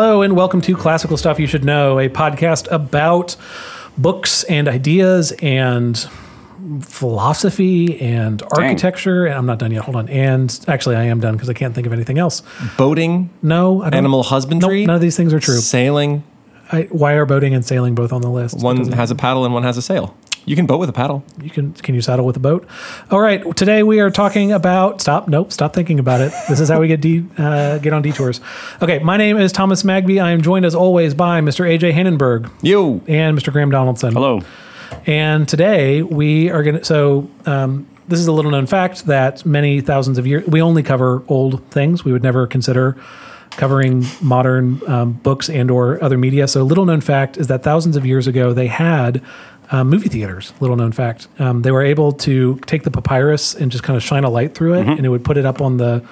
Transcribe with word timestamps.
Hello, 0.00 0.22
and 0.22 0.36
welcome 0.36 0.60
to 0.60 0.76
Classical 0.76 1.16
Stuff 1.16 1.40
You 1.40 1.48
Should 1.48 1.64
Know, 1.64 1.98
a 1.98 2.08
podcast 2.08 2.70
about 2.70 3.34
books 3.96 4.44
and 4.44 4.68
ideas 4.68 5.32
and 5.42 5.98
philosophy 6.82 8.00
and 8.00 8.40
architecture. 8.52 9.26
And 9.26 9.34
I'm 9.34 9.46
not 9.46 9.58
done 9.58 9.72
yet. 9.72 9.82
Hold 9.82 9.96
on. 9.96 10.08
And 10.08 10.56
actually, 10.68 10.94
I 10.94 11.06
am 11.06 11.18
done 11.18 11.34
because 11.34 11.50
I 11.50 11.52
can't 11.52 11.74
think 11.74 11.84
of 11.84 11.92
anything 11.92 12.16
else. 12.16 12.44
Boating, 12.76 13.30
No, 13.42 13.82
I 13.82 13.90
don't, 13.90 13.98
animal 13.98 14.20
Nope, 14.20 14.26
husbandry, 14.26 14.86
none 14.86 14.94
of 14.94 15.02
these 15.02 15.16
things 15.16 15.34
are 15.34 15.40
true. 15.40 15.56
sailing. 15.56 16.22
I, 16.70 16.82
why 16.92 17.14
are 17.14 17.26
boating 17.26 17.52
and 17.52 17.66
sailing 17.66 17.96
both 17.96 18.12
on 18.12 18.22
the 18.22 18.30
list? 18.30 18.62
One 18.62 18.92
has 18.92 19.10
a 19.10 19.16
paddle 19.16 19.44
and 19.44 19.52
one 19.52 19.64
has 19.64 19.76
a 19.76 19.82
sail. 19.82 20.16
You 20.48 20.56
can 20.56 20.64
boat 20.64 20.78
with 20.78 20.88
a 20.88 20.94
paddle. 20.94 21.22
You 21.42 21.50
can 21.50 21.74
can 21.74 21.94
you 21.94 22.00
saddle 22.00 22.24
with 22.24 22.34
a 22.36 22.40
boat? 22.40 22.66
All 23.10 23.20
right. 23.20 23.54
Today 23.54 23.82
we 23.82 24.00
are 24.00 24.10
talking 24.10 24.50
about 24.50 25.02
stop. 25.02 25.28
Nope. 25.28 25.52
Stop 25.52 25.74
thinking 25.74 25.98
about 25.98 26.22
it. 26.22 26.32
This 26.48 26.58
is 26.58 26.70
how 26.70 26.80
we 26.80 26.88
get 26.88 27.02
de, 27.02 27.22
uh, 27.38 27.76
get 27.78 27.92
on 27.92 28.00
detours. 28.00 28.40
Okay. 28.80 28.98
My 29.00 29.18
name 29.18 29.36
is 29.36 29.52
Thomas 29.52 29.82
Magby. 29.82 30.22
I 30.22 30.30
am 30.30 30.40
joined 30.40 30.64
as 30.64 30.74
always 30.74 31.12
by 31.12 31.42
Mr. 31.42 31.68
AJ 31.68 31.92
Hannenberg 31.92 32.50
You. 32.62 33.02
and 33.06 33.36
Mr. 33.36 33.52
Graham 33.52 33.70
Donaldson. 33.70 34.14
Hello. 34.14 34.40
And 35.06 35.46
today 35.46 36.00
we 36.00 36.48
are 36.48 36.62
gonna. 36.62 36.82
So 36.82 37.28
um, 37.44 37.86
this 38.08 38.18
is 38.18 38.26
a 38.26 38.32
little 38.32 38.50
known 38.50 38.66
fact 38.66 39.04
that 39.04 39.44
many 39.44 39.82
thousands 39.82 40.16
of 40.16 40.26
years 40.26 40.46
we 40.46 40.62
only 40.62 40.82
cover 40.82 41.22
old 41.28 41.62
things. 41.66 42.06
We 42.06 42.12
would 42.12 42.22
never 42.22 42.46
consider 42.46 42.96
covering 43.50 44.06
modern 44.22 44.80
um, 44.88 45.12
books 45.12 45.50
and 45.50 45.70
or 45.70 46.02
other 46.02 46.16
media. 46.16 46.48
So 46.48 46.62
little 46.62 46.86
known 46.86 47.02
fact 47.02 47.36
is 47.36 47.48
that 47.48 47.62
thousands 47.62 47.96
of 47.96 48.06
years 48.06 48.26
ago 48.26 48.54
they 48.54 48.68
had 48.68 49.20
uh, 49.70 49.84
movie 49.84 50.08
theaters. 50.08 50.52
Little 50.60 50.76
known 50.76 50.92
fact, 50.92 51.28
um, 51.38 51.62
they 51.62 51.70
were 51.70 51.82
able 51.82 52.12
to 52.12 52.56
take 52.66 52.82
the 52.84 52.90
papyrus 52.90 53.54
and 53.54 53.70
just 53.70 53.84
kind 53.84 53.96
of 53.96 54.02
shine 54.02 54.24
a 54.24 54.30
light 54.30 54.54
through 54.54 54.74
it, 54.74 54.86
and 54.86 55.04
it 55.04 55.08
would 55.08 55.24
put 55.24 55.36
it 55.36 55.44
up 55.46 55.60
on 55.60 55.76
the 55.76 56.02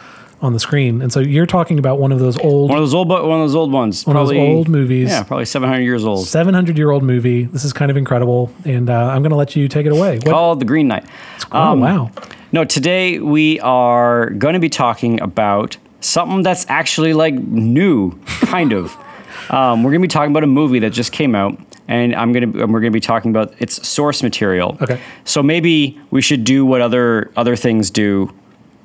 on 0.42 0.52
the 0.52 0.60
screen. 0.60 1.00
And 1.00 1.10
so 1.10 1.20
you're 1.20 1.46
talking 1.46 1.78
about 1.78 1.98
one 1.98 2.12
of 2.12 2.18
those 2.18 2.38
old 2.38 2.68
One 2.68 2.76
of 2.78 2.82
those 2.82 2.92
old, 2.92 3.08
one 3.08 3.20
of 3.22 3.28
those 3.40 3.54
old 3.54 3.72
ones. 3.72 4.06
One 4.06 4.16
of 4.16 4.28
those 4.28 4.36
old 4.36 4.68
movies. 4.68 5.08
Yeah, 5.08 5.22
probably 5.22 5.46
700 5.46 5.80
years 5.80 6.04
old. 6.04 6.26
700 6.26 6.76
year 6.76 6.90
old 6.90 7.02
movie. 7.02 7.44
This 7.44 7.64
is 7.64 7.72
kind 7.72 7.90
of 7.90 7.96
incredible, 7.96 8.52
and 8.66 8.90
uh, 8.90 8.92
I'm 9.08 9.22
going 9.22 9.30
to 9.30 9.36
let 9.36 9.56
you 9.56 9.66
take 9.68 9.86
it 9.86 9.92
away. 9.92 10.18
What, 10.18 10.26
Called 10.28 10.60
The 10.60 10.66
Green 10.66 10.88
Knight. 10.88 11.06
oh 11.52 11.58
Um, 11.72 11.80
wow! 11.80 12.10
No, 12.52 12.64
today 12.64 13.18
we 13.18 13.58
are 13.60 14.28
going 14.30 14.52
to 14.54 14.60
be 14.60 14.68
talking 14.68 15.20
about 15.22 15.78
something 16.00 16.42
that's 16.42 16.66
actually 16.68 17.14
like 17.14 17.32
new, 17.34 18.12
kind 18.26 18.72
of. 18.72 18.94
Um, 19.48 19.84
we're 19.84 19.90
going 19.92 20.00
to 20.02 20.08
be 20.08 20.10
talking 20.10 20.32
about 20.32 20.42
a 20.42 20.48
movie 20.48 20.80
that 20.80 20.90
just 20.90 21.12
came 21.12 21.36
out, 21.36 21.56
and 21.88 22.14
I'm 22.14 22.32
to 22.32 22.46
we're 22.46 22.80
going 22.80 22.84
to 22.84 22.90
be 22.90 23.00
talking 23.00 23.30
about 23.30 23.54
its 23.60 23.86
source 23.86 24.22
material. 24.22 24.76
Okay. 24.80 25.00
So 25.24 25.42
maybe 25.42 26.00
we 26.10 26.20
should 26.22 26.44
do 26.44 26.64
what 26.66 26.80
other 26.80 27.30
other 27.36 27.56
things 27.56 27.90
do, 27.90 28.32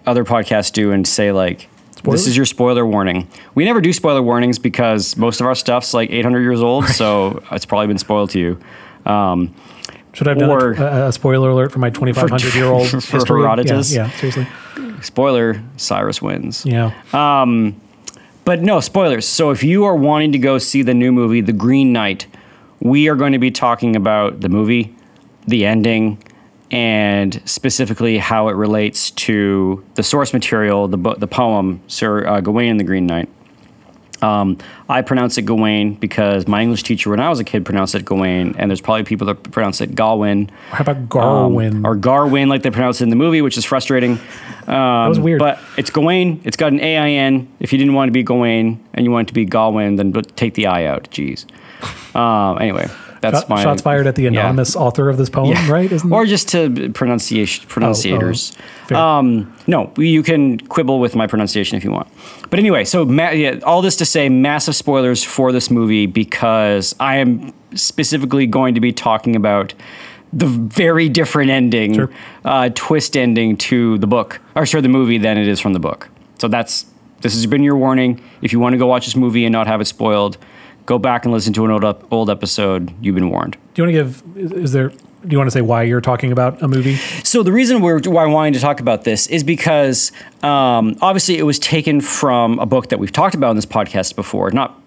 other 0.06 0.24
podcasts 0.24 0.72
do, 0.72 0.92
and 0.92 1.08
say 1.08 1.32
like. 1.32 1.68
Spoilers? 1.94 2.22
This 2.22 2.28
is 2.30 2.38
your 2.38 2.48
spoiler 2.48 2.84
warning. 2.84 3.28
We 3.54 3.64
never 3.64 3.80
do 3.80 3.94
spoiler 3.94 4.24
warnings 4.24 4.58
because 4.58 5.16
most 5.18 5.40
of 5.40 5.46
our 5.46 5.54
stuff's 5.54 5.94
like 5.94 6.10
800 6.10 6.40
years 6.42 6.60
old, 6.62 6.86
so 6.86 7.44
it's 7.52 7.66
probably 7.66 7.88
been 7.88 8.00
spoiled 8.00 8.32
to 8.32 8.40
you. 8.40 8.60
Um, 9.06 9.54
Should 10.14 10.28
I 10.28 10.32
have 10.32 10.40
done 10.40 10.50
a, 10.50 11.08
a 11.10 11.12
spoiler 11.12 11.52
alert 11.52 11.72
for 11.72 11.78
my 11.78 11.92
2,500 11.92 12.56
year 12.56 12.66
old 12.66 12.90
for 12.90 12.98
history? 13.18 13.42
Herodotus? 13.44 13.94
Yeah, 13.94 14.06
yeah, 14.06 14.12
seriously. 14.12 14.48
spoiler: 15.04 15.62
Cyrus 15.78 16.22
wins. 16.24 16.66
Yeah. 16.66 16.92
Um, 17.14 17.76
But 18.46 18.62
no, 18.62 18.80
spoilers. 18.80 19.28
So 19.28 19.52
if 19.52 19.64
you 19.64 19.84
are 19.84 19.96
wanting 19.96 20.32
to 20.32 20.40
go 20.40 20.58
see 20.58 20.82
the 20.82 20.96
new 20.96 21.12
movie, 21.12 21.42
The 21.42 21.54
Green 21.54 21.94
Knight, 21.94 22.26
we 22.82 23.08
are 23.08 23.16
going 23.16 23.34
to 23.34 23.40
be 23.40 23.52
talking 23.52 23.96
about 23.96 24.42
the 24.42 24.50
movie, 24.50 24.96
the 25.48 25.66
ending, 25.66 26.22
and 26.72 27.42
specifically 27.46 28.18
how 28.18 28.48
it 28.48 28.54
relates 28.54 29.12
to 29.12 29.86
the 29.96 30.04
source 30.04 30.34
material, 30.34 30.88
the 30.88 30.98
the 31.16 31.28
poem 31.28 31.82
Sir 31.88 32.28
uh, 32.28 32.42
Gawain 32.42 32.72
and 32.72 32.80
the 32.80 32.84
Green 32.84 33.06
Knight. 33.06 33.30
Um, 34.22 34.60
I 34.88 35.02
pronounce 35.02 35.40
it 35.40 35.44
Gawain 35.44 35.96
because 35.96 36.48
my 36.48 36.62
English 36.62 36.84
teacher 36.84 37.10
when 37.10 37.20
I 37.20 37.28
was 37.30 37.40
a 37.40 37.44
kid 37.44 37.66
pronounced 37.66 37.96
it 37.96 38.06
Gawain, 38.06 38.56
and 38.58 38.70
there's 38.70 38.82
probably 38.82 39.04
people 39.04 39.26
that 39.28 39.52
pronounce 39.52 39.82
it 39.82 39.96
Galwin 39.96 40.52
How 40.70 40.82
about 40.82 40.98
um, 40.98 41.08
Garwin? 41.08 41.86
or 41.86 41.96
Garwin, 41.96 42.48
like 42.48 42.62
they 42.62 42.70
pronounce 42.70 43.02
it 43.02 43.06
in 43.06 43.10
the 43.10 43.16
movie, 43.16 43.42
which 43.42 43.58
is 43.58 43.66
frustrating. 43.66 44.20
that 44.68 45.08
was 45.08 45.20
weird. 45.20 45.40
But 45.40 45.60
it's 45.76 45.90
Gawain. 45.90 46.40
It's 46.44 46.58
got 46.58 46.72
an 46.72 46.80
A-I-N. 46.80 47.52
If 47.60 47.74
you 47.74 47.80
didn't 47.80 47.96
want 47.96 48.10
to 48.10 48.14
be 48.14 48.22
Gawain 48.22 48.84
and 48.94 49.06
you 49.06 49.12
wanted 49.12 49.30
to 49.30 49.34
be 49.34 49.46
Galwin, 49.46 49.96
then 49.96 50.14
take 50.36 50.54
the 50.54 50.68
I 50.68 50.86
out. 50.86 51.10
Jeez. 51.10 51.48
Um, 52.16 52.58
anyway, 52.62 52.88
that's 53.22 53.40
Shot- 53.42 53.50
my 53.50 53.64
shots 53.64 53.82
fired 53.82 54.08
at 54.08 54.16
the 54.16 54.24
yeah. 54.24 54.30
anonymous 54.30 54.76
author 54.76 55.10
of 55.10 55.18
this 55.18 55.30
poem, 55.30 55.50
Yeah. 55.52 55.72
right? 55.72 55.92
Isn't 55.92 56.12
or 56.12 56.26
just 56.26 56.50
to 56.50 56.92
pronunciation 56.94 57.68
pronunciators. 57.70 58.56
fair. 58.88 58.98
um, 58.98 59.54
no, 59.68 59.92
you 59.98 60.24
can 60.24 60.60
quibble 60.60 61.00
with 61.00 61.16
my 61.16 61.28
pronunciation 61.28 61.78
if 61.78 61.84
you 61.84 61.92
want. 61.92 62.08
But 62.50 62.60
anyway, 62.60 62.84
so 62.84 63.06
ma- 63.06 63.30
yeah, 63.30 63.60
all 63.64 63.82
this 63.82 63.96
to 63.98 64.06
say, 64.06 64.28
massive 64.30 64.76
spoilers 64.76 65.24
for 65.24 65.52
this 65.52 65.70
movie 65.72 66.06
because 66.06 66.96
I 67.00 67.18
am 67.18 67.54
specifically 67.76 68.48
going 68.48 68.76
to 68.76 68.82
be 68.82 68.92
talking 68.92 69.36
about 69.36 69.74
the 70.34 70.46
very 70.48 71.10
different 71.10 71.52
ending, 71.52 71.94
Sure. 71.94 72.10
uh, 72.46 72.70
twist 72.74 73.18
ending 73.18 73.58
to 73.58 73.98
the 73.98 74.08
book, 74.08 74.40
or 74.56 74.66
sorry, 74.66 74.82
the 74.82 74.88
movie 74.90 75.18
than 75.18 75.38
it 75.38 75.48
is 75.48 75.60
from 75.60 75.74
the 75.74 75.80
book. 75.80 76.10
So 76.40 76.48
that's 76.48 76.86
this 77.22 77.34
has 77.34 77.46
been 77.46 77.62
your 77.64 77.78
warning. 77.78 78.20
If 78.42 78.52
you 78.52 78.60
want 78.60 78.74
to 78.74 78.78
go 78.78 78.88
watch 78.88 79.06
this 79.06 79.16
movie 79.16 79.46
and 79.46 79.54
not 79.54 79.68
have 79.68 79.80
it 79.82 79.86
spoiled, 79.86 80.38
go 80.86 80.98
back 81.00 81.26
and 81.26 81.34
listen 81.34 81.54
to 81.54 81.66
an 81.66 81.72
old 81.72 81.84
up, 81.84 82.12
old 82.12 82.30
episode. 82.30 82.94
You've 83.02 83.16
been 83.16 83.30
warned. 83.30 83.58
do 83.74 83.82
you 83.82 83.84
want 83.84 83.96
to 83.96 84.40
give? 84.44 84.54
Is, 84.64 84.72
there? 84.72 84.90
Do 84.90 85.28
you 85.30 85.38
want 85.38 85.48
to 85.48 85.52
say 85.52 85.62
why 85.62 85.84
you're 85.84 86.02
talking 86.02 86.32
about 86.32 86.62
a 86.64 86.68
movie? 86.68 86.96
So 87.24 87.44
the 87.44 87.52
reason 87.52 87.82
we're 87.82 88.00
why 88.00 88.24
I'm 88.24 88.32
wanting 88.32 88.54
to 88.54 88.60
talk 88.60 88.80
about 88.80 89.04
this 89.04 89.28
is 89.28 89.44
because 89.44 90.12
um, 90.42 90.98
obviously 91.02 91.38
it 91.38 91.44
was 91.44 91.60
taken 91.60 92.02
from 92.02 92.58
a 92.58 92.66
book 92.66 92.90
that 92.90 92.98
we've 93.00 93.12
talked 93.12 93.36
about 93.36 93.52
in 93.52 93.56
this 93.56 93.66
podcast 93.68 94.16
before. 94.16 94.50
Not, 94.50 94.82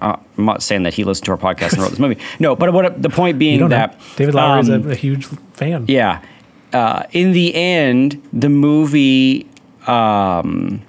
uh, 0.00 0.16
I'm 0.38 0.44
not 0.44 0.62
saying 0.62 0.84
that 0.84 0.94
he 0.94 1.02
listened 1.02 1.24
to 1.26 1.32
our 1.32 1.36
podcast 1.36 1.72
and 1.72 1.82
wrote 1.82 1.90
this 1.90 1.98
movie. 1.98 2.18
No, 2.38 2.54
but 2.54 2.72
what 2.72 3.02
the 3.02 3.10
point 3.10 3.40
being 3.40 3.68
that 3.70 3.98
know. 3.98 4.04
David 4.16 4.34
Lowery 4.34 4.60
is 4.60 4.70
um, 4.70 4.86
a, 4.86 4.90
a 4.92 4.94
huge 4.94 5.24
fan. 5.54 5.86
yeah, 5.88 6.22
uh, 6.72 7.02
in 7.10 7.32
the 7.32 7.52
end, 7.54 8.22
the 8.32 8.48
movie. 8.48 9.48
Um, 9.88 10.82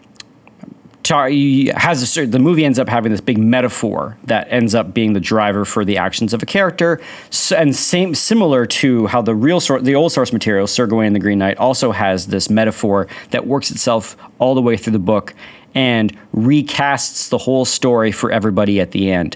tar- 1.03 1.29
has 1.29 2.17
a 2.17 2.25
the 2.25 2.39
movie 2.39 2.65
ends 2.65 2.79
up 2.79 2.89
having 2.89 3.11
this 3.11 3.21
big 3.21 3.37
metaphor 3.37 4.17
that 4.23 4.47
ends 4.49 4.73
up 4.73 4.93
being 4.93 5.13
the 5.13 5.19
driver 5.19 5.65
for 5.65 5.85
the 5.85 5.97
actions 5.97 6.33
of 6.33 6.41
a 6.41 6.45
character, 6.45 6.99
S 7.29 7.51
and 7.51 7.75
same 7.75 8.15
similar 8.15 8.65
to 8.65 9.07
how 9.07 9.21
the 9.21 9.35
real 9.35 9.59
source, 9.59 9.83
the 9.83 9.95
old 9.95 10.11
source 10.11 10.33
material, 10.33 10.65
Sir 10.65 10.87
Gawain 10.87 11.07
and 11.07 11.15
the 11.15 11.19
Green 11.19 11.37
Knight, 11.37 11.57
also 11.57 11.91
has 11.91 12.27
this 12.27 12.49
metaphor 12.49 13.07
that 13.31 13.45
works 13.45 13.69
itself 13.69 14.17
all 14.39 14.55
the 14.55 14.61
way 14.61 14.77
through 14.77 14.93
the 14.93 14.99
book 14.99 15.33
and 15.75 16.17
recasts 16.35 17.29
the 17.29 17.37
whole 17.37 17.65
story 17.65 18.11
for 18.11 18.31
everybody 18.31 18.79
at 18.79 18.91
the 18.91 19.11
end. 19.11 19.35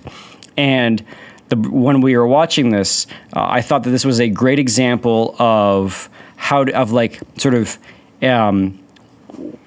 And 0.56 1.04
the, 1.50 1.58
when 1.58 2.02
we 2.02 2.16
were 2.16 2.28
watching 2.28 2.70
this, 2.70 3.08
uh, 3.36 3.46
I 3.50 3.62
thought 3.62 3.84
that 3.84 3.92
this 3.92 4.06
was 4.06 4.20
a 4.20 4.30
great 4.30 4.60
example 4.60 5.36
of 5.40 6.10
how 6.36 6.64
to, 6.64 6.74
of 6.74 6.92
like 6.92 7.20
sort 7.38 7.54
of. 7.54 7.78
Um, 8.22 8.80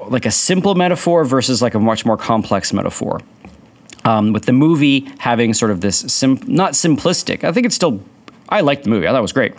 like 0.08 0.26
a 0.26 0.30
simple 0.30 0.74
metaphor 0.74 1.24
versus 1.24 1.62
like 1.62 1.74
a 1.74 1.80
much 1.80 2.04
more 2.04 2.16
complex 2.16 2.72
metaphor. 2.72 3.20
Um, 4.04 4.32
with 4.32 4.46
the 4.46 4.52
movie 4.52 5.10
having 5.18 5.52
sort 5.52 5.70
of 5.70 5.82
this 5.82 5.98
sim- 5.98 6.40
not 6.46 6.72
simplistic. 6.72 7.44
I 7.44 7.52
think 7.52 7.66
it's 7.66 7.74
still. 7.74 8.00
I 8.48 8.62
liked 8.62 8.84
the 8.84 8.90
movie. 8.90 9.06
I 9.06 9.10
thought 9.10 9.18
it 9.18 9.22
was 9.22 9.32
great, 9.32 9.54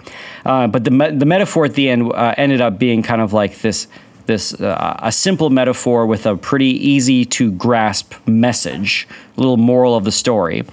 uh, 0.46 0.68
but 0.68 0.84
the 0.84 0.92
me- 0.92 1.12
the 1.12 1.26
metaphor 1.26 1.66
at 1.66 1.76
the 1.76 1.90
end 1.90 2.12
uh, 2.12 2.34
ended 2.38 2.60
up 2.60 2.80
being 2.80 3.04
kind 3.04 3.22
of 3.22 3.34
like 3.34 3.60
this 3.60 3.88
this 4.26 4.60
uh, 4.60 4.98
a 5.00 5.12
simple 5.12 5.50
metaphor 5.52 6.08
with 6.08 6.26
a 6.26 6.36
pretty 6.36 6.72
easy 6.90 7.24
to 7.26 7.52
grasp 7.52 8.16
message, 8.28 9.08
a 9.38 9.40
little 9.40 9.58
moral 9.58 9.96
of 9.96 10.06
the 10.06 10.12
story. 10.12 10.64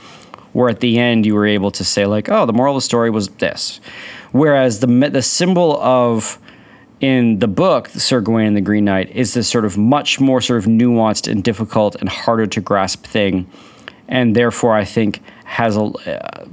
Where 0.54 0.70
at 0.70 0.80
the 0.80 0.98
end 0.98 1.26
you 1.26 1.34
were 1.34 1.46
able 1.46 1.70
to 1.72 1.84
say 1.84 2.06
like, 2.06 2.30
oh, 2.30 2.46
the 2.46 2.54
moral 2.54 2.74
of 2.74 2.78
the 2.78 2.86
story 2.86 3.10
was 3.10 3.28
this, 3.28 3.80
whereas 4.32 4.80
the 4.80 4.86
me- 4.86 5.10
the 5.10 5.22
symbol 5.22 5.78
of 5.80 6.38
in 7.00 7.38
the 7.38 7.48
book, 7.48 7.88
Sir 7.88 8.20
Gawain 8.20 8.48
and 8.48 8.56
the 8.56 8.60
Green 8.60 8.84
Knight, 8.84 9.10
is 9.14 9.34
this 9.34 9.48
sort 9.48 9.64
of 9.64 9.76
much 9.76 10.20
more 10.20 10.40
sort 10.40 10.58
of 10.58 10.64
nuanced 10.66 11.30
and 11.30 11.42
difficult 11.44 11.94
and 11.96 12.08
harder 12.08 12.46
to 12.46 12.60
grasp 12.60 13.04
thing, 13.06 13.48
and 14.08 14.34
therefore 14.34 14.74
I 14.74 14.84
think 14.84 15.22
has 15.44 15.76
a 15.76 15.82
uh, 15.82 16.46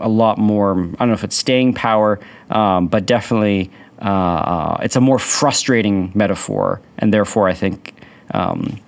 a 0.00 0.08
lot 0.08 0.38
more. 0.38 0.72
I 0.72 0.96
don't 0.98 1.08
know 1.08 1.14
if 1.14 1.24
it's 1.24 1.36
staying 1.36 1.74
power, 1.74 2.20
um, 2.50 2.86
but 2.86 3.06
definitely 3.06 3.70
uh, 4.00 4.04
uh, 4.04 4.80
it's 4.82 4.96
a 4.96 5.00
more 5.00 5.18
frustrating 5.18 6.12
metaphor, 6.14 6.80
and 6.98 7.12
therefore 7.12 7.48
I 7.48 7.54
think 7.54 7.94
um, 8.32 8.80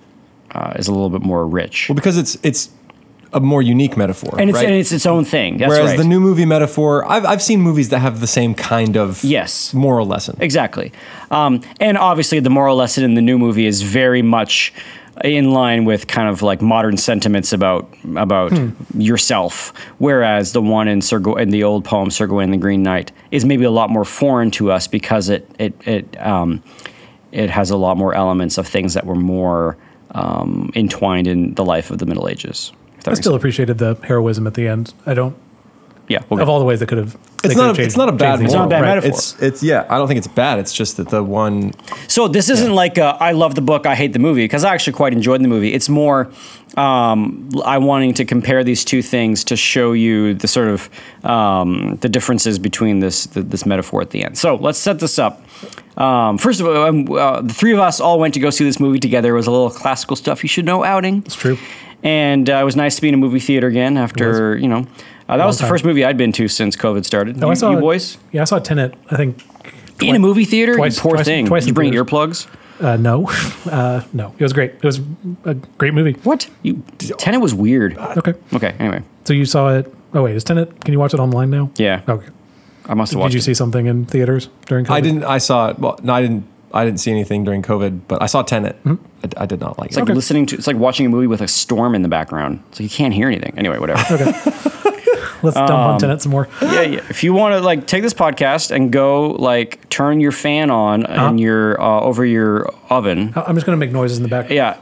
uh, 0.51 0.73
is 0.77 0.87
a 0.87 0.91
little 0.91 1.09
bit 1.09 1.21
more 1.21 1.45
rich. 1.45 1.89
Well, 1.89 1.95
because 1.95 2.17
it's 2.17 2.37
it's 2.43 2.69
a 3.33 3.39
more 3.39 3.61
unique 3.61 3.95
metaphor, 3.95 4.35
And 4.39 4.49
it's, 4.49 4.57
right? 4.57 4.65
and 4.67 4.75
it's 4.75 4.91
its 4.91 5.05
own 5.05 5.23
thing. 5.25 5.57
That's 5.57 5.69
Whereas 5.69 5.91
right. 5.91 5.97
the 5.97 6.03
new 6.03 6.19
movie 6.19 6.45
metaphor, 6.45 7.09
I've 7.09 7.25
I've 7.25 7.41
seen 7.41 7.61
movies 7.61 7.89
that 7.89 7.99
have 7.99 8.19
the 8.19 8.27
same 8.27 8.53
kind 8.55 8.97
of 8.97 9.23
Yes. 9.23 9.73
moral 9.73 10.05
lesson. 10.05 10.35
Exactly. 10.39 10.91
Um, 11.31 11.61
and 11.79 11.97
obviously, 11.97 12.39
the 12.41 12.49
moral 12.49 12.75
lesson 12.75 13.03
in 13.03 13.13
the 13.15 13.21
new 13.21 13.37
movie 13.37 13.65
is 13.65 13.81
very 13.83 14.21
much 14.21 14.73
in 15.23 15.51
line 15.51 15.85
with 15.85 16.07
kind 16.07 16.27
of 16.29 16.41
like 16.41 16.61
modern 16.61 16.97
sentiments 16.97 17.53
about 17.53 17.87
about 18.15 18.51
yourself. 18.97 19.73
Whereas 19.97 20.53
the 20.53 20.61
one 20.61 20.87
in 20.87 21.01
Sir 21.01 21.19
Gaw- 21.19 21.35
in 21.35 21.49
the 21.51 21.63
old 21.63 21.83
poem 21.85 22.09
Sir 22.11 22.27
Gawain 22.27 22.45
and 22.45 22.53
the 22.53 22.57
Green 22.57 22.83
Knight 22.83 23.11
is 23.31 23.45
maybe 23.45 23.63
a 23.65 23.71
lot 23.71 23.89
more 23.89 24.05
foreign 24.05 24.51
to 24.51 24.71
us 24.71 24.87
because 24.87 25.29
it 25.29 25.49
it 25.59 25.73
it 25.87 26.25
um, 26.25 26.63
it 27.31 27.49
has 27.49 27.69
a 27.69 27.77
lot 27.77 27.97
more 27.97 28.13
elements 28.13 28.57
of 28.57 28.67
things 28.67 28.93
that 28.93 29.05
were 29.05 29.15
more 29.15 29.77
um, 30.13 30.71
entwined 30.75 31.27
in 31.27 31.53
the 31.55 31.63
life 31.63 31.91
of 31.91 31.99
the 31.99 32.05
Middle 32.05 32.27
Ages. 32.27 32.73
If 33.01 33.05
that 33.05 33.11
I 33.11 33.13
still 33.15 33.31
sense. 33.33 33.41
appreciated 33.41 33.77
the 33.79 33.95
heroism 34.03 34.45
at 34.47 34.53
the 34.53 34.67
end. 34.67 34.93
I 35.05 35.13
don't 35.13 35.35
yeah. 36.11 36.19
we'll 36.29 36.41
of 36.41 36.49
all 36.49 36.59
the 36.59 36.65
ways 36.65 36.79
that 36.81 36.87
could 36.87 36.97
have. 36.97 37.17
It's 37.43 37.55
not. 37.55 37.71
A, 37.71 37.73
changed- 37.73 37.87
it's 37.87 37.97
not 37.97 38.09
a 38.09 38.11
bad. 38.11 38.41
It's 38.41 38.53
not 38.53 38.65
a 38.65 38.69
bad 38.69 38.81
right? 38.81 38.95
metaphor. 38.95 39.09
It's. 39.09 39.41
It's. 39.41 39.63
Yeah. 39.63 39.87
I 39.89 39.97
don't 39.97 40.07
think 40.07 40.17
it's 40.17 40.27
bad. 40.27 40.59
It's 40.59 40.73
just 40.73 40.97
that 40.97 41.09
the 41.09 41.23
one. 41.23 41.73
So 42.07 42.27
this 42.27 42.49
isn't 42.49 42.73
like 42.73 42.97
a, 42.97 43.17
I 43.19 43.31
love 43.31 43.55
the 43.55 43.61
book, 43.61 43.85
I 43.85 43.95
hate 43.95 44.13
the 44.13 44.19
movie 44.19 44.43
because 44.43 44.63
I 44.63 44.73
actually 44.73 44.93
quite 44.93 45.13
enjoyed 45.13 45.41
the 45.41 45.47
movie. 45.47 45.73
It's 45.73 45.89
more 45.89 46.31
um, 46.75 47.49
I 47.63 47.77
wanting 47.77 48.13
to 48.15 48.25
compare 48.25 48.63
these 48.63 48.83
two 48.83 49.01
things 49.01 49.43
to 49.45 49.55
show 49.55 49.93
you 49.93 50.33
the 50.33 50.47
sort 50.47 50.67
of 50.67 50.89
um, 51.23 51.97
the 52.01 52.09
differences 52.09 52.59
between 52.59 52.99
this 52.99 53.27
th- 53.27 53.45
this 53.47 53.65
metaphor 53.65 54.01
at 54.01 54.09
the 54.09 54.23
end. 54.23 54.37
So 54.37 54.55
let's 54.55 54.79
set 54.79 54.99
this 54.99 55.17
up. 55.17 55.41
Um, 55.97 56.37
first 56.37 56.59
of 56.59 56.67
all, 56.67 56.75
um, 56.75 57.11
uh, 57.11 57.41
the 57.41 57.53
three 57.53 57.73
of 57.73 57.79
us 57.79 57.99
all 57.99 58.19
went 58.19 58.33
to 58.33 58.39
go 58.39 58.49
see 58.49 58.65
this 58.65 58.79
movie 58.79 58.99
together. 58.99 59.33
It 59.33 59.37
was 59.37 59.47
a 59.47 59.51
little 59.51 59.69
classical 59.69 60.15
stuff 60.15 60.43
you 60.43 60.49
should 60.49 60.65
know 60.65 60.83
outing. 60.83 61.23
It's 61.25 61.35
true. 61.35 61.57
And 62.03 62.49
uh, 62.49 62.53
it 62.55 62.63
was 62.63 62.75
nice 62.75 62.95
to 62.95 63.01
be 63.01 63.07
in 63.09 63.13
a 63.13 63.17
movie 63.17 63.39
theater 63.39 63.67
again 63.67 63.97
after 63.97 64.57
you 64.57 64.67
know. 64.67 64.87
Uh, 65.29 65.37
that 65.37 65.45
was 65.45 65.57
the 65.57 65.61
time. 65.61 65.69
first 65.69 65.85
movie 65.85 66.03
I'd 66.03 66.17
been 66.17 66.31
to 66.33 66.47
since 66.47 66.75
COVID 66.75 67.05
started. 67.05 67.37
No, 67.37 67.47
you, 67.47 67.51
I 67.51 67.53
saw 67.53 67.71
you 67.71 67.77
it- 67.77 67.81
boys 67.81 68.17
Yeah, 68.31 68.41
I 68.41 68.45
saw 68.45 68.59
Tenet. 68.59 68.93
I 69.09 69.15
think 69.15 69.43
in 70.01 70.15
a 70.15 70.19
movie 70.19 70.45
theater. 70.45 70.75
twice- 70.75 70.97
you 70.97 71.01
poor 71.03 71.13
twice- 71.13 71.25
thing. 71.25 71.45
twice 71.45 71.63
Did 71.63 71.67
you 71.67 71.71
in 71.71 71.75
bring 71.75 71.91
theaters. 71.91 72.07
earplugs? 72.07 72.47
uh, 72.83 72.97
no, 72.97 73.29
uh, 73.71 74.01
no. 74.13 74.33
It 74.39 74.43
was 74.43 74.51
great. 74.53 74.71
It 74.73 74.83
was 74.83 74.99
a 75.45 75.53
great 75.53 75.93
movie. 75.93 76.13
What? 76.23 76.49
You 76.63 76.81
Tenet 76.97 77.39
was 77.39 77.53
weird. 77.53 77.97
Okay, 77.97 78.33
Okay. 78.53 78.73
Anyway, 78.79 79.03
so 79.23 79.33
you 79.33 79.45
saw 79.45 79.69
it. 79.77 79.93
Oh 80.13 80.23
wait, 80.23 80.35
is 80.35 80.43
Tenet? 80.43 80.83
Can 80.83 80.91
you 80.93 80.99
watch 80.99 81.13
it 81.13 81.19
online 81.19 81.49
now? 81.51 81.69
yeah. 81.77 82.01
Okay. 82.09 82.27
I 82.87 82.95
must 82.95 83.13
have 83.13 83.21
Did 83.21 83.33
you 83.33 83.37
it. 83.37 83.43
see 83.43 83.53
something 83.53 83.85
in 83.85 84.05
theaters 84.05 84.49
during? 84.65 84.85
COVID? 84.85 84.89
I 84.91 85.01
didn't. 85.01 85.23
I 85.23 85.37
saw 85.37 85.69
it. 85.69 85.79
Well, 85.79 85.97
no, 86.03 86.13
I 86.13 86.21
didn't. 86.23 86.45
I 86.73 86.85
didn't 86.85 86.99
see 86.99 87.11
anything 87.11 87.43
during 87.43 87.61
COVID, 87.61 88.01
but 88.07 88.21
I 88.21 88.25
saw 88.27 88.41
Tenet. 88.43 88.81
Mm-hmm. 88.83 89.05
I, 89.37 89.43
I 89.43 89.45
did 89.45 89.59
not 89.59 89.77
like 89.79 89.89
It's 89.89 89.97
it. 89.97 90.01
like 90.01 90.09
Okay. 90.09 90.15
listening 90.15 90.45
to. 90.47 90.55
It's 90.55 90.67
like 90.67 90.77
watching 90.77 91.05
a 91.05 91.09
movie 91.09 91.27
with 91.27 91.41
a 91.41 91.47
storm 91.47 91.95
in 91.95 92.01
the 92.01 92.09
background. 92.09 92.63
So 92.71 92.83
you 92.83 92.89
can't 92.89 93.13
hear 93.13 93.27
anything. 93.27 93.53
Anyway, 93.57 93.77
whatever. 93.79 94.01
Let's 95.43 95.55
dump 95.57 95.69
Um, 95.71 95.75
on 95.91 95.99
Tenet 95.99 96.21
some 96.21 96.31
more. 96.31 96.47
yeah, 96.61 96.81
yeah. 96.81 96.99
If 97.09 97.23
you 97.23 97.33
want 97.33 97.53
to 97.55 97.61
like 97.61 97.87
take 97.87 98.01
this 98.03 98.13
podcast 98.13 98.71
and 98.71 98.91
go 98.91 99.31
like 99.31 99.89
turn 99.89 100.19
your 100.19 100.31
fan 100.31 100.69
on 100.71 101.05
Uh-huh. 101.05 101.27
in 101.29 101.37
your 101.37 101.79
uh, 101.81 102.01
over 102.01 102.25
your 102.25 102.69
oven. 102.89 103.33
I'm 103.35 103.55
just 103.55 103.65
going 103.65 103.79
to 103.79 103.85
make 103.85 103.91
noises 103.93 104.17
in 104.17 104.23
the 104.23 104.29
back. 104.29 104.49
Yeah. 104.49 104.77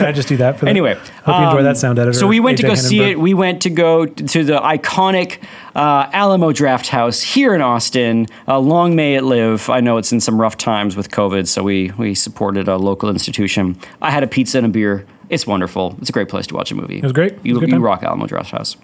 I 0.00 0.12
just 0.14 0.28
do 0.28 0.36
that 0.38 0.58
for 0.58 0.66
the, 0.66 0.70
Anyway, 0.70 0.94
Hope 1.24 1.38
you 1.40 1.46
enjoy 1.46 1.58
um, 1.58 1.64
that 1.64 1.76
sound 1.76 1.98
editor. 1.98 2.12
So 2.12 2.26
we 2.26 2.40
went 2.40 2.58
to 2.58 2.64
AJ 2.64 2.68
go 2.68 2.74
see 2.74 3.00
it. 3.00 3.18
We 3.18 3.34
went 3.34 3.62
to 3.62 3.70
go 3.70 4.06
to 4.06 4.44
the 4.44 4.58
iconic 4.58 5.42
uh, 5.74 6.08
Alamo 6.12 6.52
Drafthouse 6.52 7.22
here 7.22 7.54
in 7.54 7.60
Austin. 7.62 8.26
Uh, 8.46 8.58
long 8.58 8.94
may 8.94 9.14
it 9.14 9.22
live. 9.24 9.68
I 9.70 9.80
know 9.80 9.96
it's 9.96 10.12
in 10.12 10.20
some 10.20 10.40
rough 10.40 10.56
times 10.56 10.96
with 10.96 11.10
COVID, 11.10 11.46
so 11.46 11.62
we 11.62 11.92
we 11.96 12.14
supported 12.14 12.68
a 12.68 12.76
local 12.76 13.08
institution. 13.08 13.76
I 14.02 14.10
had 14.10 14.22
a 14.22 14.26
pizza 14.26 14.58
and 14.58 14.66
a 14.66 14.70
beer. 14.70 15.06
It's 15.28 15.46
wonderful. 15.46 15.96
It's 16.00 16.08
a 16.08 16.12
great 16.12 16.28
place 16.28 16.46
to 16.48 16.54
watch 16.54 16.70
a 16.70 16.74
movie. 16.74 16.98
It 16.98 17.02
was 17.02 17.12
great. 17.12 17.34
You, 17.44 17.58
was 17.58 17.68
you 17.68 17.78
rock 17.78 18.02
Alamo 18.02 18.26
Drafthouse. 18.26 18.76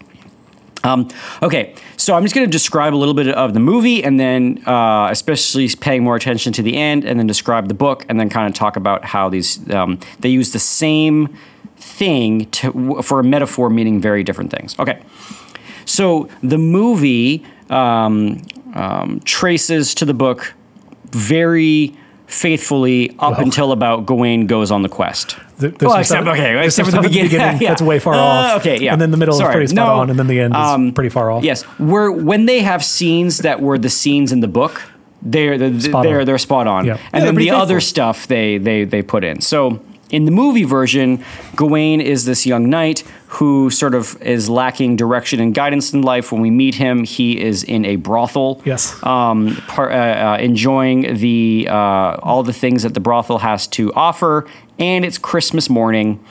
Um, 0.84 1.08
okay, 1.42 1.74
so 1.96 2.14
I'm 2.14 2.22
just 2.22 2.34
going 2.34 2.46
to 2.46 2.50
describe 2.50 2.94
a 2.94 2.96
little 2.96 3.14
bit 3.14 3.28
of 3.28 3.54
the 3.54 3.60
movie, 3.60 4.02
and 4.02 4.18
then 4.18 4.62
uh, 4.66 5.08
especially 5.10 5.68
paying 5.76 6.02
more 6.02 6.16
attention 6.16 6.52
to 6.54 6.62
the 6.62 6.76
end, 6.76 7.04
and 7.04 7.18
then 7.18 7.26
describe 7.26 7.68
the 7.68 7.74
book, 7.74 8.04
and 8.08 8.18
then 8.18 8.28
kind 8.28 8.48
of 8.48 8.54
talk 8.54 8.76
about 8.76 9.04
how 9.04 9.28
these 9.28 9.70
um, 9.70 10.00
they 10.18 10.28
use 10.28 10.52
the 10.52 10.58
same 10.58 11.36
thing 11.76 12.50
to 12.50 13.02
for 13.02 13.20
a 13.20 13.24
metaphor 13.24 13.70
meaning 13.70 14.00
very 14.00 14.24
different 14.24 14.50
things. 14.50 14.76
Okay, 14.78 15.00
so 15.84 16.28
the 16.42 16.58
movie 16.58 17.44
um, 17.70 18.42
um, 18.74 19.20
traces 19.24 19.94
to 19.94 20.04
the 20.04 20.14
book 20.14 20.54
very 21.04 21.96
faithfully 22.32 23.10
up 23.18 23.32
Well. 23.32 23.40
until 23.40 23.72
about 23.72 24.06
Gawain 24.06 24.46
goes 24.46 24.70
on 24.70 24.82
the 24.82 24.88
quest. 24.88 25.36
Th- 25.60 25.74
Well, 25.80 25.96
except 25.96 26.22
stuff- 26.24 26.34
okay, 26.34 26.64
except 26.64 26.86
for 26.86 26.92
the 26.92 26.98
at 26.98 27.02
beginning. 27.12 27.30
yeah. 27.60 27.68
That's 27.68 27.82
way 27.82 27.98
far 27.98 28.14
Uh, 28.14 28.18
off. 28.18 28.60
Okay, 28.60 28.78
yeah. 28.80 28.92
And 28.92 29.00
then 29.00 29.10
the 29.10 29.16
middle 29.16 29.34
Sorry, 29.34 29.50
is 29.50 29.54
pretty 29.54 29.66
spot 29.68 29.86
no, 29.96 30.00
on, 30.00 30.10
and 30.10 30.18
then 30.18 30.26
the 30.26 30.40
end 30.40 30.54
is 30.54 30.58
um, 30.60 30.92
pretty 30.92 31.10
far 31.10 31.30
off. 31.30 31.44
Yes, 31.44 31.62
where 31.78 32.10
when 32.10 32.46
they 32.46 32.60
have 32.60 32.84
scenes 32.84 33.38
that 33.38 33.60
were 33.60 33.78
the 33.78 33.90
scenes 33.90 34.32
in 34.32 34.40
the 34.40 34.48
book, 34.48 34.82
they're 35.22 35.56
they're 35.58 35.78
Spot 35.78 36.02
they're, 36.02 36.20
on. 36.20 36.26
they're 36.26 36.38
spot 36.38 36.66
on, 36.66 36.84
Yeah. 36.84 36.92
and 36.92 37.00
Yeah, 37.02 37.20
then 37.20 37.26
the 37.28 37.32
pretty 37.34 37.50
other 37.50 37.80
stuff 37.80 38.26
they 38.26 38.58
they 38.58 38.84
they 38.84 39.02
put 39.02 39.22
in. 39.24 39.40
So 39.40 39.80
in 40.12 40.26
the 40.26 40.30
movie 40.30 40.64
version, 40.64 41.24
Gawain 41.56 42.00
is 42.00 42.26
this 42.26 42.46
young 42.46 42.68
knight 42.68 43.02
who 43.28 43.70
sort 43.70 43.94
of 43.94 44.20
is 44.20 44.48
lacking 44.48 44.96
direction 44.96 45.40
and 45.40 45.54
guidance 45.54 45.94
in 45.94 46.02
life. 46.02 46.30
When 46.30 46.42
we 46.42 46.50
meet 46.50 46.74
him, 46.74 47.04
he 47.04 47.40
is 47.40 47.64
in 47.64 47.86
a 47.86 47.96
brothel. 47.96 48.60
Yes. 48.64 49.02
Um, 49.02 49.56
par, 49.68 49.90
uh, 49.90 50.34
uh, 50.34 50.38
enjoying 50.38 51.16
the 51.16 51.66
uh, 51.68 51.74
all 52.22 52.42
the 52.42 52.52
things 52.52 52.82
that 52.82 52.92
the 52.92 53.00
brothel 53.00 53.38
has 53.38 53.66
to 53.68 53.92
offer, 53.94 54.46
and 54.78 55.04
it's 55.04 55.16
Christmas 55.16 55.70
morning, 55.70 56.22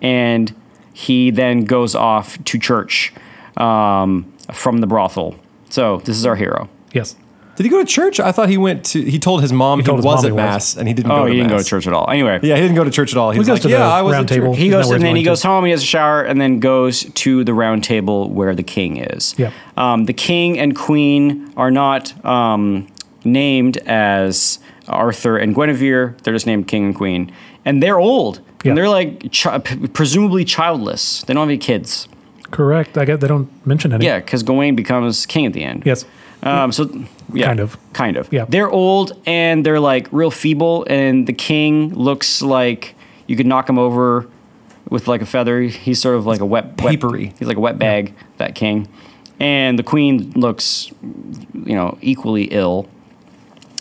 and 0.00 0.54
he 0.92 1.30
then 1.32 1.64
goes 1.64 1.96
off 1.96 2.42
to 2.44 2.58
church 2.58 3.12
um, 3.56 4.32
from 4.52 4.78
the 4.78 4.86
brothel. 4.86 5.34
So 5.70 5.98
this 6.04 6.16
is 6.16 6.24
our 6.24 6.36
hero. 6.36 6.68
Yes. 6.92 7.16
Did 7.56 7.62
he 7.64 7.68
go 7.70 7.78
to 7.78 7.84
church? 7.84 8.18
I 8.18 8.32
thought 8.32 8.48
he 8.48 8.58
went 8.58 8.84
to. 8.86 9.00
He 9.02 9.18
told 9.18 9.40
his 9.42 9.52
mom 9.52 9.78
he, 9.78 9.84
told 9.84 9.98
his 9.98 10.04
was 10.04 10.16
mom 10.16 10.24
at 10.24 10.28
he 10.28 10.32
was. 10.32 10.36
mass, 10.36 10.76
and 10.76 10.88
he 10.88 10.94
didn't. 10.94 11.12
Oh, 11.12 11.18
go 11.20 11.24
to 11.26 11.30
he 11.30 11.36
didn't 11.36 11.50
go 11.50 11.58
to 11.58 11.64
church 11.64 11.86
at 11.86 11.92
all. 11.92 12.08
Anyway, 12.10 12.40
Yeah, 12.42 12.56
he 12.56 12.60
didn't 12.62 12.74
go 12.76 12.84
to 12.84 12.90
church 12.90 13.12
at 13.12 13.16
all. 13.18 13.30
He 13.30 13.38
was 13.38 13.46
goes 13.46 13.54
like, 13.56 13.62
to 13.62 13.68
the 13.68 13.74
"Yeah, 13.74 13.88
I 13.88 14.02
was 14.02 14.12
round 14.12 14.24
at 14.30 14.34
church." 14.34 14.42
table. 14.42 14.54
he 14.54 14.68
goes 14.70 14.84
that 14.86 14.88
where 14.90 14.96
and 14.96 15.04
then 15.04 15.16
he 15.16 15.22
goes 15.22 15.40
to? 15.42 15.46
home. 15.48 15.64
He 15.64 15.70
has 15.70 15.82
a 15.82 15.86
shower 15.86 16.22
and 16.22 16.40
then 16.40 16.58
goes 16.60 17.04
to 17.04 17.44
the 17.44 17.54
round 17.54 17.84
table 17.84 18.28
where 18.30 18.54
the 18.54 18.62
king 18.64 18.96
is. 18.96 19.34
Yeah. 19.38 19.52
Um, 19.76 20.06
the 20.06 20.12
king 20.12 20.58
and 20.58 20.74
queen 20.74 21.52
are 21.56 21.70
not 21.70 22.24
um, 22.24 22.88
named 23.24 23.76
as 23.86 24.58
Arthur 24.88 25.36
and 25.36 25.54
Guinevere. 25.54 26.16
They're 26.22 26.34
just 26.34 26.46
named 26.46 26.66
king 26.68 26.86
and 26.86 26.94
queen, 26.94 27.32
and 27.64 27.82
they're 27.82 27.98
old. 28.00 28.40
Yeah. 28.64 28.70
And 28.70 28.78
they're 28.78 28.88
like 28.88 29.32
chi- 29.32 29.58
presumably 29.58 30.44
childless. 30.44 31.22
They 31.24 31.34
don't 31.34 31.42
have 31.42 31.48
any 31.50 31.58
kids. 31.58 32.08
Correct. 32.50 32.96
I 32.96 33.04
get 33.04 33.20
they 33.20 33.28
don't 33.28 33.48
mention 33.66 33.92
any. 33.92 34.04
Yeah, 34.06 34.18
because 34.20 34.42
Gawain 34.42 34.74
becomes 34.74 35.26
king 35.26 35.44
at 35.46 35.52
the 35.52 35.62
end. 35.64 35.82
Yes. 35.84 36.04
Um, 36.44 36.72
so 36.72 36.88
yeah, 37.32 37.46
Kind 37.46 37.60
of. 37.60 37.76
kind 37.92 38.16
of. 38.16 38.32
Yeah. 38.32 38.44
they're 38.48 38.70
old 38.70 39.20
and 39.26 39.64
they're 39.64 39.80
like 39.80 40.08
real 40.12 40.30
feeble, 40.30 40.86
and 40.88 41.26
the 41.26 41.32
king 41.32 41.94
looks 41.94 42.42
like 42.42 42.94
you 43.26 43.34
could 43.36 43.46
knock 43.46 43.68
him 43.68 43.78
over 43.78 44.28
with 44.90 45.08
like 45.08 45.22
a 45.22 45.26
feather. 45.26 45.62
He's 45.62 46.00
sort 46.00 46.16
of 46.16 46.26
like 46.26 46.40
a 46.40 46.46
wet, 46.46 46.66
wet 46.66 46.76
Papery. 46.76 47.32
He's 47.38 47.48
like 47.48 47.56
a 47.56 47.60
wet 47.60 47.78
bag. 47.78 48.14
That 48.36 48.54
king, 48.54 48.88
and 49.40 49.78
the 49.78 49.82
queen 49.82 50.32
looks, 50.36 50.90
you 51.02 51.74
know, 51.74 51.96
equally 52.02 52.44
ill. 52.44 52.88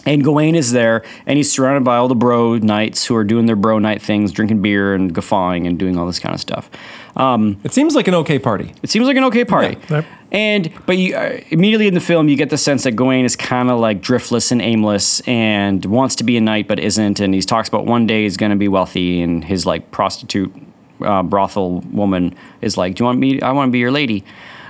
And 0.06 0.22
Gawain 0.22 0.54
is 0.56 0.74
there, 0.74 1.02
and 1.26 1.38
he's 1.38 1.50
surrounded 1.50 1.86
by 1.86 1.96
all 1.96 2.10
the 2.10 2.16
bro 2.16 2.58
knights 2.58 3.06
who 3.06 3.16
are 3.16 3.24
doing 3.24 3.46
their 3.46 3.56
bro 3.56 3.80
night 3.80 4.02
things, 4.02 4.34
drinking 4.34 4.62
beer 4.62 4.94
and 4.94 5.14
guffawing 5.14 5.66
and 5.66 5.80
doing 5.80 5.98
all 5.98 6.06
this 6.06 6.20
kind 6.20 6.36
of 6.36 6.42
stuff. 6.42 6.70
Um, 7.16 7.56
It 7.64 7.72
seems 7.74 7.96
like 7.96 8.10
an 8.10 8.16
okay 8.16 8.38
party. 8.38 8.74
it 8.84 8.90
seems 8.90 9.08
like 9.08 9.16
an 9.16 9.24
okay 9.26 9.46
party. 9.46 9.78
Yeah. 9.90 10.02
Yep. 10.34 10.40
And 10.40 10.86
but 10.86 10.98
you, 10.98 11.16
uh, 11.16 11.40
immediately 11.50 11.88
in 11.88 11.94
the 11.94 12.02
film, 12.02 12.28
you 12.28 12.36
get 12.36 12.50
the 12.50 12.58
sense 12.58 12.84
that 12.84 12.92
Gawain 12.92 13.24
is 13.24 13.36
kind 13.36 13.70
of 13.70 13.80
like 13.80 14.02
driftless 14.02 14.52
and 14.52 14.62
aimless, 14.62 15.20
and 15.22 15.86
wants 15.86 16.16
to 16.18 16.24
be 16.24 16.38
a 16.38 16.42
knight 16.42 16.68
but 16.68 16.80
isn't. 16.80 17.20
And 17.20 17.34
he 17.34 17.42
talks 17.42 17.70
about 17.70 17.86
one 17.86 18.08
day 18.08 18.24
he's 18.24 18.38
going 18.38 18.50
to 18.50 18.56
be 18.58 18.68
wealthy, 18.68 19.22
and 19.22 19.44
his 19.44 19.66
like 19.66 19.92
prostitute 19.92 20.54
uh, 21.02 21.22
brothel 21.24 21.82
woman 21.82 22.36
is 22.62 22.78
like, 22.78 22.96
"Do 22.96 23.04
you 23.04 23.06
want 23.06 23.20
me? 23.20 23.42
I 23.42 23.52
want 23.52 23.70
to 23.70 23.72
be 23.72 23.80
your 23.80 23.92
lady." 23.92 24.24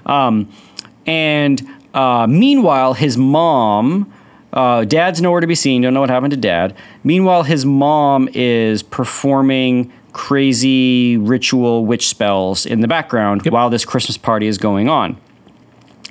Um, 0.06 0.52
and 1.06 1.66
uh, 1.94 2.28
meanwhile, 2.28 2.94
his 2.94 3.18
mom. 3.18 4.14
Uh, 4.52 4.86
dad's 4.86 5.20
nowhere 5.20 5.42
to 5.42 5.48
be 5.48 5.56
seen. 5.56 5.82
Don't 5.82 5.96
know 5.96 6.02
what 6.02 6.12
happened 6.12 6.30
to 6.30 6.38
dad. 6.38 6.76
Meanwhile, 7.04 7.42
his 7.42 7.66
mom 7.66 8.30
is 8.34 8.84
performing 8.84 9.92
crazy 10.12 11.18
ritual 11.18 11.88
witch 11.88 12.08
spells 12.08 12.64
in 12.68 12.82
the 12.82 12.88
background 12.88 13.44
while 13.50 13.72
this 13.72 13.84
Christmas 13.84 14.16
party 14.16 14.46
is 14.46 14.60
going 14.60 14.88
on 14.88 15.18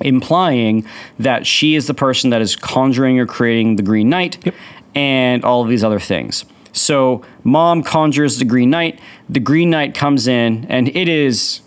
implying 0.00 0.84
that 1.18 1.46
she 1.46 1.74
is 1.74 1.86
the 1.86 1.94
person 1.94 2.30
that 2.30 2.40
is 2.42 2.56
conjuring 2.56 3.18
or 3.18 3.26
creating 3.26 3.76
the 3.76 3.82
Green 3.82 4.08
Knight 4.08 4.38
Yep. 4.44 4.54
and 4.94 5.44
all 5.44 5.62
of 5.62 5.68
these 5.68 5.84
other 5.84 6.00
things. 6.00 6.44
So, 6.72 7.22
mom 7.44 7.82
conjures 7.82 8.38
the 8.38 8.44
Green 8.46 8.70
Knight. 8.70 8.98
The 9.28 9.40
Green 9.40 9.68
Knight 9.70 9.94
comes 9.94 10.26
in, 10.26 10.64
and 10.70 10.88
it 10.88 11.06
is 11.08 11.60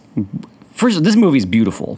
first. 0.74 1.03
This 1.03 1.15
movie 1.15 1.38
is 1.38 1.46
beautiful, 1.46 1.96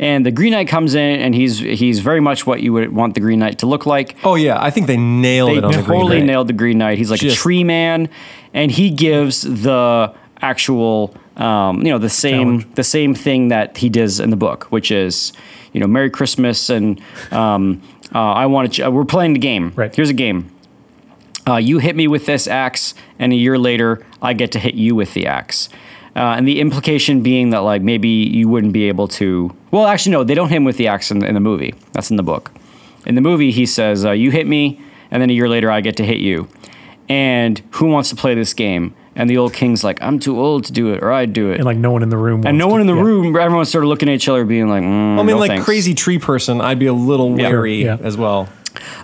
and 0.00 0.26
the 0.26 0.32
Green 0.32 0.50
Knight 0.52 0.66
comes 0.66 0.96
in, 0.96 1.20
and 1.20 1.32
he's 1.32 1.60
he's 1.60 2.00
very 2.00 2.18
much 2.20 2.46
what 2.48 2.60
you 2.60 2.72
would 2.72 2.92
want 2.92 3.14
the 3.14 3.20
Green 3.20 3.38
Knight 3.38 3.60
to 3.60 3.66
look 3.66 3.86
like. 3.86 4.16
Oh 4.24 4.34
yeah, 4.34 4.60
I 4.60 4.70
think 4.70 4.88
they 4.88 4.96
nailed 4.96 5.50
They 5.50 5.56
it 5.58 5.64
on 5.64 5.70
the 5.72 5.82
totally 5.82 6.16
Green 6.16 6.26
nailed 6.26 6.48
the 6.48 6.52
Green 6.52 6.78
Knight. 6.78 6.98
He's 6.98 7.10
like 7.10 7.22
a 7.22 7.30
tree 7.30 7.62
man, 7.62 8.08
and 8.52 8.72
he 8.72 8.90
gives 8.90 9.42
the 9.42 10.12
actual, 10.42 11.14
um, 11.36 11.78
you 11.84 11.92
know, 11.92 11.98
the 11.98 12.08
same 12.08 12.58
Challenge. 12.60 12.74
the 12.74 12.84
same 12.84 13.14
thing 13.14 13.48
that 13.48 13.76
he 13.76 13.88
does 13.88 14.18
in 14.18 14.30
the 14.30 14.36
book, 14.36 14.64
which 14.72 14.90
is, 14.90 15.32
you 15.72 15.80
know, 15.80 15.86
Merry 15.86 16.10
Christmas 16.10 16.70
and 16.70 17.00
um, 17.30 17.82
uh, 18.14 18.18
I 18.18 18.46
want 18.46 18.72
to. 18.72 18.82
Ch- 18.82 18.88
we're 18.88 19.04
playing 19.04 19.34
the 19.34 19.38
game. 19.38 19.72
Right. 19.76 19.94
Here's 19.94 20.10
a 20.10 20.14
game. 20.14 20.50
Uh, 21.48 21.56
you 21.56 21.78
hit 21.78 21.96
me 21.96 22.06
with 22.06 22.26
this 22.26 22.46
axe, 22.46 22.94
and 23.18 23.32
a 23.32 23.36
year 23.36 23.58
later, 23.58 24.04
I 24.20 24.34
get 24.34 24.52
to 24.52 24.58
hit 24.58 24.74
you 24.74 24.94
with 24.94 25.14
the 25.14 25.26
axe. 25.26 25.68
Uh, 26.14 26.34
and 26.36 26.46
the 26.46 26.60
implication 26.60 27.22
being 27.22 27.50
that, 27.50 27.60
like, 27.60 27.82
maybe 27.82 28.08
you 28.08 28.48
wouldn't 28.48 28.72
be 28.72 28.88
able 28.88 29.08
to. 29.08 29.54
Well, 29.70 29.86
actually, 29.86 30.12
no, 30.12 30.24
they 30.24 30.34
don't 30.34 30.48
hit 30.48 30.56
him 30.56 30.64
with 30.64 30.76
the 30.76 30.88
axe 30.88 31.10
in, 31.10 31.24
in 31.24 31.34
the 31.34 31.40
movie. 31.40 31.74
That's 31.92 32.10
in 32.10 32.16
the 32.16 32.22
book. 32.22 32.50
In 33.06 33.14
the 33.14 33.20
movie, 33.20 33.50
he 33.52 33.64
says, 33.64 34.04
uh, 34.04 34.10
You 34.10 34.30
hit 34.30 34.46
me, 34.46 34.80
and 35.10 35.22
then 35.22 35.30
a 35.30 35.32
year 35.32 35.48
later, 35.48 35.70
I 35.70 35.80
get 35.80 35.96
to 35.96 36.04
hit 36.04 36.18
you. 36.18 36.48
And 37.08 37.62
who 37.72 37.86
wants 37.86 38.10
to 38.10 38.16
play 38.16 38.34
this 38.34 38.52
game? 38.52 38.94
And 39.20 39.28
the 39.28 39.36
old 39.38 39.52
king's 39.52 39.84
like, 39.84 40.00
I'm 40.02 40.18
too 40.18 40.40
old 40.40 40.64
to 40.64 40.72
do 40.72 40.92
it, 40.92 41.02
or 41.02 41.12
I'd 41.12 41.32
do 41.32 41.50
it. 41.50 41.56
and 41.56 41.64
like 41.64 41.76
no 41.76 41.90
one 41.92 42.02
in 42.02 42.08
the 42.08 42.16
room. 42.16 42.44
And 42.44 42.44
wants 42.44 42.58
no 42.58 42.64
to- 42.66 42.70
one 42.72 42.80
in 42.80 42.86
the 42.86 42.94
yeah. 42.94 43.02
room, 43.02 43.36
everyone's 43.36 43.70
sort 43.70 43.84
of 43.84 43.88
looking 43.88 44.08
at 44.08 44.14
each 44.14 44.28
other, 44.28 44.44
being 44.44 44.68
like, 44.68 44.82
mm, 44.82 44.86
I 44.86 45.16
mean, 45.22 45.26
no 45.26 45.36
like 45.38 45.50
thanks. 45.50 45.64
crazy 45.64 45.94
tree 45.94 46.18
person, 46.18 46.60
I'd 46.60 46.78
be 46.78 46.86
a 46.86 46.92
little 46.92 47.38
Yeah. 47.38 47.48
wary 47.50 47.84
Yeah. 47.84 47.98
as 48.02 48.16
well. 48.16 48.48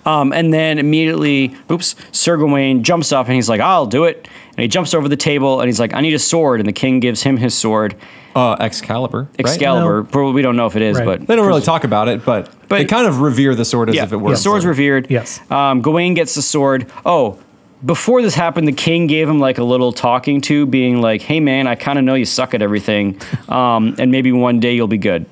Um, 0.04 0.32
and 0.32 0.54
then 0.54 0.78
immediately, 0.78 1.54
oops, 1.70 1.96
Sir 2.12 2.36
Gawain 2.36 2.82
jumps 2.84 3.12
up 3.12 3.26
and 3.26 3.34
he's 3.34 3.48
like, 3.48 3.60
I'll 3.60 3.86
do 3.86 4.04
it. 4.04 4.26
And 4.56 4.62
he 4.62 4.68
jumps 4.68 4.94
over 4.94 5.08
the 5.08 5.16
table 5.16 5.60
and 5.60 5.68
he's 5.68 5.80
like, 5.80 5.92
I 5.92 6.00
need 6.00 6.14
a 6.14 6.18
sword. 6.18 6.60
And 6.60 6.68
the 6.68 6.72
king 6.72 7.00
gives 7.00 7.22
him 7.24 7.36
his 7.36 7.52
sword, 7.54 7.94
Uh, 8.34 8.54
Excalibur. 8.60 9.22
right? 9.22 9.40
Excalibur. 9.40 10.02
No. 10.02 10.08
Probably 10.08 10.32
we 10.34 10.42
don't 10.42 10.56
know 10.56 10.66
if 10.66 10.76
it 10.76 10.82
is, 10.82 10.96
Right. 10.98 11.04
but 11.04 11.26
They 11.26 11.34
don't 11.36 11.46
really 11.46 11.62
talk 11.62 11.84
about 11.84 12.06
it, 12.08 12.24
but, 12.24 12.48
But- 12.68 12.78
they 12.78 12.84
kind 12.84 13.06
of 13.06 13.20
revere 13.20 13.54
the 13.54 13.64
sword 13.64 13.88
as 13.90 13.96
yeah, 13.96 14.04
if 14.04 14.12
it 14.12 14.16
were. 14.16 14.22
the 14.22 14.28
were. 14.30 14.36
sword's 14.36 14.64
revered. 14.64 15.08
Yes. 15.10 15.40
Um, 15.50 15.80
Gawain 15.82 16.14
gets 16.14 16.34
the 16.34 16.42
sword. 16.42 16.86
Oh, 17.04 17.36
before 17.84 18.22
this 18.22 18.34
happened, 18.34 18.66
the 18.66 18.72
king 18.72 19.06
gave 19.06 19.28
him 19.28 19.38
like 19.38 19.58
a 19.58 19.64
little 19.64 19.92
talking 19.92 20.40
to, 20.42 20.66
being 20.66 21.00
like, 21.00 21.22
"Hey 21.22 21.40
man, 21.40 21.66
I 21.66 21.74
kind 21.74 21.98
of 21.98 22.04
know 22.04 22.14
you 22.14 22.24
suck 22.24 22.54
at 22.54 22.62
everything, 22.62 23.20
um, 23.48 23.94
and 23.98 24.10
maybe 24.10 24.32
one 24.32 24.60
day 24.60 24.74
you'll 24.74 24.86
be 24.88 24.98
good, 24.98 25.26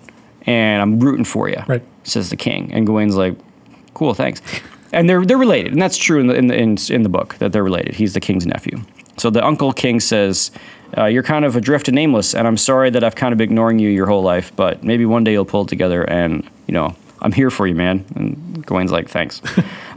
and 0.47 0.83
I'm 0.83 1.01
rooting 1.01 1.25
for 1.25 1.49
you." 1.49 1.63
Right. 1.67 1.83
Says 2.03 2.31
the 2.31 2.37
king, 2.37 2.71
and 2.73 2.87
Gawain's 2.87 3.17
like, 3.17 3.35
"Cool, 3.95 4.15
thanks." 4.15 4.43
And 4.93 5.09
they're 5.09 5.25
they're 5.25 5.39
related, 5.39 5.73
and 5.73 5.81
that's 5.81 5.97
true 5.97 6.21
in 6.21 6.27
the 6.27 6.35
in 6.35 6.47
the 6.49 6.57
in, 6.57 6.77
in 6.91 7.03
the 7.03 7.09
book 7.09 7.37
that 7.39 7.53
they're 7.53 7.65
related. 7.65 7.95
He's 7.95 8.15
the 8.15 8.21
king's 8.21 8.47
nephew. 8.47 8.81
So 9.17 9.31
the 9.31 9.45
uncle 9.45 9.73
king 9.73 10.01
says. 10.01 10.51
Uh, 10.97 11.07
you're 11.07 11.25
kind 11.25 11.45
of 11.45 11.57
adrift 11.57 11.89
and 11.89 11.97
nameless, 11.97 12.37
and 12.37 12.47
I'm 12.47 12.57
sorry 12.57 12.89
that 12.91 13.03
I've 13.03 13.17
kind 13.17 13.33
of 13.33 13.39
been 13.39 13.49
ignoring 13.49 13.81
you 13.81 13.89
your 13.89 14.07
whole 14.07 14.23
life, 14.23 14.55
but 14.55 14.85
maybe 14.85 15.05
one 15.05 15.25
day 15.25 15.33
you'll 15.33 15.45
pull 15.45 15.63
it 15.63 15.69
together, 15.69 16.05
and 16.05 16.49
you 16.69 16.75
know 16.75 16.95
I'm 17.21 17.33
here 17.33 17.51
for 17.51 17.67
you, 17.67 17.75
man. 17.75 18.05
And 18.15 18.65
Gawain's 18.65 18.93
like, 18.93 19.09
thanks. 19.09 19.43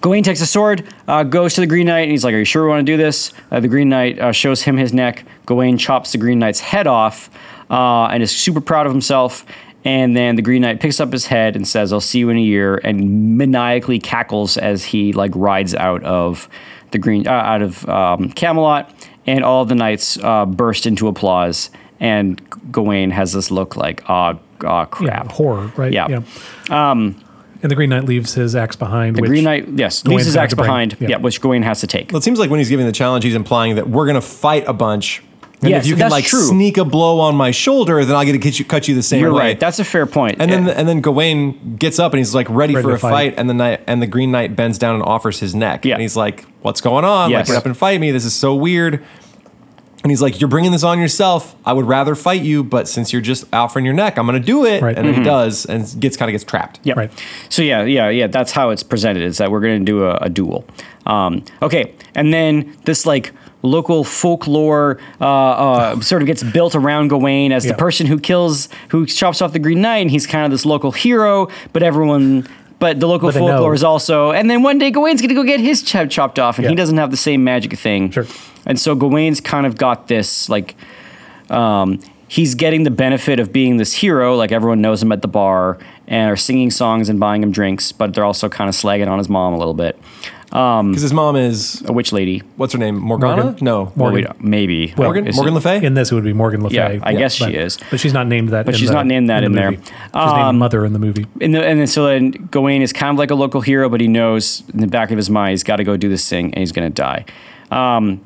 Gawain 0.00 0.22
takes 0.22 0.40
a 0.40 0.46
sword, 0.46 0.86
uh, 1.08 1.22
goes 1.24 1.54
to 1.54 1.60
the 1.60 1.66
Green 1.66 1.86
Knight, 1.86 2.00
and 2.02 2.10
he's 2.10 2.24
like, 2.24 2.34
Are 2.34 2.38
you 2.38 2.44
sure 2.44 2.62
we 2.64 2.68
want 2.70 2.86
to 2.86 2.92
do 2.92 2.96
this? 2.96 3.32
Uh, 3.50 3.60
the 3.60 3.68
Green 3.68 3.88
Knight 3.88 4.18
uh, 4.18 4.32
shows 4.32 4.62
him 4.62 4.76
his 4.76 4.92
neck. 4.92 5.24
Gawain 5.46 5.78
chops 5.78 6.12
the 6.12 6.18
Green 6.18 6.38
Knight's 6.38 6.60
head 6.60 6.86
off 6.86 7.30
uh, 7.70 8.06
and 8.06 8.22
is 8.22 8.30
super 8.30 8.60
proud 8.60 8.86
of 8.86 8.92
himself. 8.92 9.44
And 9.86 10.16
then 10.16 10.36
the 10.36 10.42
Green 10.42 10.62
Knight 10.62 10.80
picks 10.80 10.98
up 10.98 11.12
his 11.12 11.26
head 11.26 11.56
and 11.56 11.68
says, 11.68 11.92
I'll 11.92 12.00
see 12.00 12.18
you 12.20 12.30
in 12.30 12.36
a 12.38 12.40
year, 12.40 12.76
and 12.82 13.36
maniacally 13.36 13.98
cackles 13.98 14.56
as 14.56 14.84
he 14.84 15.12
like 15.12 15.32
rides 15.34 15.74
out 15.74 16.02
of 16.04 16.48
the 16.90 16.98
green 16.98 17.26
uh, 17.26 17.30
out 17.32 17.60
of 17.60 17.86
um, 17.88 18.30
Camelot, 18.30 18.90
and 19.26 19.44
all 19.44 19.64
the 19.64 19.74
knights 19.74 20.16
uh, 20.22 20.46
burst 20.46 20.86
into 20.86 21.06
applause. 21.08 21.70
And 22.00 22.40
Gawain 22.72 23.10
has 23.10 23.32
this 23.32 23.50
look 23.50 23.76
like, 23.76 24.08
oh, 24.08 24.38
oh 24.38 24.38
Yeah, 24.62 24.84
crap. 24.86 25.32
horror, 25.32 25.72
right? 25.76 25.92
Yeah. 25.92 26.22
Um, 26.70 27.22
and 27.64 27.70
the 27.70 27.74
Green 27.74 27.90
Knight 27.90 28.04
leaves 28.04 28.34
his 28.34 28.54
axe 28.54 28.76
behind. 28.76 29.16
The 29.16 29.22
which, 29.22 29.28
Green 29.30 29.42
Knight, 29.44 29.66
yes, 29.74 30.02
Gawain's 30.02 30.18
leaves 30.18 30.26
his 30.26 30.36
axe 30.36 30.54
behind, 30.54 30.96
yeah. 31.00 31.08
yeah, 31.08 31.16
which 31.16 31.40
Gawain 31.40 31.62
has 31.62 31.80
to 31.80 31.86
take. 31.88 32.12
Well, 32.12 32.18
it 32.18 32.22
seems 32.22 32.38
like 32.38 32.50
when 32.50 32.58
he's 32.60 32.68
giving 32.68 32.86
the 32.86 32.92
challenge, 32.92 33.24
he's 33.24 33.34
implying 33.34 33.74
that 33.76 33.88
we're 33.88 34.04
going 34.06 34.14
to 34.14 34.20
fight 34.20 34.64
a 34.68 34.72
bunch. 34.72 35.22
And 35.62 35.70
Yes, 35.70 35.84
if 35.84 35.90
you 35.90 35.96
can 35.96 36.10
like 36.10 36.26
true. 36.26 36.42
sneak 36.42 36.76
a 36.76 36.84
blow 36.84 37.20
on 37.20 37.36
my 37.36 37.50
shoulder, 37.50 38.04
then 38.04 38.14
I'll 38.14 38.24
get 38.24 38.32
to 38.32 38.38
cut 38.38 38.58
you, 38.58 38.64
cut 38.66 38.86
you 38.86 38.94
the 38.94 39.02
same 39.02 39.20
You're 39.22 39.32
way. 39.32 39.40
right. 39.40 39.60
That's 39.60 39.78
a 39.78 39.84
fair 39.84 40.04
point. 40.04 40.36
and 40.38 40.50
then 40.52 40.68
and 40.68 40.86
then 40.86 41.00
Gawain 41.00 41.76
gets 41.76 41.98
up 41.98 42.12
and 42.12 42.18
he's 42.18 42.34
like 42.34 42.50
ready, 42.50 42.74
Ready 42.74 42.86
for 42.86 42.92
a 42.94 42.98
fight. 42.98 43.10
fight. 43.10 43.34
and 43.38 43.48
the 43.48 43.54
knight 43.54 43.80
and 43.86 44.02
the 44.02 44.06
Green 44.06 44.30
Knight 44.30 44.54
bends 44.56 44.76
down 44.78 44.94
and 44.96 45.02
offers 45.04 45.40
his 45.40 45.54
neck. 45.54 45.86
Yeah. 45.86 45.94
And 45.94 46.02
he's 46.02 46.16
like, 46.16 46.44
"What's 46.60 46.82
going 46.82 47.06
on? 47.06 47.30
Yes. 47.30 47.48
Like, 47.48 47.54
get 47.54 47.56
up 47.56 47.66
and 47.66 47.74
fight 47.74 47.98
me. 47.98 48.10
This 48.10 48.26
is 48.26 48.34
so 48.34 48.54
weird." 48.54 49.02
And 50.04 50.10
he's 50.10 50.20
like, 50.20 50.38
"You're 50.38 50.48
bringing 50.50 50.70
this 50.70 50.84
on 50.84 50.98
yourself. 50.98 51.56
I 51.64 51.72
would 51.72 51.86
rather 51.86 52.14
fight 52.14 52.42
you, 52.42 52.62
but 52.62 52.88
since 52.88 53.10
you're 53.10 53.22
just 53.22 53.46
offering 53.54 53.86
your 53.86 53.94
neck, 53.94 54.18
I'm 54.18 54.26
going 54.26 54.38
to 54.38 54.46
do 54.46 54.66
it." 54.66 54.82
Right. 54.82 54.94
And 54.96 55.08
then 55.08 55.14
he 55.14 55.22
does, 55.22 55.64
and 55.64 55.82
gets 55.98 56.16
kind 56.18 56.28
of 56.28 56.34
gets 56.34 56.44
trapped. 56.44 56.78
Mm-hmm. 56.80 56.88
Yeah. 56.90 56.94
Right. 56.94 57.24
So 57.48 57.62
yeah, 57.62 57.84
yeah, 57.84 58.10
yeah. 58.10 58.26
That's 58.26 58.52
how 58.52 58.68
it's 58.68 58.82
presented. 58.82 59.22
Is 59.22 59.38
that 59.38 59.50
we're 59.50 59.60
going 59.60 59.78
to 59.80 59.84
do 59.90 60.04
a, 60.04 60.16
a 60.16 60.28
duel. 60.28 60.66
Um, 61.06 61.42
okay, 61.62 61.94
and 62.14 62.34
then 62.34 62.76
this 62.84 63.06
like 63.06 63.32
local 63.62 64.04
folklore 64.04 65.00
uh, 65.22 65.24
uh, 65.24 66.00
sort 66.00 66.20
of 66.20 66.26
gets 66.26 66.42
built 66.42 66.74
around 66.76 67.08
Gawain 67.08 67.50
as 67.50 67.64
Yeah. 67.64 67.72
the 67.72 67.78
person 67.78 68.06
who 68.06 68.20
kills, 68.20 68.68
who 68.90 69.06
chops 69.06 69.40
off 69.40 69.54
the 69.54 69.58
Green 69.58 69.80
Knight, 69.80 70.00
and 70.02 70.10
he's 70.10 70.26
kind 70.26 70.44
of 70.44 70.50
this 70.50 70.66
local 70.66 70.92
hero. 70.92 71.48
But 71.72 71.82
everyone. 71.82 72.46
But 72.84 73.00
the 73.00 73.08
local 73.08 73.28
But 73.28 73.38
folklore 73.38 73.72
is 73.72 73.82
also, 73.82 74.32
and 74.32 74.50
then 74.50 74.62
one 74.62 74.76
day 74.76 74.90
Gawain's 74.90 75.22
gonna 75.22 75.32
go 75.32 75.42
get 75.42 75.58
his 75.58 75.82
chop 75.82 76.10
chopped 76.10 76.38
off, 76.38 76.58
and 76.58 76.68
he 76.68 76.74
doesn't 76.74 76.98
have 76.98 77.10
the 77.10 77.16
same 77.16 77.42
magic 77.42 77.78
thing. 77.78 78.10
Sure. 78.10 78.26
And 78.66 78.78
so 78.78 78.94
Gawain's 78.94 79.40
kind 79.40 79.64
of 79.64 79.78
got 79.78 80.08
this 80.08 80.50
like 80.50 80.74
um, 81.48 81.98
he's 82.28 82.54
getting 82.54 82.82
the 82.82 82.90
benefit 82.90 83.40
of 83.40 83.54
being 83.54 83.78
this 83.78 83.94
hero, 83.94 84.36
like 84.36 84.52
everyone 84.52 84.82
knows 84.82 85.02
him 85.02 85.12
at 85.12 85.22
the 85.22 85.28
bar 85.28 85.78
and 86.06 86.30
are 86.30 86.36
singing 86.36 86.70
songs 86.70 87.08
and 87.08 87.18
buying 87.18 87.42
him 87.42 87.52
drinks, 87.52 87.90
but 87.90 88.12
they're 88.12 88.26
also 88.26 88.50
kind 88.50 88.68
of 88.68 88.74
slagging 88.74 89.08
on 89.08 89.16
his 89.16 89.30
mom 89.30 89.54
a 89.54 89.58
little 89.58 89.72
bit. 89.72 89.98
Because 90.46 91.02
his 91.02 91.12
mom 91.12 91.34
is 91.36 91.82
A 91.86 91.92
witch 91.92 92.12
lady. 92.12 92.42
what's 92.56 92.72
her 92.72 92.78
name? 92.78 92.96
Morgana? 92.96 93.42
Morgan. 93.44 93.64
No, 93.64 93.82
Well, 93.96 94.10
Morgan. 94.10 94.32
we 94.40 94.48
maybe. 94.48 94.94
Morgan. 94.96 95.26
Is 95.26 95.34
Morgan 95.36 95.52
it- 95.52 95.56
Le 95.56 95.60
Fay. 95.60 95.84
In 95.84 95.94
this, 95.94 96.12
it 96.12 96.14
would 96.14 96.22
be 96.24 96.32
Morgan 96.32 96.62
Le 96.62 96.70
Fay. 96.70 96.76
Yeah, 96.76 97.00
I 97.02 97.14
guess 97.14 97.34
she 97.34 97.52
is. 97.54 97.78
But 97.90 97.98
she's 98.00 98.12
not 98.12 98.26
named 98.28 98.50
that. 98.50 98.64
But 98.66 98.74
in 98.74 98.80
she's 98.80 98.88
the- 98.88 98.94
not 98.94 99.06
named 99.06 99.28
that 99.30 99.40
the 99.40 99.46
in 99.46 99.52
there. 99.52 99.72
movie. 99.72 99.82
She's 99.84 99.92
named 100.14 100.14
Um, 100.16 100.58
Mother 100.58 100.84
in 100.84 100.92
the 100.92 100.98
movie. 100.98 101.26
In 101.40 101.50
the, 101.52 101.64
and 101.64 101.80
then 101.80 101.86
so 101.88 102.06
then 102.06 102.30
Gawain 102.50 102.82
is 102.82 102.92
kind 102.92 103.10
of 103.14 103.18
like 103.18 103.30
a 103.30 103.34
local 103.34 103.60
hero, 103.62 103.88
but 103.88 104.00
he 104.00 104.06
knows 104.08 104.62
in 104.72 104.80
the 104.80 104.86
back 104.86 105.10
of 105.10 105.16
his 105.16 105.28
mind 105.30 105.50
he's 105.52 105.64
got 105.64 105.76
to 105.76 105.84
go 105.84 105.96
do 105.96 106.08
this 106.08 106.28
thing 106.28 106.46
and 106.46 106.58
he's 106.58 106.72
going 106.72 106.88
to 106.88 106.94
die. 106.94 107.24
Um, 107.70 108.20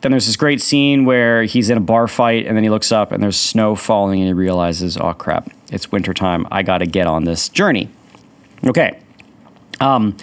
then 0.00 0.12
there's 0.12 0.26
this 0.26 0.36
great 0.36 0.60
scene 0.60 1.04
where 1.04 1.42
he's 1.44 1.70
in 1.70 1.76
a 1.76 1.80
bar 1.80 2.06
fight 2.08 2.46
and 2.46 2.56
then 2.56 2.64
he 2.64 2.70
looks 2.70 2.90
up 2.92 3.12
and 3.12 3.22
there's 3.22 3.36
snow 3.36 3.74
falling 3.74 4.20
and 4.20 4.28
he 4.28 4.32
realizes, 4.32 4.96
oh 4.96 5.12
crap, 5.12 5.50
it's 5.72 5.90
wintertime. 5.92 6.46
I 6.50 6.62
got 6.62 6.78
to 6.78 6.86
get 6.86 7.06
on 7.06 7.24
this 7.24 7.48
journey. 7.48 7.88
Okay. 8.66 8.98
Um, 9.80 10.16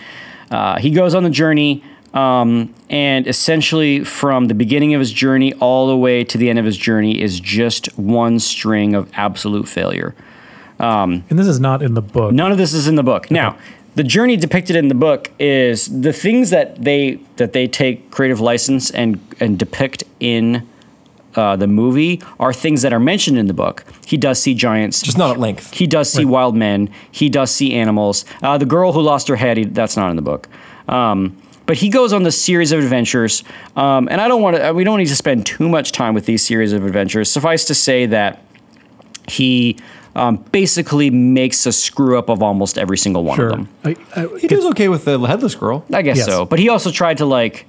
uh, 0.51 0.77
he 0.77 0.91
goes 0.91 1.15
on 1.15 1.23
the 1.23 1.29
journey, 1.29 1.83
um, 2.13 2.73
and 2.89 3.27
essentially 3.27 4.03
from 4.03 4.47
the 4.47 4.53
beginning 4.53 4.93
of 4.93 4.99
his 4.99 5.11
journey 5.11 5.53
all 5.55 5.87
the 5.87 5.97
way 5.97 6.23
to 6.23 6.37
the 6.37 6.49
end 6.49 6.59
of 6.59 6.65
his 6.65 6.77
journey 6.77 7.21
is 7.21 7.39
just 7.39 7.87
one 7.97 8.39
string 8.39 8.95
of 8.95 9.09
absolute 9.13 9.67
failure. 9.67 10.15
And 11.29 11.39
this 11.39 11.47
is 11.47 11.59
not 11.59 11.81
in 11.81 11.93
the 11.93 12.01
book. 12.01 12.33
None 12.33 12.51
of 12.51 12.57
this 12.57 12.73
is 12.73 12.87
in 12.87 12.95
the 12.95 13.03
book. 13.03 13.31
Now, 13.31 13.57
the 13.95 14.03
journey 14.03 14.35
depicted 14.35 14.75
in 14.75 14.89
the 14.89 14.95
book 14.95 15.31
is 15.39 16.01
the 16.01 16.11
things 16.11 16.49
that 16.49 16.83
they 16.83 17.19
that 17.37 17.53
they 17.53 17.67
take 17.67 18.11
creative 18.11 18.41
license 18.41 18.91
and 18.91 19.19
and 19.39 19.57
depict 19.57 20.03
in 20.19 20.67
uh, 21.35 21.55
the 21.55 21.67
movie 21.67 22.21
are 22.39 22.53
things 22.53 22.81
that 22.81 22.93
are 22.93 22.99
mentioned 22.99 23.37
in 23.37 23.47
the 23.47 23.53
book. 23.53 23.83
He 24.05 24.17
does 24.17 24.39
see 24.41 24.53
giants, 24.53 25.01
Just 25.01 25.17
not 25.17 25.31
at 25.31 25.39
length. 25.39 25.73
he 25.73 25.87
does 25.87 26.09
see 26.11 26.25
wild 26.25 26.55
men. 26.55 26.89
He 27.11 27.29
does 27.29 27.51
see 27.51 27.73
animals. 27.73 28.25
Uh, 28.41 28.57
the 28.57 28.65
girl 28.65 28.91
who 28.93 29.01
lost 29.01 29.27
her 29.27 29.35
head, 29.35 29.57
he, 29.57 29.65
that's 29.65 29.97
not 29.97 30.09
in 30.09 30.15
the 30.15 30.21
book. 30.21 30.47
Um, 30.87 31.35
but 31.65 31.77
he 31.77 31.89
goes 31.89 32.13
on 32.13 32.23
this 32.23 32.39
series 32.39 32.71
of 32.71 32.79
adventures, 32.83 33.43
um, 33.75 34.07
and 34.11 34.21
I 34.21 34.27
don't 34.27 34.41
want 34.43 34.55
to. 34.55 34.71
We 34.71 34.83
don't 34.83 34.99
need 34.99 35.07
to 35.07 35.15
spend 35.15 35.45
too 35.47 35.67
much 35.67 35.91
time 35.91 36.13
with 36.13 36.25
these 36.27 36.45
series 36.45 36.73
of 36.73 36.85
adventures. 36.85 37.31
Suffice 37.31 37.65
to 37.65 37.73
say 37.73 38.05
that 38.05 38.43
he 39.27 39.77
um, 40.15 40.37
basically 40.51 41.09
makes 41.09 41.65
a 41.65 41.71
screw 41.71 42.17
up 42.19 42.29
of 42.29 42.43
almost 42.43 42.77
every 42.77 42.97
single 42.97 43.23
one 43.23 43.35
Sure. 43.37 43.49
of 43.49 43.51
them. 43.57 43.69
I, 43.83 43.95
I, 44.15 44.27
He 44.39 44.47
does 44.47 44.65
okay 44.67 44.87
with 44.89 45.05
the 45.05 45.17
headless 45.19 45.55
girl. 45.55 45.83
I 45.91 46.03
guess 46.03 46.17
Yes. 46.17 46.27
so. 46.27 46.45
But 46.45 46.59
he 46.59 46.69
also 46.69 46.91
tried 46.91 47.17
to 47.17 47.25
like. 47.25 47.65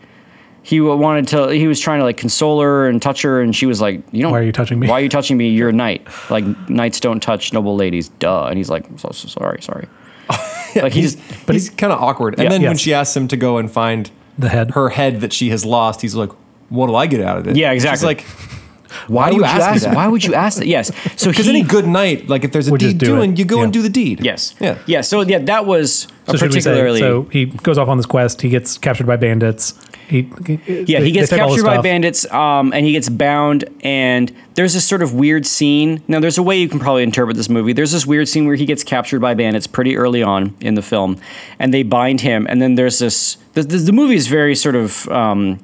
He 0.66 0.80
wanted 0.80 1.28
to. 1.28 1.46
He 1.50 1.68
was 1.68 1.78
trying 1.78 2.00
to 2.00 2.04
like 2.04 2.16
console 2.16 2.60
her 2.60 2.88
and 2.88 3.00
touch 3.00 3.22
her, 3.22 3.40
and 3.40 3.54
she 3.54 3.66
was 3.66 3.80
like, 3.80 4.02
"You 4.10 4.22
don't. 4.22 4.32
Why 4.32 4.40
are 4.40 4.42
you 4.42 4.50
touching 4.50 4.80
me?" 4.80 4.88
Why 4.88 4.98
are 4.98 5.00
you 5.00 5.08
touching 5.08 5.36
me? 5.36 5.48
You're 5.50 5.68
a 5.68 5.72
knight. 5.72 6.04
Like 6.28 6.44
knights 6.68 6.98
don't 6.98 7.20
touch 7.22 7.52
noble 7.52 7.76
ladies. 7.76 8.08
Duh." 8.08 8.46
And 8.46 8.58
he's 8.58 8.68
like, 8.68 8.84
"So, 8.96 9.10
so 9.12 9.28
sorry, 9.28 9.62
sorry." 9.62 9.86
like 10.74 10.92
he's 10.92 11.14
But 11.46 11.54
he's 11.54 11.70
kind 11.70 11.92
of 11.92 12.02
awkward. 12.02 12.34
And 12.34 12.42
Yeah. 12.42 12.48
then 12.48 12.62
when 12.62 12.76
she 12.76 12.92
asks 12.92 13.16
him 13.16 13.28
to 13.28 13.36
go 13.36 13.58
and 13.58 13.70
find 13.70 14.10
the 14.36 14.48
head. 14.48 14.72
her 14.72 14.88
head 14.88 15.20
that 15.20 15.32
she 15.32 15.50
has 15.50 15.64
lost, 15.64 16.02
he's 16.02 16.16
like, 16.16 16.30
"What 16.68 16.88
do 16.88 16.96
I 16.96 17.06
get 17.06 17.20
out 17.20 17.38
of 17.38 17.46
it?" 17.46 17.54
Yeah, 17.54 17.72
She's 17.72 17.84
exactly. 17.84 18.06
like, 18.16 18.24
"Why, 19.08 19.30
do 19.30 19.36
you 19.36 19.42
would 19.42 19.48
ask, 19.50 19.72
me 19.84 19.88
that?" 19.90 19.94
Why 19.96 20.06
would 20.08 20.24
you 20.24 20.34
ask 20.34 20.58
that? 20.58 20.66
Yes. 20.66 20.90
So 21.16 21.30
Because 21.30 21.46
he. 21.46 21.50
any 21.50 21.62
good 21.62 21.86
night, 21.86 22.28
like 22.28 22.44
if 22.44 22.52
there's 22.52 22.68
a 22.68 22.70
Would 22.70 22.80
just 22.80 22.98
deed 22.98 23.06
do 23.06 23.14
it. 23.14 23.16
doing, 23.16 23.36
you 23.36 23.44
go 23.44 23.62
and 23.62 23.72
do 23.72 23.82
the 23.82 23.88
deed. 23.88 24.20
yes. 24.24 24.54
Yeah. 24.60 24.78
Yeah. 24.86 25.00
So 25.00 25.20
yeah, 25.22 25.38
that 25.38 25.66
was 25.66 26.06
a 26.26 26.32
so 26.32 26.36
should 26.38 26.52
we 26.54 26.60
say- 26.60 26.70
particularly. 26.70 27.00
so 27.00 27.22
he 27.32 27.46
goes 27.46 27.78
off 27.78 27.88
on 27.88 27.96
this 27.96 28.06
quest. 28.06 28.42
He 28.42 28.48
gets 28.48 28.78
captured 28.78 29.06
by 29.06 29.16
bandits. 29.16 29.74
He 30.08 30.20
Yeah, 30.86 31.00
he 31.00 31.10
gets 31.10 31.30
captured 31.30 31.64
by 31.64 31.78
bandits. 31.80 32.26
bandits, 32.26 32.32
um, 32.32 32.72
and 32.72 32.86
he 32.86 32.92
gets 32.92 33.08
bound. 33.08 33.64
And 33.82 34.30
there's 34.54 34.72
this 34.74 34.84
sort 34.84 35.02
of 35.02 35.14
weird 35.14 35.44
scene. 35.46 36.00
Now, 36.06 36.20
there's 36.20 36.38
a 36.38 36.44
way 36.44 36.58
you 36.60 36.68
can 36.68 36.78
probably 36.78 37.02
interpret 37.02 37.36
this 37.36 37.48
movie. 37.48 37.72
There's 37.72 37.90
this 37.90 38.06
weird 38.06 38.28
scene 38.28 38.46
where 38.46 38.54
he 38.54 38.66
gets 38.66 38.84
captured 38.84 39.18
by 39.20 39.34
bandits 39.34 39.66
pretty 39.66 39.96
early 39.96 40.22
on 40.22 40.54
in 40.60 40.74
the 40.74 40.82
film, 40.82 41.16
and 41.58 41.74
they 41.74 41.82
bind 41.82 42.20
him. 42.20 42.46
And 42.48 42.62
then 42.62 42.76
there's 42.76 43.00
this. 43.00 43.36
The, 43.54 43.62
the, 43.62 43.78
the 43.78 43.92
movie 43.92 44.14
is 44.14 44.28
very 44.28 44.54
sort 44.54 44.76
of. 44.76 45.08
Um, 45.08 45.58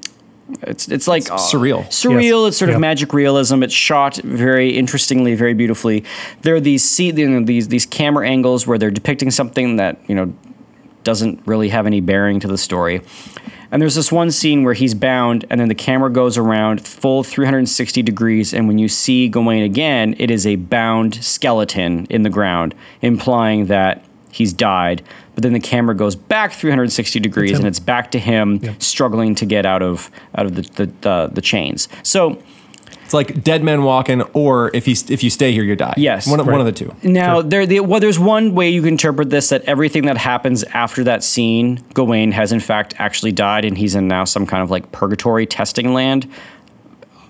it's 0.62 0.88
it's 0.88 1.08
like 1.08 1.30
uh, 1.30 1.36
surreal. 1.36 1.84
surreal. 1.86 2.44
Yes. 2.44 2.48
It's 2.48 2.56
sort 2.58 2.68
of 2.70 2.74
Yeah. 2.74 2.78
magic 2.78 3.12
realism. 3.12 3.62
It's 3.62 3.74
shot 3.74 4.16
very 4.16 4.70
interestingly, 4.70 5.34
very 5.34 5.54
beautifully. 5.54 6.04
There 6.42 6.54
are 6.54 6.60
these 6.60 6.84
see 6.84 7.10
you 7.10 7.28
know, 7.28 7.44
these 7.44 7.68
these 7.68 7.86
camera 7.86 8.28
angles 8.28 8.66
where 8.66 8.78
they're 8.78 8.90
depicting 8.90 9.30
something 9.30 9.76
that 9.76 9.98
you 10.08 10.14
know 10.14 10.32
doesn't 11.04 11.40
really 11.46 11.68
have 11.70 11.86
any 11.86 12.00
bearing 12.00 12.38
to 12.40 12.48
the 12.48 12.58
story. 12.58 13.00
And 13.72 13.80
there's 13.80 13.94
this 13.94 14.12
one 14.12 14.30
scene 14.30 14.64
where 14.64 14.74
he's 14.74 14.92
bound, 14.94 15.46
and 15.48 15.58
then 15.58 15.68
the 15.68 15.74
camera 15.74 16.10
goes 16.12 16.36
around 16.36 16.86
full 16.86 17.24
360 17.24 18.02
degrees, 18.02 18.52
and 18.52 18.68
when 18.68 18.76
you 18.76 18.86
see 18.86 19.28
Gawain 19.28 19.62
again, 19.62 20.14
it 20.18 20.30
is 20.30 20.46
a 20.46 20.56
bound 20.56 21.14
skeleton 21.24 22.06
in 22.10 22.22
the 22.22 22.28
ground, 22.28 22.74
implying 23.00 23.66
that 23.66 24.04
he's 24.32 24.52
died. 24.52 25.02
But 25.34 25.42
then 25.44 25.52
the 25.52 25.60
camera 25.60 25.94
goes 25.94 26.16
back 26.16 26.52
360 26.52 27.20
degrees, 27.20 27.56
and 27.58 27.66
it's 27.66 27.78
back 27.80 28.10
to 28.10 28.18
him 28.18 28.60
struggling 28.80 29.34
to 29.36 29.46
get 29.46 29.64
out 29.64 29.82
of 29.82 30.10
out 30.34 30.46
of 30.46 30.56
the 30.56 30.62
the, 30.62 30.86
the, 31.02 31.30
the 31.34 31.40
chains. 31.40 31.88
So 32.02 32.42
It's 33.04 33.14
like 33.14 33.42
dead 33.42 33.62
men 33.62 33.82
walking, 33.82 34.22
or 34.34 34.70
if 34.74 34.86
you 34.88 34.94
if 35.08 35.22
you 35.24 35.30
stay 35.30 35.52
here, 35.52 35.62
you 35.64 35.76
die. 35.76 35.94
Yes. 35.96 36.26
one, 36.26 36.40
of- 36.40 36.46
one 36.46 36.60
of 36.60 36.66
the 36.66 36.72
two. 36.72 36.94
Now, 37.02 37.40
there, 37.42 37.64
the, 37.66 37.80
well, 37.80 38.00
there's 38.00 38.18
one 38.18 38.54
way 38.54 38.68
you 38.70 38.80
can 38.82 38.88
interpret 38.94 39.30
this 39.30 39.48
that 39.50 39.62
everything 39.64 40.04
that 40.06 40.16
happens 40.18 40.64
after 40.64 41.04
that 41.04 41.22
scene, 41.24 41.82
Gawain 41.94 42.32
has 42.32 42.52
in 42.52 42.60
fact 42.60 42.94
actually 42.98 43.32
died, 43.32 43.64
and 43.64 43.76
he's 43.78 43.94
in 43.94 44.08
now 44.08 44.24
some 44.24 44.46
kind 44.46 44.62
of 44.62 44.70
like 44.70 44.92
purgatory 44.92 45.46
testing 45.46 45.94
land. 45.94 46.26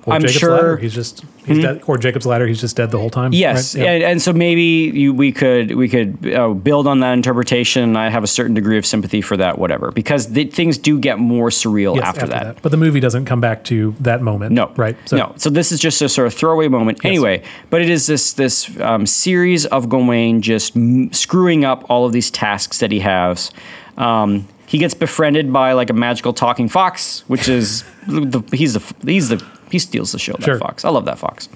Or 0.04 0.14
I'm 0.14 0.20
Jacob's 0.20 0.38
sure- 0.38 0.50
Ladder, 0.50 0.76
he's 0.78 0.94
just 0.94 1.24
he's 1.46 1.60
dead. 1.60 1.82
Or 1.86 1.96
Jacob's 1.96 2.26
ladder, 2.26 2.46
he's 2.46 2.60
just 2.60 2.76
dead 2.76 2.90
the 2.90 2.98
whole 2.98 3.10
time. 3.10 3.32
Yes, 3.32 3.76
right? 3.76 3.84
Yeah. 3.84 3.90
and, 3.92 4.02
and 4.02 4.22
so 4.22 4.32
maybe 4.32 4.62
you, 4.62 5.14
we 5.14 5.30
could 5.30 5.76
we 5.76 5.88
could 5.88 6.34
uh, 6.34 6.48
build 6.50 6.88
on 6.88 7.00
that 7.00 7.12
interpretation. 7.12 7.96
I 7.96 8.08
have 8.10 8.24
a 8.24 8.26
certain 8.26 8.54
degree 8.54 8.78
of 8.78 8.84
sympathy 8.84 9.20
for 9.20 9.36
that, 9.36 9.58
whatever, 9.58 9.92
because 9.92 10.32
the, 10.32 10.44
things 10.46 10.76
do 10.76 10.98
get 10.98 11.20
more 11.20 11.50
surreal 11.50 11.94
Yes, 11.94 12.04
after, 12.04 12.26
that. 12.26 12.60
But 12.62 12.70
the 12.70 12.78
movie 12.78 12.98
doesn't 12.98 13.26
come 13.26 13.40
back 13.40 13.62
to 13.64 13.94
that 14.00 14.22
moment. 14.22 14.52
No, 14.52 14.72
right? 14.76 14.96
no. 15.12 15.34
So 15.36 15.50
this 15.50 15.70
is 15.70 15.78
just 15.78 16.02
a 16.02 16.08
sort 16.08 16.26
of 16.26 16.34
throwaway 16.34 16.66
moment, 16.68 17.04
anyway. 17.04 17.42
But 17.70 17.82
it 17.82 17.88
is 17.90 18.08
this 18.08 18.32
this 18.32 18.76
um, 18.80 19.06
series 19.06 19.66
of 19.66 19.88
Gawain 19.88 20.42
just 20.42 20.76
m- 20.76 21.12
screwing 21.12 21.64
up 21.64 21.88
all 21.88 22.06
of 22.06 22.12
these 22.12 22.30
tasks 22.30 22.78
that 22.78 22.90
he 22.90 22.98
has. 23.00 23.52
Um, 23.96 24.48
he 24.66 24.78
gets 24.78 24.94
befriended 24.94 25.52
by 25.52 25.74
like 25.74 25.90
a 25.90 25.92
magical 25.92 26.32
talking 26.32 26.66
fox, 26.68 27.24
which 27.28 27.48
is 27.48 27.84
the, 28.08 28.42
he's 28.52 28.74
the 28.74 28.94
he's 29.04 29.28
the 29.28 29.44
he 29.72 29.78
steals 29.80 30.12
the 30.12 30.18
show. 30.18 30.34
That 30.38 30.58
fox, 30.60 30.84
I 30.84 30.90
love 30.90 31.06
that 31.06 31.18
fox. 31.18 31.48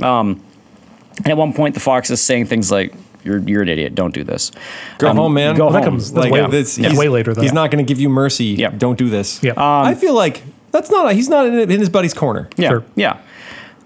Um, 0.00 0.40
and 1.18 1.28
at 1.28 1.36
one 1.36 1.52
point, 1.52 1.74
the 1.74 1.80
fox 1.80 2.10
is 2.10 2.20
saying 2.22 2.46
things 2.46 2.70
like, 2.72 2.94
"You're 3.24 3.38
you're 3.38 3.62
an 3.62 3.68
idiot. 3.68 3.94
Don't 3.94 4.14
do 4.14 4.24
this. 4.24 4.50
Go 4.98 5.08
Um, 5.10 5.16
home, 5.16 5.34
man. 5.34 5.54
Go 5.56 5.64
Well, 5.64 5.72
that 5.74 5.82
home." 5.84 5.92
comes- 5.94 6.12
that's 6.12 6.24
like 6.24 6.32
way- 6.32 6.50
this, 6.50 6.78
yeah, 6.78 6.88
he's, 6.88 6.98
way 6.98 7.08
later 7.08 7.34
than 7.34 7.42
He's 7.42 7.50
that. 7.52 7.54
not 7.56 7.70
going 7.70 7.84
to 7.84 7.88
give 7.88 8.00
you 8.00 8.08
mercy. 8.08 8.46
Yeah. 8.58 8.70
Don't 8.70 8.98
do 8.98 9.08
this. 9.10 9.40
Yeah. 9.42 9.52
I 9.56 9.94
feel 9.94 10.14
like 10.14 10.42
that's 10.72 10.90
not. 10.90 11.12
He's 11.14 11.28
not 11.28 11.46
in, 11.46 11.54
in 11.70 11.78
his 11.80 11.88
buddy's 11.90 12.14
corner. 12.14 12.48
Yeah, 12.56 12.68
Sure. 12.70 12.84
yeah. 12.96 13.18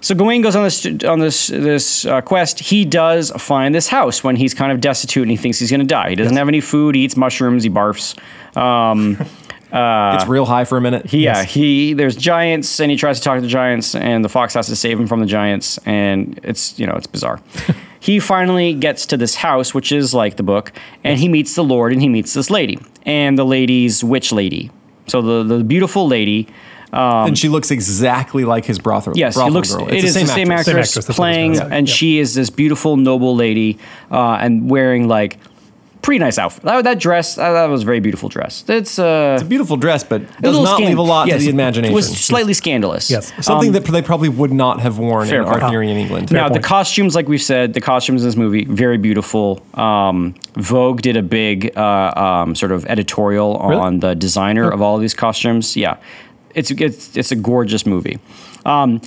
So 0.00 0.14
Gawain 0.14 0.42
goes 0.42 0.54
on 0.54 0.62
this 0.62 0.86
on 1.04 1.18
this 1.18 1.48
this 1.48 2.04
uh, 2.06 2.20
quest. 2.20 2.60
He 2.60 2.84
does 2.84 3.32
find 3.32 3.74
this 3.74 3.88
house 3.88 4.22
when 4.22 4.36
he's 4.36 4.54
kind 4.54 4.70
of 4.70 4.80
destitute 4.80 5.22
and 5.22 5.30
he 5.32 5.36
thinks 5.36 5.58
he's 5.58 5.70
going 5.70 5.80
to 5.80 5.86
die. 5.86 6.10
He 6.10 6.14
doesn't 6.14 6.36
have 6.36 6.46
any 6.48 6.60
food. 6.60 6.94
He 6.94 7.02
eats 7.02 7.16
mushrooms. 7.16 7.64
He 7.64 7.68
barfs. 7.70 8.14
Um, 8.56 9.18
it's 9.72 10.26
real 10.26 10.44
high 10.46 10.64
for 10.64 10.78
a 10.78 10.80
minute. 10.80 11.06
he, 11.06 11.24
yeah, 11.24 11.44
he 11.44 11.92
there's 11.94 12.16
giants 12.16 12.80
and 12.80 12.90
he 12.90 12.96
tries 12.96 13.18
to 13.18 13.24
talk 13.24 13.36
to 13.36 13.42
the 13.42 13.48
giants 13.48 13.94
and 13.94 14.24
the 14.24 14.28
fox 14.28 14.54
has 14.54 14.66
to 14.68 14.76
save 14.76 14.98
him 14.98 15.06
from 15.06 15.20
the 15.20 15.26
giants 15.26 15.78
and 15.86 16.40
it's 16.42 16.78
you 16.78 16.86
know 16.86 16.94
it's 16.94 17.06
bizarre. 17.06 17.40
he 18.00 18.18
finally 18.20 18.72
gets 18.74 19.06
to 19.06 19.16
this 19.16 19.36
house 19.36 19.74
which 19.74 19.92
is 19.92 20.14
like 20.14 20.36
the 20.36 20.42
book 20.42 20.72
and 21.04 21.18
he 21.18 21.28
meets 21.28 21.54
the 21.54 21.64
lord 21.64 21.92
and 21.92 22.00
he 22.00 22.08
meets 22.08 22.32
this 22.34 22.48
lady 22.50 22.78
and 23.04 23.38
the 23.38 23.44
lady's 23.44 24.02
witch 24.02 24.32
lady. 24.32 24.70
So 25.06 25.20
the 25.22 25.42
the 25.58 25.64
beautiful 25.64 26.06
lady 26.08 26.48
and 26.90 27.36
she 27.36 27.48
looks 27.50 27.70
exactly 27.70 28.44
like 28.46 28.64
his 28.64 28.78
brothel. 28.78 29.12
Yes, 29.16 29.34
brothel 29.34 29.52
it 29.52 29.54
looks. 29.54 29.74
Girl. 29.74 29.88
It 29.88 29.94
It's 29.96 30.04
is 30.04 30.14
the 30.14 30.26
same 30.26 30.50
actress, 30.50 30.66
Same 30.66 30.76
actress, 30.76 30.94
that's 30.94 31.06
what 31.06 31.08
I 31.08 31.10
was 31.10 31.16
playing, 31.34 31.52
gonna 31.54 31.74
and 31.74 31.88
Yeah. 31.88 31.94
she 31.94 32.18
is 32.18 32.34
this 32.34 32.48
beautiful, 32.50 32.96
noble 32.96 33.36
lady, 33.36 33.78
uh, 34.10 34.38
and 34.40 34.70
wearing 34.70 35.06
like 35.06 35.36
pretty 36.08 36.24
nice 36.24 36.38
outfit. 36.38 36.62
That, 36.64 36.84
that 36.84 36.98
dress, 36.98 37.34
that, 37.34 37.52
that 37.52 37.66
was 37.68 37.82
a 37.82 37.84
very 37.84 38.00
beautiful 38.00 38.30
dress. 38.30 38.64
It's 38.66 38.98
uh, 38.98 39.34
It's 39.34 39.42
a 39.42 39.46
beautiful 39.46 39.76
dress, 39.76 40.04
but 40.04 40.22
a 40.22 40.40
does 40.40 40.56
not 40.58 40.76
scan- 40.76 40.88
leave 40.88 40.96
a 40.98 41.02
lot 41.02 41.28
yes, 41.28 41.40
to 41.40 41.44
the 41.44 41.50
imagination. 41.50 41.92
It 41.92 41.94
was 41.94 42.08
slightly 42.18 42.54
scandalous. 42.54 43.10
Yes. 43.10 43.30
Something 43.44 43.68
Um, 43.68 43.74
that 43.74 43.84
they 43.84 44.00
probably 44.00 44.30
would 44.30 44.52
not 44.52 44.80
have 44.80 44.98
worn 44.98 45.24
in 45.24 45.28
fair 45.30 45.44
point. 45.44 45.62
Arthurian 45.62 45.98
England. 45.98 46.32
Now 46.32 46.48
the 46.48 46.60
costumes, 46.60 47.14
like 47.14 47.28
we've 47.28 47.42
said, 47.42 47.74
the 47.74 47.82
costumes 47.82 48.22
in 48.22 48.28
this 48.28 48.36
movie 48.36 48.64
very 48.64 48.96
beautiful. 48.96 49.60
Um, 49.74 50.34
Vogue 50.56 51.02
did 51.02 51.16
a 51.16 51.22
big 51.22 51.76
uh, 51.76 52.12
um, 52.16 52.54
sort 52.54 52.72
of 52.72 52.86
editorial 52.86 53.58
Really? 53.58 53.76
on 53.80 54.00
the 54.00 54.14
designer 54.14 54.70
of 54.70 54.80
all 54.80 54.94
of 54.96 55.02
these 55.02 55.14
costumes. 55.14 55.76
Yeah, 55.76 55.98
it's 56.54 56.70
it's 56.70 57.16
it's 57.16 57.32
a 57.32 57.36
gorgeous 57.36 57.84
movie. 57.84 58.18
Um, 58.64 59.00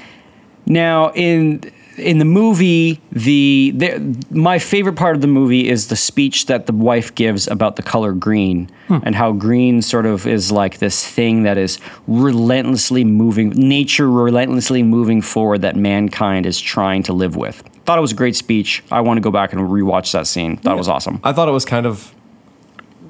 now 0.68 1.12
in 1.16 1.62
in 1.98 2.20
the 2.20 2.26
movie, 2.26 3.02
the, 3.12 3.72
the 3.76 4.26
my 4.32 4.60
favorite 4.60 4.96
part 4.96 5.16
of 5.16 5.22
the 5.22 5.28
movie 5.28 5.68
is 5.70 5.88
the 5.88 5.96
speech 5.96 6.46
that 6.46 6.66
the 6.66 6.74
wife 6.74 7.14
gives 7.16 7.48
about 7.48 7.76
the 7.76 7.84
color 7.84 8.14
green 8.14 8.70
hmm. 8.88 8.98
and 9.04 9.16
how 9.16 9.32
green 9.32 9.82
sort 9.82 10.06
of 10.06 10.26
is 10.26 10.52
like 10.52 10.80
this 10.80 11.06
thing 11.06 11.44
that 11.44 11.58
is 11.58 11.80
relentlessly 12.08 13.04
moving, 13.04 13.50
nature 13.50 14.10
relentlessly 14.10 14.84
moving 14.84 15.22
forward 15.22 15.62
that 15.62 15.76
mankind 15.76 16.46
is 16.46 16.60
trying 16.60 17.04
to 17.04 17.14
live 17.14 17.36
with. 17.36 17.62
Thought 17.86 17.98
it 17.98 18.02
was 18.02 18.12
a 18.12 18.16
great 18.16 18.36
speech. 18.36 18.84
I 18.92 19.02
want 19.02 19.18
to 19.18 19.22
go 19.22 19.32
back 19.32 19.54
and 19.54 19.62
rewatch 19.62 20.12
that 20.14 20.28
scene. 20.28 20.58
Thought 20.58 20.74
it 20.76 20.78
was 20.78 20.90
awesome. 20.90 21.20
I 21.24 21.34
thought 21.34 21.48
it 21.48 21.52
was 21.52 21.66
kind 21.66 21.86
of 21.86 22.14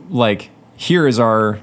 like 0.10 0.50
here 0.76 1.08
is 1.08 1.20
our 1.20 1.62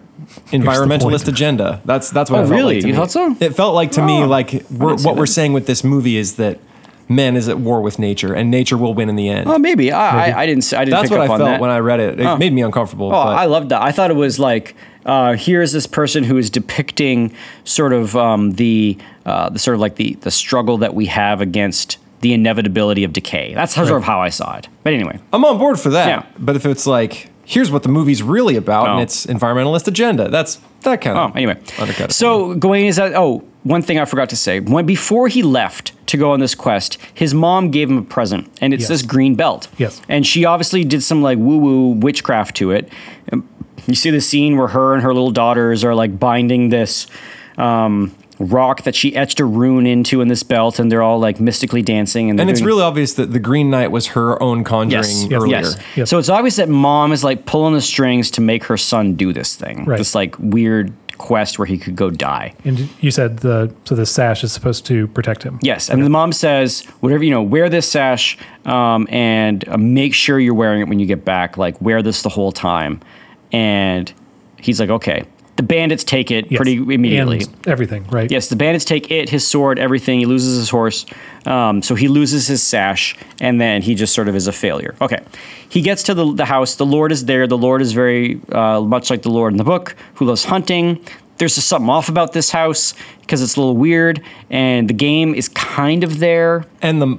environmentalist 0.52 1.28
agenda. 1.28 1.80
That's 1.84 2.10
that's 2.10 2.30
what 2.30 2.44
Oh, 2.44 2.48
really? 2.48 2.76
like 2.76 2.84
You 2.84 2.92
me. 2.92 2.98
thought 2.98 3.10
so? 3.10 3.36
It 3.40 3.54
felt 3.54 3.74
like 3.74 3.92
to 3.92 4.04
me 4.04 4.22
Oh, 4.22 4.26
like 4.26 4.64
we're, 4.70 4.96
what 4.98 5.16
we're 5.16 5.26
saying 5.26 5.52
with 5.52 5.66
this 5.66 5.82
movie 5.82 6.16
is 6.16 6.36
that 6.36 6.58
man 7.08 7.36
is 7.36 7.48
at 7.48 7.58
war 7.58 7.80
with 7.80 7.98
nature 7.98 8.34
and 8.34 8.50
nature 8.50 8.76
will 8.76 8.94
win 8.94 9.08
in 9.08 9.16
the 9.16 9.28
end. 9.28 9.48
Oh, 9.48 9.58
maybe. 9.58 9.90
I, 9.92 10.30
I, 10.30 10.42
I 10.42 10.46
didn't. 10.46 10.72
I 10.74 10.84
didn't 10.84 10.98
That's 11.00 11.10
what 11.10 11.20
I 11.20 11.26
felt 11.26 11.38
that. 11.40 11.60
when 11.60 11.70
I 11.70 11.78
read 11.78 12.00
it. 12.00 12.20
It 12.20 12.26
Oh. 12.26 12.36
made 12.36 12.52
me 12.52 12.62
uncomfortable. 12.62 13.06
Oh, 13.08 13.10
but 13.12 13.36
I 13.36 13.46
loved 13.46 13.70
that. 13.70 13.82
I 13.82 13.92
thought 13.92 14.10
it 14.10 14.16
was 14.16 14.38
like 14.38 14.74
uh, 15.06 15.34
here's 15.34 15.72
this 15.72 15.86
person 15.86 16.22
who 16.24 16.36
is 16.36 16.50
depicting 16.50 17.34
sort 17.64 17.92
of 17.92 18.14
um, 18.16 18.52
the 18.52 18.98
uh, 19.24 19.48
the 19.48 19.58
sort 19.58 19.74
of 19.74 19.80
like 19.80 19.96
the 19.96 20.14
the 20.20 20.30
struggle 20.30 20.78
that 20.78 20.94
we 20.94 21.06
have 21.06 21.40
against 21.40 21.98
the 22.20 22.32
inevitability 22.34 23.04
of 23.04 23.12
decay. 23.12 23.54
That's 23.54 23.74
sort 23.74 23.90
of 23.90 24.02
how 24.02 24.20
I 24.20 24.28
saw 24.28 24.56
it. 24.56 24.68
But 24.82 24.92
anyway, 24.92 25.18
I'm 25.32 25.44
on 25.44 25.56
board 25.56 25.78
for 25.80 25.90
that. 25.90 26.08
Yeah. 26.08 26.26
But 26.38 26.56
if 26.56 26.66
it's 26.66 26.86
like 26.86 27.30
here's 27.44 27.70
what 27.70 27.82
the 27.84 27.88
movie's 27.88 28.22
really 28.22 28.56
about 28.56 28.88
and 28.88 28.98
Oh. 28.98 29.02
it's 29.02 29.24
environmentalist 29.24 29.88
agenda, 29.88 30.28
that's 30.28 30.60
that 30.82 31.00
kind 31.00 31.16
of. 31.16 31.30
oh, 31.30 31.34
anyway. 31.34 31.56
So 32.10 32.54
Gawain 32.54 32.84
is 32.86 32.98
at. 32.98 33.14
Oh, 33.14 33.44
one 33.64 33.80
thing 33.82 33.98
I 33.98 34.04
forgot 34.04 34.28
to 34.30 34.36
say. 34.36 34.60
When 34.60 34.84
before 34.84 35.28
he 35.28 35.42
left 35.42 35.92
to 36.08 36.16
go 36.16 36.32
on 36.32 36.40
this 36.40 36.54
quest, 36.54 36.98
his 37.14 37.32
mom 37.34 37.70
gave 37.70 37.88
him 37.88 37.98
a 37.98 38.02
present, 38.02 38.50
and 38.60 38.74
it's 38.74 38.82
Yes. 38.82 38.88
this 38.88 39.02
green 39.02 39.34
belt. 39.34 39.68
Yes. 39.78 40.00
And 40.08 40.26
she 40.26 40.44
obviously 40.44 40.84
did 40.84 41.02
some 41.02 41.22
like 41.22 41.38
woo 41.38 41.58
woo 41.58 41.88
witchcraft 41.90 42.56
to 42.56 42.70
it. 42.72 42.88
Um, 43.32 43.44
You 43.86 43.94
see 43.94 44.10
the 44.10 44.20
scene 44.20 44.56
where 44.58 44.68
her 44.68 44.92
and 44.94 45.02
her 45.02 45.14
little 45.14 45.30
daughters 45.30 45.82
are 45.84 45.94
like 45.94 46.18
binding 46.18 46.68
this. 46.70 47.06
Um, 47.56 48.14
rock 48.40 48.82
that 48.84 48.94
she 48.94 49.16
etched 49.16 49.40
a 49.40 49.44
rune 49.44 49.84
into 49.84 50.20
in 50.20 50.28
this 50.28 50.44
belt 50.44 50.78
and 50.78 50.92
they're 50.92 51.02
all 51.02 51.18
like 51.18 51.40
mystically 51.40 51.82
dancing 51.82 52.30
and, 52.30 52.38
and 52.38 52.48
it's 52.48 52.60
really 52.62 52.82
obvious 52.84 53.14
that 53.14 53.32
the 53.32 53.40
Green 53.40 53.68
Knight 53.68 53.90
was 53.90 54.06
her 54.08 54.40
own 54.40 54.62
conjuring 54.62 55.02
Yes, 55.02 55.22
yes, 55.24 55.32
earlier. 55.32 55.58
Yes. 55.58 55.76
Yes. 55.96 56.10
So 56.10 56.18
it's 56.18 56.28
obvious 56.28 56.54
that 56.54 56.68
mom 56.68 57.10
is 57.10 57.24
like 57.24 57.46
pulling 57.46 57.74
the 57.74 57.80
strings 57.80 58.30
to 58.32 58.40
make 58.40 58.62
her 58.66 58.76
son 58.76 59.14
do 59.14 59.32
this 59.32 59.56
thing. 59.56 59.84
Right. 59.86 59.98
This 59.98 60.14
like 60.14 60.36
weird 60.38 60.92
quest 61.18 61.58
where 61.58 61.66
he 61.66 61.76
could 61.76 61.96
go 61.96 62.10
die. 62.10 62.54
And 62.64 62.88
you 63.00 63.10
said 63.10 63.38
the 63.38 63.74
so 63.84 63.94
the 63.94 64.06
sash 64.06 64.44
is 64.44 64.52
supposed 64.52 64.86
to 64.86 65.08
protect 65.08 65.42
him. 65.42 65.58
Yes, 65.62 65.90
and 65.90 66.04
the 66.04 66.10
mom 66.10 66.32
says, 66.32 66.84
whatever 67.00 67.24
you 67.24 67.30
know, 67.30 67.42
wear 67.42 67.68
this 67.68 67.90
sash 67.90 68.38
um, 68.64 69.06
and 69.10 69.68
uh, 69.68 69.76
make 69.76 70.14
sure 70.14 70.38
you're 70.38 70.54
wearing 70.54 70.80
it 70.80 70.88
when 70.88 70.98
you 70.98 71.06
get 71.06 71.24
back. 71.24 71.56
Like 71.56 71.80
wear 71.80 72.02
this 72.02 72.22
the 72.22 72.28
whole 72.28 72.52
time. 72.52 73.00
And 73.52 74.12
he's 74.58 74.80
like, 74.80 74.90
okay. 74.90 75.24
The 75.58 75.64
bandits 75.64 76.04
take 76.04 76.30
it 76.30 76.46
Yes. 76.50 76.56
pretty 76.56 76.76
immediately. 76.76 77.38
And 77.40 77.66
everything, 77.66 78.06
right? 78.12 78.30
Yes, 78.30 78.48
the 78.48 78.54
bandits 78.54 78.84
take 78.84 79.10
it, 79.10 79.28
his 79.28 79.44
sword, 79.44 79.76
everything. 79.80 80.20
He 80.20 80.24
loses 80.24 80.56
his 80.56 80.70
horse. 80.70 81.04
Um, 81.46 81.82
so 81.82 81.96
he 81.96 82.06
loses 82.06 82.46
his 82.46 82.62
sash, 82.62 83.16
and 83.40 83.60
then 83.60 83.82
he 83.82 83.96
just 83.96 84.14
sort 84.14 84.28
of 84.28 84.36
is 84.36 84.46
a 84.46 84.52
failure. 84.52 84.94
Okay. 85.00 85.18
He 85.68 85.80
gets 85.80 86.04
to 86.04 86.14
the, 86.14 86.32
the 86.32 86.44
house. 86.44 86.76
The 86.76 86.86
Lord 86.86 87.10
is 87.10 87.24
there. 87.24 87.48
The 87.48 87.58
Lord 87.58 87.82
is 87.82 87.92
very 87.92 88.40
uh, 88.52 88.80
much 88.82 89.10
like 89.10 89.22
the 89.22 89.30
Lord 89.30 89.52
in 89.52 89.56
the 89.58 89.64
book, 89.64 89.96
who 90.14 90.26
loves 90.26 90.44
hunting. 90.44 91.04
There's 91.38 91.56
just 91.56 91.66
something 91.66 91.90
off 91.90 92.08
about 92.08 92.32
this 92.34 92.50
house 92.50 92.94
because 93.22 93.42
it's 93.42 93.56
a 93.56 93.60
little 93.60 93.76
weird, 93.76 94.22
and 94.50 94.88
the 94.88 94.94
game 94.94 95.34
is 95.34 95.48
kind 95.48 96.04
of 96.04 96.20
there. 96.20 96.66
And 96.80 97.02
the 97.02 97.18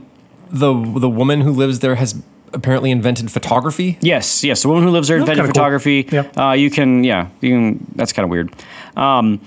the 0.49 0.73
the 0.99 1.09
woman 1.09 1.41
who 1.41 1.51
lives 1.51 1.79
there 1.79 1.95
has 1.95 2.15
apparently 2.53 2.91
invented 2.91 3.31
photography. 3.31 3.97
Yes, 4.01 4.43
yes. 4.43 4.61
The 4.61 4.67
woman 4.67 4.83
who 4.83 4.89
lives 4.89 5.07
there 5.07 5.17
invented 5.17 5.37
kinda 5.37 5.47
cool. 5.47 5.53
photography. 5.53 6.07
Yeah. 6.11 6.49
Uh, 6.49 6.53
you 6.53 6.69
can, 6.69 7.03
yeah, 7.03 7.29
you 7.41 7.49
can. 7.49 7.91
That's 7.95 8.13
kind 8.13 8.23
of 8.23 8.29
weird. 8.29 8.53
Um, 8.95 9.41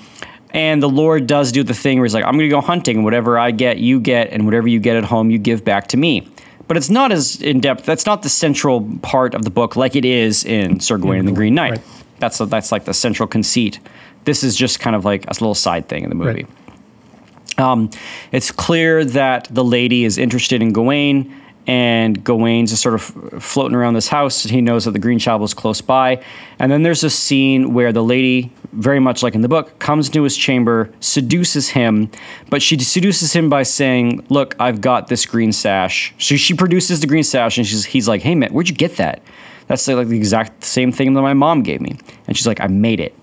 and 0.50 0.82
the 0.82 0.88
Lord 0.88 1.26
does 1.26 1.50
do 1.50 1.62
the 1.62 1.74
thing 1.74 1.98
where 1.98 2.04
He's 2.04 2.14
like, 2.14 2.24
"I'm 2.24 2.34
going 2.34 2.48
to 2.48 2.54
go 2.54 2.60
hunting, 2.60 2.96
and 2.98 3.04
whatever 3.04 3.38
I 3.38 3.50
get, 3.50 3.78
you 3.78 4.00
get, 4.00 4.30
and 4.30 4.44
whatever 4.44 4.68
you 4.68 4.80
get 4.80 4.96
at 4.96 5.04
home, 5.04 5.30
you 5.30 5.38
give 5.38 5.64
back 5.64 5.88
to 5.88 5.96
me." 5.96 6.28
But 6.68 6.76
it's 6.76 6.90
not 6.90 7.10
as 7.12 7.40
in 7.40 7.60
depth. 7.60 7.84
That's 7.84 8.06
not 8.06 8.22
the 8.22 8.28
central 8.28 8.88
part 9.02 9.34
of 9.34 9.44
the 9.44 9.50
book, 9.50 9.76
like 9.76 9.96
it 9.96 10.04
is 10.04 10.44
in 10.44 10.80
Sir 10.80 10.98
Gawain 10.98 11.20
and 11.20 11.28
the 11.28 11.32
Green 11.32 11.54
Knight. 11.54 11.70
Right. 11.72 11.82
That's 12.18 12.38
that's 12.38 12.70
like 12.70 12.84
the 12.84 12.94
central 12.94 13.26
conceit. 13.26 13.80
This 14.24 14.44
is 14.44 14.54
just 14.56 14.78
kind 14.78 14.94
of 14.94 15.04
like 15.04 15.24
a 15.24 15.32
little 15.32 15.54
side 15.54 15.88
thing 15.88 16.04
in 16.04 16.08
the 16.08 16.14
movie. 16.14 16.44
Right. 16.44 17.58
Um, 17.58 17.90
it's 18.30 18.50
clear 18.50 19.04
that 19.04 19.48
the 19.50 19.64
lady 19.64 20.04
is 20.04 20.18
interested 20.18 20.62
in 20.62 20.72
Gawain, 20.72 21.34
and 21.66 22.24
Gawain's 22.24 22.78
sort 22.80 22.94
of 22.94 23.02
floating 23.42 23.76
around 23.76 23.94
this 23.94 24.08
house. 24.08 24.42
He 24.42 24.60
knows 24.60 24.84
that 24.84 24.90
the 24.92 24.98
Green 24.98 25.18
Child 25.18 25.40
was 25.40 25.54
close 25.54 25.80
by. 25.80 26.22
And 26.58 26.72
then 26.72 26.82
there's 26.82 27.04
a 27.04 27.10
scene 27.10 27.72
where 27.72 27.92
the 27.92 28.02
lady, 28.02 28.50
very 28.72 28.98
much 28.98 29.22
like 29.22 29.34
in 29.34 29.42
the 29.42 29.48
book, 29.48 29.78
comes 29.78 30.08
into 30.08 30.24
his 30.24 30.36
chamber, 30.36 30.92
seduces 31.00 31.70
him, 31.70 32.10
but 32.50 32.62
she 32.62 32.78
seduces 32.78 33.32
him 33.32 33.48
by 33.48 33.62
saying, 33.62 34.26
Look, 34.28 34.56
I've 34.58 34.80
got 34.80 35.08
this 35.08 35.24
green 35.24 35.52
sash. 35.52 36.12
So 36.18 36.36
she 36.36 36.54
produces 36.54 37.00
the 37.00 37.06
green 37.06 37.24
sash, 37.24 37.58
and 37.58 37.66
she's, 37.66 37.84
he's 37.84 38.08
like, 38.08 38.22
Hey, 38.22 38.34
man, 38.34 38.52
where'd 38.52 38.68
you 38.68 38.74
get 38.74 38.96
that? 38.96 39.22
That's 39.68 39.86
like 39.86 40.08
the 40.08 40.16
exact 40.16 40.64
same 40.64 40.90
thing 40.90 41.14
that 41.14 41.22
my 41.22 41.34
mom 41.34 41.62
gave 41.62 41.80
me. 41.80 41.98
And 42.26 42.36
she's 42.36 42.46
like, 42.46 42.60
I 42.60 42.66
made 42.66 43.00
it. 43.00 43.14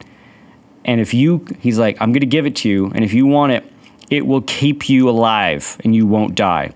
And 0.85 1.01
if 1.01 1.13
you, 1.13 1.45
he's 1.59 1.77
like, 1.77 1.97
I'm 2.01 2.11
going 2.13 2.21
to 2.21 2.25
give 2.25 2.45
it 2.45 2.55
to 2.57 2.69
you. 2.69 2.91
And 2.95 3.03
if 3.03 3.13
you 3.13 3.27
want 3.27 3.51
it, 3.51 3.71
it 4.09 4.25
will 4.25 4.41
keep 4.41 4.89
you 4.89 5.09
alive 5.09 5.79
and 5.83 5.95
you 5.95 6.07
won't 6.07 6.35
die. 6.35 6.71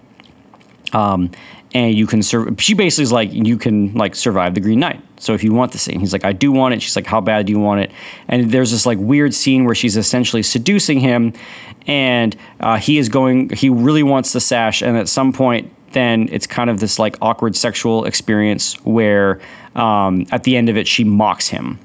Um, 0.93 1.31
and 1.73 1.95
you 1.95 2.05
can 2.05 2.21
serve. 2.21 2.61
She 2.61 2.75
basically 2.75 3.03
is 3.03 3.11
like, 3.11 3.33
you 3.33 3.57
can 3.57 3.93
like 3.93 4.15
survive 4.15 4.53
the 4.53 4.61
Green 4.61 4.79
Knight. 4.79 5.01
So 5.17 5.33
if 5.33 5.43
you 5.43 5.53
want 5.53 5.71
the 5.71 5.77
scene, 5.77 5.99
he's 5.99 6.13
like, 6.13 6.23
I 6.23 6.31
do 6.31 6.51
want 6.51 6.73
it. 6.73 6.81
She's 6.81 6.95
like, 6.95 7.07
How 7.07 7.19
bad 7.19 7.47
do 7.47 7.51
you 7.51 7.59
want 7.59 7.81
it? 7.81 7.91
And 8.27 8.51
there's 8.51 8.71
this 8.71 8.85
like 8.85 8.99
weird 8.99 9.33
scene 9.33 9.65
where 9.65 9.75
she's 9.75 9.97
essentially 9.97 10.43
seducing 10.43 10.99
him, 10.99 11.33
and 11.87 12.35
uh, 12.59 12.77
he 12.77 12.97
is 12.97 13.09
going. 13.09 13.49
He 13.49 13.69
really 13.69 14.03
wants 14.03 14.33
the 14.33 14.39
sash, 14.39 14.81
and 14.81 14.97
at 14.97 15.09
some 15.09 15.33
point, 15.33 15.71
then 15.93 16.29
it's 16.31 16.45
kind 16.45 16.69
of 16.69 16.79
this 16.79 16.99
like 16.99 17.15
awkward 17.21 17.55
sexual 17.55 18.05
experience 18.05 18.73
where 18.85 19.39
um, 19.75 20.25
at 20.31 20.43
the 20.43 20.57
end 20.57 20.69
of 20.69 20.77
it, 20.77 20.87
she 20.87 21.03
mocks 21.03 21.47
him. 21.47 21.79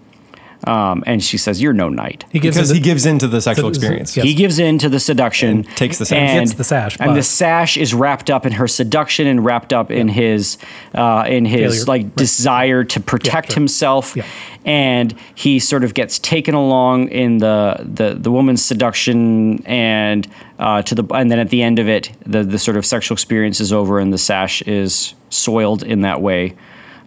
Um, 0.66 1.04
and 1.06 1.22
she 1.22 1.38
says, 1.38 1.62
"You're 1.62 1.72
no 1.72 1.88
knight." 1.88 2.24
He 2.32 2.40
gives 2.40 2.56
because 2.56 2.70
him 2.70 2.74
he 2.76 2.80
the- 2.80 2.84
gives 2.84 3.06
into 3.06 3.28
the 3.28 3.40
sexual 3.40 3.68
experience. 3.68 4.16
Yes. 4.16 4.26
He 4.26 4.34
gives 4.34 4.58
in 4.58 4.78
to 4.78 4.88
the 4.88 4.98
seduction, 4.98 5.48
And 5.58 5.76
takes 5.76 5.98
the 5.98 6.04
sash. 6.04 6.18
and, 6.30 6.40
Gets 6.48 6.54
the 6.54 6.64
sash, 6.64 6.96
and 6.98 7.16
the 7.16 7.22
sash 7.22 7.76
is 7.76 7.94
wrapped 7.94 8.28
up 8.28 8.44
in 8.44 8.52
her 8.52 8.66
seduction 8.66 9.28
and 9.28 9.44
wrapped 9.44 9.72
up 9.72 9.90
in 9.92 10.08
his, 10.08 10.58
uh, 10.96 11.24
in 11.28 11.44
his 11.44 11.84
Failure. 11.84 11.84
like 11.86 12.02
Right. 12.02 12.16
desire 12.16 12.82
to 12.84 13.00
protect 13.00 13.52
sure. 13.52 13.54
himself, 13.60 14.14
Yeah. 14.16 14.24
and 14.64 15.14
he 15.36 15.60
sort 15.60 15.84
of 15.84 15.94
gets 15.94 16.18
taken 16.18 16.54
along 16.56 17.08
in 17.10 17.38
the 17.38 17.76
the, 17.80 18.16
the 18.20 18.30
woman's 18.32 18.62
seduction 18.64 19.62
and 19.64 20.26
uh, 20.58 20.82
to 20.82 20.94
the 20.96 21.04
and 21.14 21.30
then 21.30 21.38
at 21.38 21.50
the 21.50 21.62
end 21.62 21.78
of 21.78 21.88
it, 21.88 22.10
the 22.26 22.42
the 22.42 22.58
sort 22.58 22.76
of 22.76 22.84
sexual 22.84 23.14
experience 23.14 23.60
is 23.60 23.72
over 23.72 24.00
and 24.00 24.12
the 24.12 24.18
sash 24.18 24.60
is 24.62 25.14
soiled 25.30 25.84
in 25.84 26.00
that 26.00 26.20
way, 26.20 26.54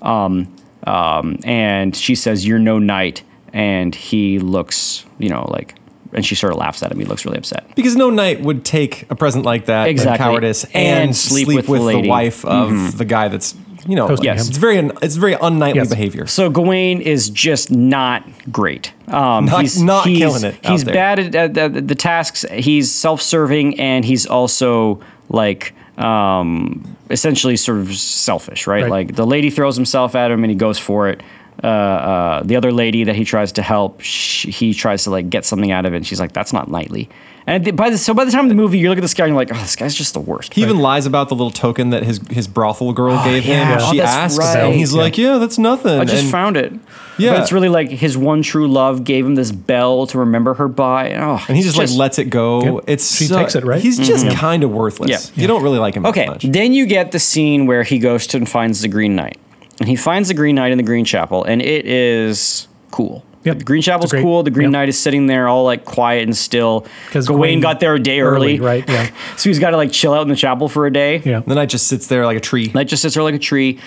um, 0.03 0.47
um, 0.87 1.37
and 1.43 1.95
she 1.97 2.15
says, 2.15 2.47
"You're 2.47 2.59
no 2.59 2.79
knight," 2.79 3.23
and 3.53 3.93
he 3.95 4.39
looks, 4.39 5.05
you 5.19 5.29
know, 5.29 5.45
like. 5.49 5.75
And 6.13 6.25
she 6.25 6.35
sort 6.35 6.51
of 6.51 6.59
laughs 6.59 6.83
at 6.83 6.91
him. 6.91 6.99
He 6.99 7.05
looks 7.05 7.23
really 7.23 7.37
upset. 7.37 7.73
Because 7.73 7.95
no 7.95 8.09
knight 8.09 8.41
would 8.41 8.65
take 8.65 9.09
a 9.09 9.15
present 9.15 9.45
like 9.45 9.67
that, 9.67 9.83
and 9.83 9.91
Exactly. 9.91 10.17
cowardice, 10.17 10.65
And 10.65 10.75
and, 11.07 11.15
sleep 11.15 11.45
sleep, 11.45 11.55
with 11.55 11.65
the 11.67 11.71
with, 11.71 11.81
the, 11.81 11.85
lady. 11.85 12.01
Mm-hmm. 12.01 12.09
wife 12.09 12.43
of 12.43 12.97
the 12.97 13.05
guy 13.05 13.29
that's 13.29 13.55
you 13.87 13.95
know. 13.95 14.07
Hosting 14.09 14.25
Yes. 14.25 14.41
him. 14.41 14.49
it's 14.49 14.57
very 14.57 14.77
it's 15.01 15.15
very 15.15 15.37
unknightly 15.41 15.79
Yes. 15.79 15.89
behavior. 15.89 16.27
So 16.27 16.49
Gawain 16.49 16.99
is 16.99 17.29
just 17.29 17.71
not 17.71 18.23
great. 18.51 18.91
Um, 19.07 19.45
Not- 19.45 19.61
he's 19.61 19.81
not 19.81 20.05
he's, 20.05 20.17
killing 20.19 20.43
it 20.43 20.55
out 20.65 20.71
He's 20.73 20.83
there. 20.83 20.93
bad 20.93 21.19
at, 21.19 21.33
at, 21.35 21.57
at 21.57 21.87
the 21.87 21.95
tasks. 21.95 22.45
He's 22.51 22.91
self-serving, 22.91 23.79
and 23.79 24.03
he's 24.03 24.25
also 24.25 24.99
like 25.29 25.73
um, 25.97 26.95
essentially 27.09 27.55
sort 27.55 27.77
of 27.79 27.95
selfish, 27.95 28.67
right? 28.67 28.83
Right. 28.83 28.91
Like 28.91 29.15
the 29.15 29.25
lady 29.25 29.49
throws 29.49 29.75
himself 29.77 30.13
at 30.13 30.29
him, 30.29 30.43
and 30.43 30.51
he 30.51 30.57
goes 30.57 30.77
for 30.77 31.07
it. 31.07 31.21
Uh, 31.63 31.67
uh, 31.67 32.43
the 32.43 32.55
other 32.55 32.71
lady 32.71 33.03
that 33.03 33.15
he 33.15 33.23
tries 33.23 33.51
to 33.53 33.61
help, 33.61 34.01
sh 34.01 34.45
he 34.47 34.73
tries 34.73 35.03
to 35.03 35.09
like 35.11 35.29
get 35.29 35.45
something 35.45 35.71
out 35.71 35.85
of 35.85 35.93
it. 35.93 35.97
And 35.97 36.07
she's 36.07 36.19
like, 36.19 36.33
"That's 36.33 36.53
not 36.53 36.69
knightly." 36.71 37.07
And 37.47 37.65
the- 37.65 37.71
by 37.71 37.89
the, 37.89 37.97
so 37.97 38.13
by 38.13 38.23
the 38.25 38.31
time 38.31 38.45
of 38.45 38.49
the 38.49 38.55
movie, 38.55 38.77
you 38.79 38.87
look 38.89 38.97
at 38.97 39.01
this 39.01 39.13
guy 39.13 39.25
and 39.25 39.31
you're 39.33 39.37
like, 39.41 39.51
"Oh, 39.53 39.59
this 39.59 39.75
guy's 39.75 39.93
just 39.95 40.13
the 40.13 40.19
worst." 40.19 40.53
He 40.55 40.61
even 40.63 40.77
lies 40.79 41.05
about 41.05 41.29
the 41.29 41.35
little 41.35 41.51
token 41.51 41.89
that 41.91 42.03
his 42.03 42.19
his 42.31 42.47
brothel 42.47 42.93
girl 42.93 43.23
gave 43.23 43.45
yeah. 43.45 43.73
him. 43.73 43.77
Oh, 43.81 43.91
She 43.91 43.97
that's 43.99 44.11
asked, 44.11 44.39
right. 44.39 44.57
and 44.57 44.73
he's 44.73 44.93
Yeah. 44.95 45.01
like, 45.01 45.17
"Yeah, 45.17 45.37
that's 45.37 45.57
nothing." 45.59 45.99
I 45.99 46.05
just 46.05 46.23
And 46.23 46.31
found 46.31 46.57
it. 46.57 46.73
Yeah. 47.17 47.33
but 47.33 47.41
it's 47.41 47.51
really 47.51 47.69
like 47.69 47.89
his 47.91 48.17
one 48.17 48.41
true 48.41 48.67
love 48.67 49.03
gave 49.03 49.23
him 49.25 49.35
this 49.35 49.51
bell 49.51 50.07
to 50.07 50.17
remember 50.19 50.55
her 50.55 50.67
by. 50.67 51.13
Oh, 51.13 51.43
and 51.47 51.55
he 51.55 51.61
just, 51.61 51.77
it's 51.77 51.91
like 51.91 51.99
lets 51.99 52.17
it 52.17 52.31
go. 52.31 52.77
Yep. 52.77 52.83
It's 52.87 53.15
She 53.17 53.25
so- 53.25 53.37
takes 53.37 53.53
it, 53.53 53.63
right? 53.63 53.79
He's 53.81 53.99
just 53.99 54.27
kind 54.31 54.63
of 54.63 54.71
worthless. 54.71 55.11
Mm-hmm. 55.27 55.39
Yeah. 55.39 55.41
You 55.43 55.47
don't 55.47 55.61
really 55.61 55.77
like 55.77 55.93
him 55.95 56.05
Okay, 56.07 56.25
that 56.25 56.31
much. 56.31 56.43
then 56.49 56.73
you 56.73 56.87
get 56.87 57.11
the 57.11 57.19
scene 57.19 57.67
where 57.67 57.83
he 57.83 57.99
goes 57.99 58.25
to 58.27 58.37
and 58.37 58.49
finds 58.49 58.81
the 58.81 58.87
Green 58.87 59.15
Knight. 59.15 59.37
And 59.79 59.87
he 59.89 59.95
finds 59.95 60.27
the 60.27 60.33
Green 60.35 60.55
Knight 60.55 60.71
in 60.71 60.77
the 60.77 60.83
Green 60.83 61.05
Chapel, 61.05 61.43
and 61.43 61.61
it 61.61 61.85
is 61.87 62.67
cool. 62.91 63.23
Yep. 63.43 63.57
The 63.59 63.63
Green 63.63 63.81
Chapel's 63.81 64.11
great. 64.11 64.21
cool. 64.21 64.43
The 64.43 64.51
Green 64.51 64.65
Yep. 64.67 64.71
Knight 64.73 64.89
is 64.89 64.99
sitting 64.99 65.25
there 65.25 65.47
all 65.47 65.63
like 65.63 65.83
quiet 65.85 66.23
and 66.23 66.37
still. 66.37 66.85
'Cause 67.09 67.25
Gawain, 67.27 67.39
Gawain 67.39 67.59
got 67.61 67.79
there 67.79 67.95
a 67.95 67.99
day 67.99 68.19
early. 68.19 68.59
right? 68.59 68.83
Yeah, 68.87 69.09
So 69.37 69.49
he's 69.49 69.57
got 69.57 69.71
to 69.71 69.77
like 69.77 69.91
chill 69.91 70.13
out 70.13 70.21
in 70.21 70.27
the 70.27 70.35
chapel 70.35 70.67
for 70.69 70.85
a 70.85 70.93
day. 70.93 71.21
yeah. 71.25 71.39
The 71.39 71.55
knight 71.55 71.69
just 71.69 71.87
sits 71.87 72.05
there 72.05 72.25
like 72.25 72.37
a 72.37 72.41
tree. 72.41 72.69
Knight 72.75 72.87
just 72.87 73.01
sits 73.01 73.15
there 73.15 73.23
like 73.23 73.33
a 73.33 73.39
tree. 73.39 73.79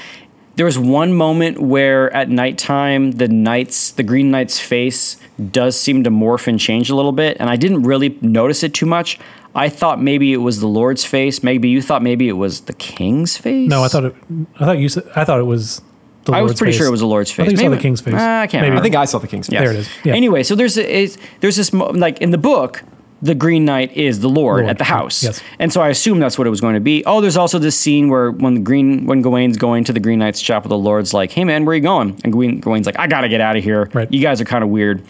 There 0.57 0.67
was 0.67 0.77
one 0.79 1.13
moment 1.13 1.61
where 1.61 2.13
at 2.13 2.29
nighttime 2.31 3.13
the 3.13 3.29
knight's 3.29 3.91
the 3.93 4.03
green 4.03 4.31
knight's 4.33 4.59
face 4.59 5.19
does 5.53 5.79
seem 5.79 6.03
to 6.05 6.11
morph 6.11 6.47
and 6.49 6.59
change 6.59 6.91
a 6.91 6.97
little 6.97 7.13
bit, 7.13 7.37
and 7.39 7.49
I 7.49 7.55
didn't 7.57 7.83
really 7.85 8.17
notice 8.21 8.63
it 8.65 8.75
too 8.75 8.87
much. 8.87 9.19
I 9.55 9.69
thought 9.69 10.01
maybe 10.03 10.33
it 10.33 10.39
was 10.39 10.61
the 10.61 10.67
Lord's 10.67 11.05
face. 11.05 11.43
Maybe 11.43 11.69
you 11.69 11.81
thought 11.81 12.03
maybe 12.03 12.29
it 12.29 12.33
was 12.33 12.63
the 12.63 12.73
king's 12.73 13.37
face. 13.37 13.69
No, 13.69 13.85
I 13.85 13.89
thought 13.89 14.05
it. 14.05 14.15
I 14.57 14.65
thought 14.65 14.79
you 14.79 14.89
said. 14.89 15.05
I 15.15 15.25
thought 15.25 15.39
it 15.41 15.45
was. 15.45 15.81
The 16.25 16.33
Lord's 16.33 16.35
face. 16.35 16.35
I 16.35 16.43
was 16.43 16.55
pretty 16.59 16.73
face. 16.73 16.79
sure 16.79 16.87
it 16.89 16.91
was 16.91 17.01
the 17.01 17.07
Lord's 17.07 17.31
face. 17.31 17.41
I 17.41 17.45
face. 17.45 17.49
think 17.51 17.59
you 17.61 17.65
saw 17.67 17.71
Maybe- 17.71 17.77
the 17.77 17.83
king's 17.83 18.01
face. 18.01 18.15
Ah, 18.17 18.41
I 18.41 18.47
can't 18.47 18.63
Maybe. 18.63 18.71
remember. 18.71 18.81
I 18.81 18.83
think 18.83 18.95
I 18.97 19.05
saw 19.05 19.19
the 19.19 19.29
king's 19.29 19.47
face. 19.49 19.59
There 19.61 19.71
it 19.71 19.77
is. 19.77 19.89
Yeah. 20.05 20.15
Anyway, 20.15 20.43
so 20.43 20.55
there's 20.55 20.77
it's, 20.77 21.19
there's 21.41 21.57
this 21.57 21.73
like 21.73 22.19
in 22.23 22.31
the 22.31 22.39
book, 22.39 22.83
the 23.23 23.35
Green 23.35 23.65
Knight 23.65 23.93
is 23.97 24.21
the 24.21 24.29
Lord, 24.29 24.61
Lord, 24.63 24.67
at 24.71 24.79
the 24.79 24.85
house, 24.85 25.23
yes. 25.23 25.41
and 25.59 25.73
so 25.73 25.81
I 25.81 25.89
assume 25.89 26.19
that's 26.19 26.37
what 26.37 26.47
it 26.47 26.51
was 26.51 26.61
going 26.61 26.75
to 26.75 26.81
be. 26.81 27.05
Oh, 27.07 27.21
there's 27.23 27.37
also 27.39 27.59
this 27.59 27.79
scene 27.79 28.09
where 28.09 28.31
when 28.31 28.55
the 28.55 28.61
Green 28.61 29.07
when 29.07 29.23
Gawain's 29.23 29.57
going 29.57 29.85
to 29.85 29.93
the 29.93 30.01
Green 30.01 30.19
Knight's 30.19 30.43
chapel, 30.43 30.69
the 30.69 30.77
Lord's 30.79 31.15
like, 31.15 31.31
"Hey 31.31 31.45
man, 31.45 31.65
where 31.65 31.73
are 31.73 31.77
you 31.77 31.83
going?" 31.83 32.21
And 32.25 32.33
Gawain, 32.33 32.61
Gawain's 32.61 32.87
like, 32.87 32.99
"I 32.99 33.07
gotta 33.07 33.29
get 33.29 33.41
out 33.41 33.57
of 33.57 33.63
here. 33.65 33.89
Right. 33.95 34.11
You 34.13 34.21
guys 34.21 34.41
are 34.41 34.45
kind 34.45 34.65
of 34.65 34.71
weird." 34.71 35.03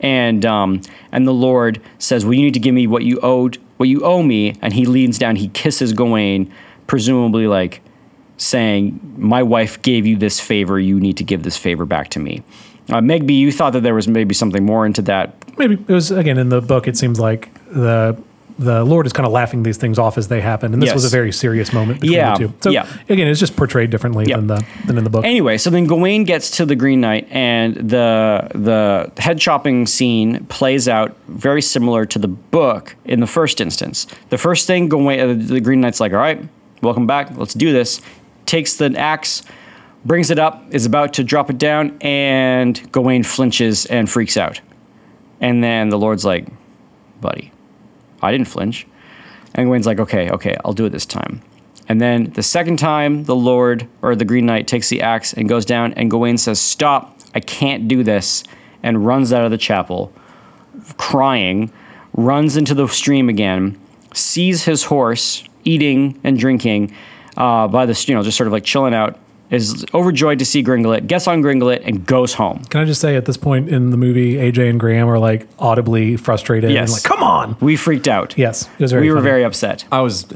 And 0.00 0.44
um, 0.46 0.80
and 1.12 1.26
the 1.26 1.34
Lord 1.34 1.80
says, 1.98 2.24
"Well, 2.24 2.34
you 2.34 2.42
need 2.42 2.54
to 2.54 2.60
give 2.60 2.74
me 2.74 2.86
what 2.86 3.04
you 3.04 3.18
owed, 3.20 3.58
what 3.78 3.88
you 3.88 4.04
owe 4.04 4.22
me." 4.22 4.54
And 4.62 4.72
he 4.72 4.86
leans 4.86 5.18
down, 5.18 5.36
he 5.36 5.48
kisses 5.48 5.92
Gawain, 5.92 6.52
presumably 6.86 7.46
like 7.46 7.80
saying, 8.36 9.14
"My 9.16 9.42
wife 9.42 9.82
gave 9.82 10.06
you 10.06 10.16
this 10.16 10.40
favor. 10.40 10.78
You 10.78 11.00
need 11.00 11.16
to 11.16 11.24
give 11.24 11.42
this 11.42 11.56
favor 11.56 11.84
back 11.84 12.10
to 12.10 12.20
me." 12.20 12.42
Uh, 12.90 13.00
Megby, 13.00 13.36
you 13.36 13.52
thought 13.52 13.74
that 13.74 13.82
there 13.82 13.94
was 13.94 14.08
maybe 14.08 14.34
something 14.34 14.64
more 14.64 14.86
into 14.86 15.02
that. 15.02 15.34
Maybe 15.58 15.74
it 15.74 15.92
was 15.92 16.10
again 16.10 16.38
in 16.38 16.48
the 16.48 16.62
book. 16.62 16.88
It 16.88 16.96
seems 16.96 17.20
like 17.20 17.52
the 17.66 18.16
the 18.58 18.84
Lord 18.84 19.06
is 19.06 19.12
kind 19.12 19.24
of 19.26 19.32
laughing 19.32 19.62
these 19.62 19.76
things 19.76 19.98
off 19.98 20.18
as 20.18 20.28
they 20.28 20.40
happen, 20.40 20.72
and 20.72 20.82
this 20.82 20.88
Yes. 20.88 20.94
was 20.94 21.04
a 21.04 21.08
very 21.08 21.30
serious 21.32 21.72
moment 21.72 22.00
between 22.00 22.16
Yeah, 22.18 22.32
the 22.36 22.48
two. 22.48 22.54
So 22.60 22.70
yeah. 22.70 22.86
again, 23.08 23.28
it's 23.28 23.38
just 23.38 23.54
portrayed 23.56 23.90
differently 23.90 24.26
Yeah. 24.26 24.36
than 24.36 24.48
the 24.48 24.64
than 24.86 24.98
in 24.98 25.04
the 25.04 25.10
book. 25.10 25.24
Anyway, 25.24 25.58
so 25.58 25.70
then 25.70 25.84
Gawain 25.86 26.24
gets 26.24 26.50
to 26.56 26.66
the 26.66 26.74
Green 26.74 27.00
Knight, 27.00 27.28
and 27.30 27.76
the 27.76 28.48
the 28.54 29.12
head 29.18 29.38
chopping 29.38 29.86
scene 29.86 30.44
plays 30.48 30.88
out 30.88 31.14
very 31.28 31.62
similar 31.62 32.04
to 32.06 32.18
the 32.18 32.28
book 32.28 32.96
in 33.04 33.20
the 33.20 33.26
first 33.28 33.60
instance. 33.60 34.06
The 34.30 34.38
first 34.38 34.66
thing 34.66 34.88
Gawain, 34.88 35.20
uh, 35.20 35.34
the 35.54 35.60
Green 35.60 35.80
Knight's 35.80 36.00
like, 36.00 36.12
"All 36.12 36.18
right, 36.18 36.42
welcome 36.82 37.06
back. 37.06 37.30
Let's 37.36 37.54
do 37.54 37.72
this." 37.72 38.00
Takes 38.46 38.74
the 38.74 38.92
axe, 38.98 39.42
brings 40.04 40.30
it 40.30 40.38
up, 40.38 40.64
is 40.70 40.84
about 40.86 41.12
to 41.14 41.22
drop 41.22 41.48
it 41.50 41.58
down, 41.58 41.92
and 42.00 42.80
Gawain 42.90 43.22
flinches 43.22 43.86
and 43.86 44.08
freaks 44.10 44.36
out. 44.36 44.60
And 45.40 45.62
then 45.62 45.90
the 45.90 45.98
Lord's 45.98 46.24
like, 46.24 46.46
"Buddy, 47.20 47.52
I 48.22 48.32
didn't 48.32 48.48
flinch." 48.48 48.86
And 49.54 49.66
Gawain's 49.66 49.86
like, 49.86 50.00
"Okay, 50.00 50.30
okay, 50.30 50.56
I'll 50.64 50.72
do 50.72 50.86
it 50.86 50.90
this 50.90 51.06
time." 51.06 51.42
And 51.88 52.00
then 52.00 52.24
the 52.34 52.42
second 52.42 52.78
time, 52.78 53.24
the 53.24 53.34
Lord 53.34 53.88
or 54.02 54.14
the 54.14 54.26
Green 54.26 54.44
Knight 54.44 54.68
takes 54.68 54.90
the 54.90 55.00
axe 55.00 55.32
and 55.32 55.48
goes 55.48 55.64
down, 55.64 55.94
and 55.94 56.10
Gawain 56.10 56.36
says, 56.36 56.60
Stop, 56.60 57.18
I 57.34 57.40
can't 57.40 57.88
do 57.88 58.02
this, 58.02 58.44
and 58.82 59.06
runs 59.06 59.32
out 59.32 59.44
of 59.44 59.50
the 59.50 59.58
chapel, 59.58 60.12
crying, 60.98 61.72
runs 62.12 62.56
into 62.56 62.74
the 62.74 62.86
stream 62.88 63.30
again, 63.30 63.80
sees 64.12 64.64
his 64.64 64.84
horse 64.84 65.44
eating 65.64 66.20
and 66.24 66.38
drinking 66.38 66.94
uh, 67.38 67.66
by 67.68 67.86
the, 67.86 68.04
you 68.06 68.14
know, 68.14 68.22
just 68.22 68.36
sort 68.36 68.46
of 68.46 68.52
like 68.52 68.64
chilling 68.64 68.94
out, 68.94 69.18
is 69.50 69.84
overjoyed 69.94 70.38
to 70.40 70.44
see 70.44 70.62
Gringlet, 70.62 71.06
gets 71.06 71.26
on 71.26 71.40
Gringlet, 71.40 71.82
and 71.84 72.04
goes 72.06 72.34
home. 72.34 72.62
Can 72.70 72.80
I 72.80 72.84
just 72.84 73.00
say 73.00 73.16
at 73.16 73.24
this 73.24 73.36
point 73.36 73.68
in 73.68 73.90
the 73.90 73.96
movie, 73.96 74.34
AJ 74.34 74.68
and 74.70 74.78
Graham 74.78 75.08
are 75.08 75.18
like 75.18 75.46
audibly 75.58 76.16
frustrated 76.16 76.70
Yes. 76.70 76.88
and 76.88 76.92
like, 76.92 77.02
"Come 77.04 77.22
on!" 77.22 77.56
We 77.60 77.76
freaked 77.76 78.08
out. 78.08 78.34
Yes, 78.36 78.68
it 78.78 78.82
was 78.82 78.92
very. 78.92 79.08
we 79.08 79.12
were 79.14 79.20
very 79.20 79.44
upset. 79.44 79.84
I 79.90 80.00
was 80.02 80.26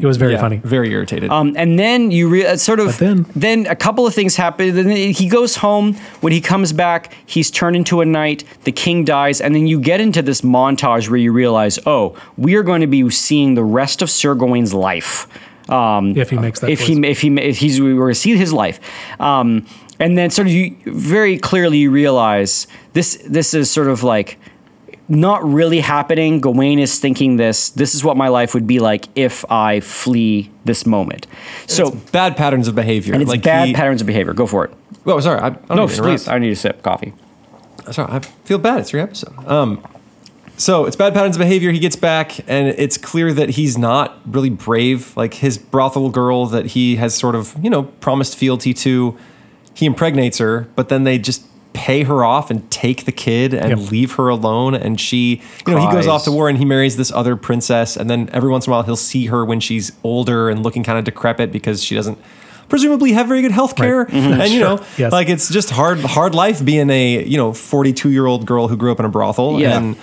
It 0.00 0.04
was 0.04 0.16
very 0.16 0.32
yeah, 0.32 0.40
funny. 0.40 0.60
very 0.64 0.90
irritated. 0.90 1.30
Um, 1.30 1.54
and 1.56 1.78
then 1.78 2.10
you 2.10 2.28
re- 2.28 2.44
uh, 2.44 2.56
sort 2.56 2.80
of 2.80 2.86
But 2.86 2.98
then- 2.98 3.26
then 3.36 3.66
a 3.68 3.76
couple 3.76 4.04
of 4.04 4.12
things 4.14 4.34
happen. 4.34 4.74
Then 4.74 4.90
he 4.90 5.28
goes 5.28 5.56
home. 5.56 5.94
When 6.22 6.32
he 6.32 6.40
comes 6.40 6.72
back, 6.72 7.12
he's 7.24 7.52
turned 7.52 7.76
into 7.76 8.00
a 8.00 8.04
knight. 8.04 8.42
The 8.64 8.72
king 8.72 9.04
dies, 9.04 9.40
and 9.40 9.54
then 9.54 9.68
you 9.68 9.78
get 9.78 10.00
into 10.00 10.22
this 10.22 10.40
montage 10.40 11.08
where 11.08 11.18
you 11.20 11.30
realize, 11.30 11.78
oh, 11.86 12.14
we 12.36 12.56
are 12.56 12.64
going 12.64 12.80
to 12.80 12.88
be 12.88 13.08
seeing 13.10 13.54
the 13.54 13.62
rest 13.62 14.02
of 14.02 14.10
Sir 14.10 14.34
Gawain's 14.34 14.74
life. 14.74 15.28
Um, 15.68 16.16
If 16.16 16.30
he 16.30 16.38
makes 16.38 16.60
that 16.60 16.70
if 16.70 16.78
choice. 16.80 16.88
he 16.88 17.06
if 17.06 17.20
he 17.20 17.28
if 17.40 17.58
he's 17.58 17.80
we 17.80 17.92
were 17.94 18.04
going 18.06 18.14
to 18.14 18.20
see 18.20 18.36
his 18.36 18.52
life. 18.52 18.78
Um, 19.20 19.66
and 19.98 20.16
then 20.16 20.30
sort 20.30 20.46
of 20.48 20.52
you 20.52 20.76
very 20.86 21.38
clearly 21.38 21.78
you 21.78 21.90
realize 21.90 22.66
this 22.92 23.16
this 23.26 23.54
is 23.54 23.70
sort 23.70 23.88
of 23.88 24.02
like 24.02 24.38
not 25.08 25.42
really 25.44 25.80
happening. 25.80 26.40
Gawain 26.40 26.78
is 26.78 26.98
thinking 26.98 27.36
this. 27.36 27.70
This 27.70 27.94
is 27.94 28.02
what 28.04 28.16
my 28.16 28.28
life 28.28 28.54
would 28.54 28.66
be 28.66 28.78
like 28.80 29.06
if 29.14 29.44
I 29.50 29.80
flee 29.80 30.50
this 30.64 30.84
moment. 30.84 31.26
So 31.66 31.92
bad 32.12 32.36
patterns 32.36 32.66
of 32.68 32.74
behavior. 32.74 33.14
and 33.14 33.22
it's 33.22 33.30
like 33.30 33.42
bad 33.42 33.68
he- 33.68 33.74
patterns 33.74 34.00
of 34.00 34.06
behavior. 34.06 34.34
Go 34.34 34.46
for 34.46 34.64
it. 34.64 34.72
Oh, 35.06 35.20
sorry. 35.20 35.40
I, 35.40 35.46
I 35.46 35.50
don't 35.50 35.68
No, 35.76 35.86
mean 35.86 35.96
to 35.96 36.02
please. 36.02 36.26
I 36.28 36.38
need 36.38 36.50
a 36.50 36.56
sip 36.56 36.76
of 36.78 36.82
coffee. 36.82 37.12
Sorry, 37.92 38.12
I 38.12 38.18
feel 38.18 38.58
bad. 38.58 38.80
It's 38.80 38.92
your 38.92 39.02
episode. 39.02 39.32
Um, 39.46 39.80
so 40.56 40.84
it's 40.86 40.96
bad 40.96 41.12
patterns 41.14 41.36
of 41.36 41.40
behavior. 41.40 41.70
He 41.72 41.78
gets 41.78 41.96
back, 41.96 42.38
and 42.48 42.68
it's 42.68 42.96
clear 42.96 43.32
that 43.32 43.50
he's 43.50 43.76
not 43.76 44.18
really 44.26 44.50
brave. 44.50 45.16
Like 45.16 45.34
his 45.34 45.58
brothel 45.58 46.10
girl 46.10 46.46
that 46.46 46.66
he 46.66 46.96
has 46.96 47.14
sort 47.14 47.34
of, 47.34 47.54
you 47.62 47.70
know, 47.70 47.84
promised 47.84 48.36
fealty 48.36 48.72
to 48.74 49.16
he 49.74 49.84
impregnates 49.86 50.38
her, 50.38 50.66
but 50.74 50.88
then 50.88 51.04
they 51.04 51.18
just 51.18 51.44
pay 51.74 52.04
her 52.04 52.24
off 52.24 52.50
and 52.50 52.70
take 52.70 53.04
the 53.04 53.12
kid 53.12 53.52
and 53.52 53.78
Yep. 53.78 53.90
leave 53.90 54.12
her 54.12 54.30
alone. 54.30 54.74
And 54.74 54.98
she, 54.98 55.42
you 55.66 55.74
know, 55.74 55.78
he 55.86 55.92
goes 55.94 56.06
off 56.06 56.24
to 56.24 56.32
war 56.32 56.48
and 56.48 56.56
he 56.56 56.64
marries 56.64 56.96
this 56.96 57.12
other 57.12 57.36
princess. 57.36 57.94
And 57.98 58.08
then 58.08 58.30
every 58.32 58.48
once 58.50 58.66
in 58.66 58.70
a 58.70 58.76
while, 58.76 58.82
he'll 58.84 58.96
see 58.96 59.26
her 59.26 59.44
when 59.44 59.60
she's 59.60 59.92
older 60.02 60.48
and 60.48 60.62
looking 60.62 60.82
kind 60.82 60.98
of 60.98 61.04
decrepit 61.04 61.52
because 61.52 61.84
she 61.84 61.94
doesn't 61.94 62.16
presumably 62.70 63.12
have 63.12 63.28
very 63.28 63.42
good 63.42 63.52
health 63.52 63.76
care. 63.76 64.08
And, 64.10 64.50
you 64.50 64.60
know, 64.60 64.80
Yes. 64.96 65.12
like 65.12 65.28
it's 65.28 65.50
just 65.50 65.68
hard, 65.68 66.00
hard 66.00 66.34
life 66.34 66.64
being 66.64 66.88
a, 66.88 67.22
you 67.26 67.36
know, 67.36 67.52
42 67.52 68.10
year 68.10 68.24
old 68.24 68.46
girl 68.46 68.68
who 68.68 68.76
grew 68.78 68.90
up 68.90 68.98
in 68.98 69.04
a 69.04 69.10
brothel. 69.10 69.60
Yeah. 69.60 69.76
And, 69.76 69.96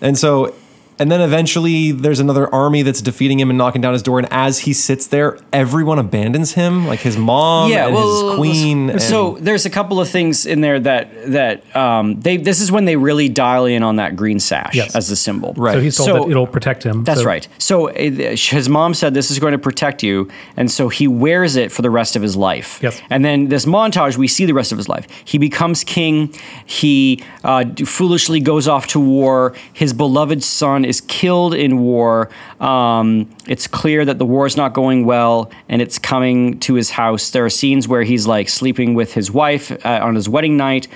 and 0.00 0.16
so, 0.18 0.54
and 0.98 1.10
then 1.10 1.20
eventually 1.20 1.92
there's 1.92 2.20
another 2.20 2.52
army 2.54 2.82
that's 2.82 3.00
defeating 3.00 3.38
him 3.40 3.50
and 3.50 3.58
knocking 3.58 3.80
down 3.80 3.92
his 3.92 4.02
door. 4.02 4.18
And 4.18 4.28
as 4.32 4.60
he 4.60 4.72
sits 4.72 5.06
there, 5.06 5.38
everyone 5.52 5.98
abandons 5.98 6.52
him, 6.52 6.86
like 6.86 7.00
his 7.00 7.16
mom 7.16 7.72
and 7.72 7.94
his 7.96 8.34
queen. 8.36 8.90
and- 8.90 9.02
so 9.02 9.36
there's 9.40 9.64
a 9.66 9.70
couple 9.70 10.00
of 10.00 10.08
things 10.08 10.44
in 10.46 10.60
there 10.60 10.80
that 10.80 11.32
that 11.32 11.76
um, 11.76 12.20
they. 12.20 12.36
This 12.36 12.60
is 12.60 12.72
when 12.72 12.84
they 12.84 12.96
really 12.96 13.28
dial 13.28 13.66
in 13.66 13.82
on 13.82 13.96
that 13.96 14.16
green 14.16 14.40
sash 14.40 14.74
Yes. 14.74 14.94
as 14.96 15.08
the 15.08 15.16
symbol. 15.16 15.54
Right. 15.56 15.74
So 15.74 15.80
he's 15.80 15.96
told 15.96 16.08
So- 16.08 16.14
that 16.24 16.30
it'll 16.30 16.46
protect 16.46 16.82
him. 16.84 17.04
That's 17.04 17.20
So- 17.20 17.26
right. 17.26 17.46
So 17.58 17.88
uh, 17.90 17.92
his 18.36 18.68
mom 18.68 18.94
said 18.94 19.14
this 19.14 19.30
is 19.30 19.38
going 19.38 19.52
to 19.52 19.58
protect 19.58 20.02
you, 20.02 20.28
and 20.56 20.70
so 20.70 20.88
he 20.88 21.06
wears 21.08 21.56
it 21.56 21.70
for 21.72 21.82
the 21.82 21.90
rest 21.90 22.16
of 22.16 22.22
his 22.22 22.36
life. 22.36 22.80
Yes. 22.82 23.00
And 23.10 23.24
then 23.24 23.48
this 23.48 23.64
montage, 23.66 24.16
we 24.16 24.28
see 24.28 24.44
the 24.46 24.54
rest 24.54 24.72
of 24.72 24.78
his 24.78 24.88
life. 24.88 25.06
He 25.24 25.38
becomes 25.38 25.84
king. 25.84 26.34
He 26.66 27.22
uh, 27.44 27.64
foolishly 27.84 28.40
goes 28.40 28.66
off 28.68 28.86
to 28.88 29.00
war. 29.00 29.54
His 29.72 29.92
beloved 29.92 30.42
son 30.42 30.84
is 30.88 31.00
killed 31.02 31.54
in 31.54 31.78
war. 31.78 32.30
Um, 32.60 33.30
it's 33.46 33.66
clear 33.66 34.04
that 34.04 34.18
the 34.18 34.26
war 34.26 34.46
is 34.46 34.56
not 34.56 34.72
going 34.72 35.04
well, 35.04 35.50
and 35.68 35.80
it's 35.82 35.98
coming 35.98 36.58
to 36.60 36.74
his 36.74 36.90
house. 36.90 37.30
There 37.30 37.44
are 37.44 37.50
scenes 37.50 37.86
where 37.86 38.02
he's 38.02 38.26
like 38.26 38.48
sleeping 38.48 38.94
with 38.94 39.12
his 39.14 39.30
wife 39.30 39.70
uh, 39.84 40.00
on 40.02 40.14
his 40.14 40.28
wedding 40.28 40.56
night, 40.56 40.88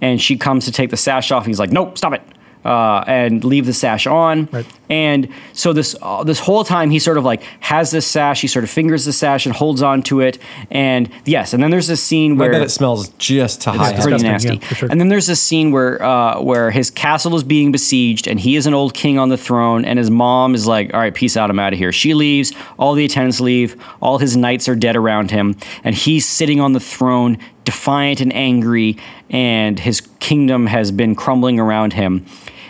and 0.00 0.20
she 0.20 0.36
comes 0.36 0.64
to 0.66 0.72
take 0.72 0.90
the 0.90 0.96
sash 0.96 1.32
off. 1.32 1.44
and 1.44 1.48
He's 1.48 1.58
like, 1.58 1.72
"Nope, 1.72 1.98
stop 1.98 2.12
it." 2.12 2.22
Uh, 2.68 3.02
and 3.06 3.44
leave 3.44 3.64
the 3.64 3.72
sash 3.72 4.06
on. 4.06 4.46
Right. 4.52 4.66
And 4.90 5.28
so 5.54 5.72
this 5.72 5.96
uh, 6.02 6.22
this 6.22 6.38
whole 6.38 6.64
time 6.64 6.90
he 6.90 6.98
sort 6.98 7.16
of 7.16 7.24
like 7.24 7.42
has 7.60 7.90
this 7.90 8.06
sash. 8.06 8.42
He 8.42 8.46
sort 8.46 8.62
of 8.62 8.68
fingers 8.68 9.06
the 9.06 9.12
sash 9.14 9.46
and 9.46 9.54
holds 9.54 9.82
on 9.82 10.02
to 10.02 10.20
it. 10.20 10.38
And 10.70 11.08
yes, 11.24 11.54
and 11.54 11.62
then 11.62 11.70
there's 11.70 11.86
this 11.86 12.02
scene 12.02 12.32
I 12.32 12.36
where 12.36 12.52
bet 12.52 12.60
it 12.62 12.70
smells 12.70 13.08
just 13.16 13.62
to 13.62 13.70
high 13.72 13.92
it's 13.92 14.04
pretty 14.04 14.22
nasty. 14.22 14.56
yeah, 14.56 14.68
sure. 14.74 14.90
And 14.90 15.00
then 15.00 15.08
there's 15.08 15.26
this 15.26 15.40
scene 15.42 15.70
where 15.70 16.02
uh, 16.02 16.42
where 16.42 16.70
his 16.70 16.90
castle 16.90 17.34
is 17.36 17.42
being 17.42 17.72
besieged, 17.72 18.28
and 18.28 18.38
he 18.38 18.54
is 18.56 18.66
an 18.66 18.74
old 18.74 18.92
king 18.92 19.18
on 19.18 19.30
the 19.30 19.38
throne, 19.38 19.86
and 19.86 19.98
his 19.98 20.10
mom 20.10 20.54
is 20.54 20.66
like, 20.66 20.92
"All 20.92 21.00
right, 21.00 21.14
peace 21.14 21.38
out, 21.38 21.48
I'm 21.48 21.58
out 21.58 21.72
of 21.72 21.78
here." 21.78 21.90
She 21.92 22.12
leaves. 22.12 22.52
All 22.78 22.92
the 22.92 23.06
attendants 23.06 23.40
leave. 23.40 23.82
All 24.02 24.18
his 24.18 24.36
knights 24.36 24.68
are 24.68 24.76
dead 24.76 24.94
around 24.94 25.30
him, 25.30 25.56
and 25.84 25.94
he's 25.94 26.26
sitting 26.26 26.60
on 26.60 26.74
the 26.74 26.80
throne, 26.80 27.38
defiant 27.64 28.20
and 28.20 28.32
angry, 28.34 28.98
and 29.30 29.78
his 29.78 30.02
kingdom 30.20 30.66
has 30.66 30.90
been 30.90 31.14
crumbling 31.14 31.58
around 31.58 31.94
him. 31.94 32.26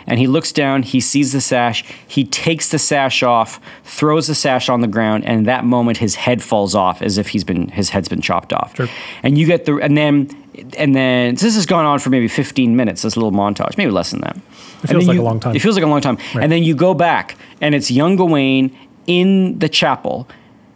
And 0.09 0.19
he 0.19 0.27
looks 0.27 0.51
down, 0.51 0.83
he 0.83 0.99
sees 0.99 1.31
the 1.31 1.39
sash, 1.39 1.85
he 2.07 2.25
takes 2.25 2.69
the 2.69 2.79
sash 2.79 3.23
off, 3.23 3.61
throws 3.83 4.27
the 4.27 4.35
sash 4.35 4.67
on 4.67 4.81
the 4.81 4.87
ground, 4.87 5.23
and 5.25 5.45
that 5.45 5.63
moment 5.63 5.99
his 5.99 6.15
head 6.15 6.41
falls 6.41 6.75
off 6.75 7.01
as 7.01 7.17
if 7.17 7.29
he's 7.29 7.43
been 7.43 7.69
his 7.69 7.91
head's 7.91 8.09
been 8.09 8.21
chopped 8.21 8.51
off. 8.51 8.75
Sure. 8.75 8.87
And 9.23 9.37
you 9.37 9.45
get 9.45 9.65
the 9.65 9.77
and 9.77 9.95
then 9.97 10.29
and 10.77 10.95
then 10.95 11.35
this 11.35 11.55
has 11.55 11.65
gone 11.65 11.85
on 11.85 11.99
for 11.99 12.09
maybe 12.09 12.27
15 12.27 12.75
minutes, 12.75 13.03
this 13.03 13.15
little 13.15 13.31
montage, 13.31 13.77
maybe 13.77 13.91
less 13.91 14.11
than 14.11 14.21
that. 14.21 14.37
It 14.83 14.87
feels 14.87 15.07
like 15.07 15.17
a 15.17 15.21
long 15.21 15.39
time. 15.39 15.55
It 15.55 15.59
feels 15.59 15.75
like 15.75 15.85
a 15.85 15.87
long 15.87 16.01
time. 16.01 16.17
Right. 16.33 16.43
And 16.43 16.51
then 16.51 16.63
you 16.63 16.75
go 16.75 16.93
back 16.93 17.37
and 17.61 17.75
it's 17.75 17.91
young 17.91 18.15
Gawain 18.15 18.75
in 19.07 19.59
the 19.59 19.69
chapel 19.69 20.27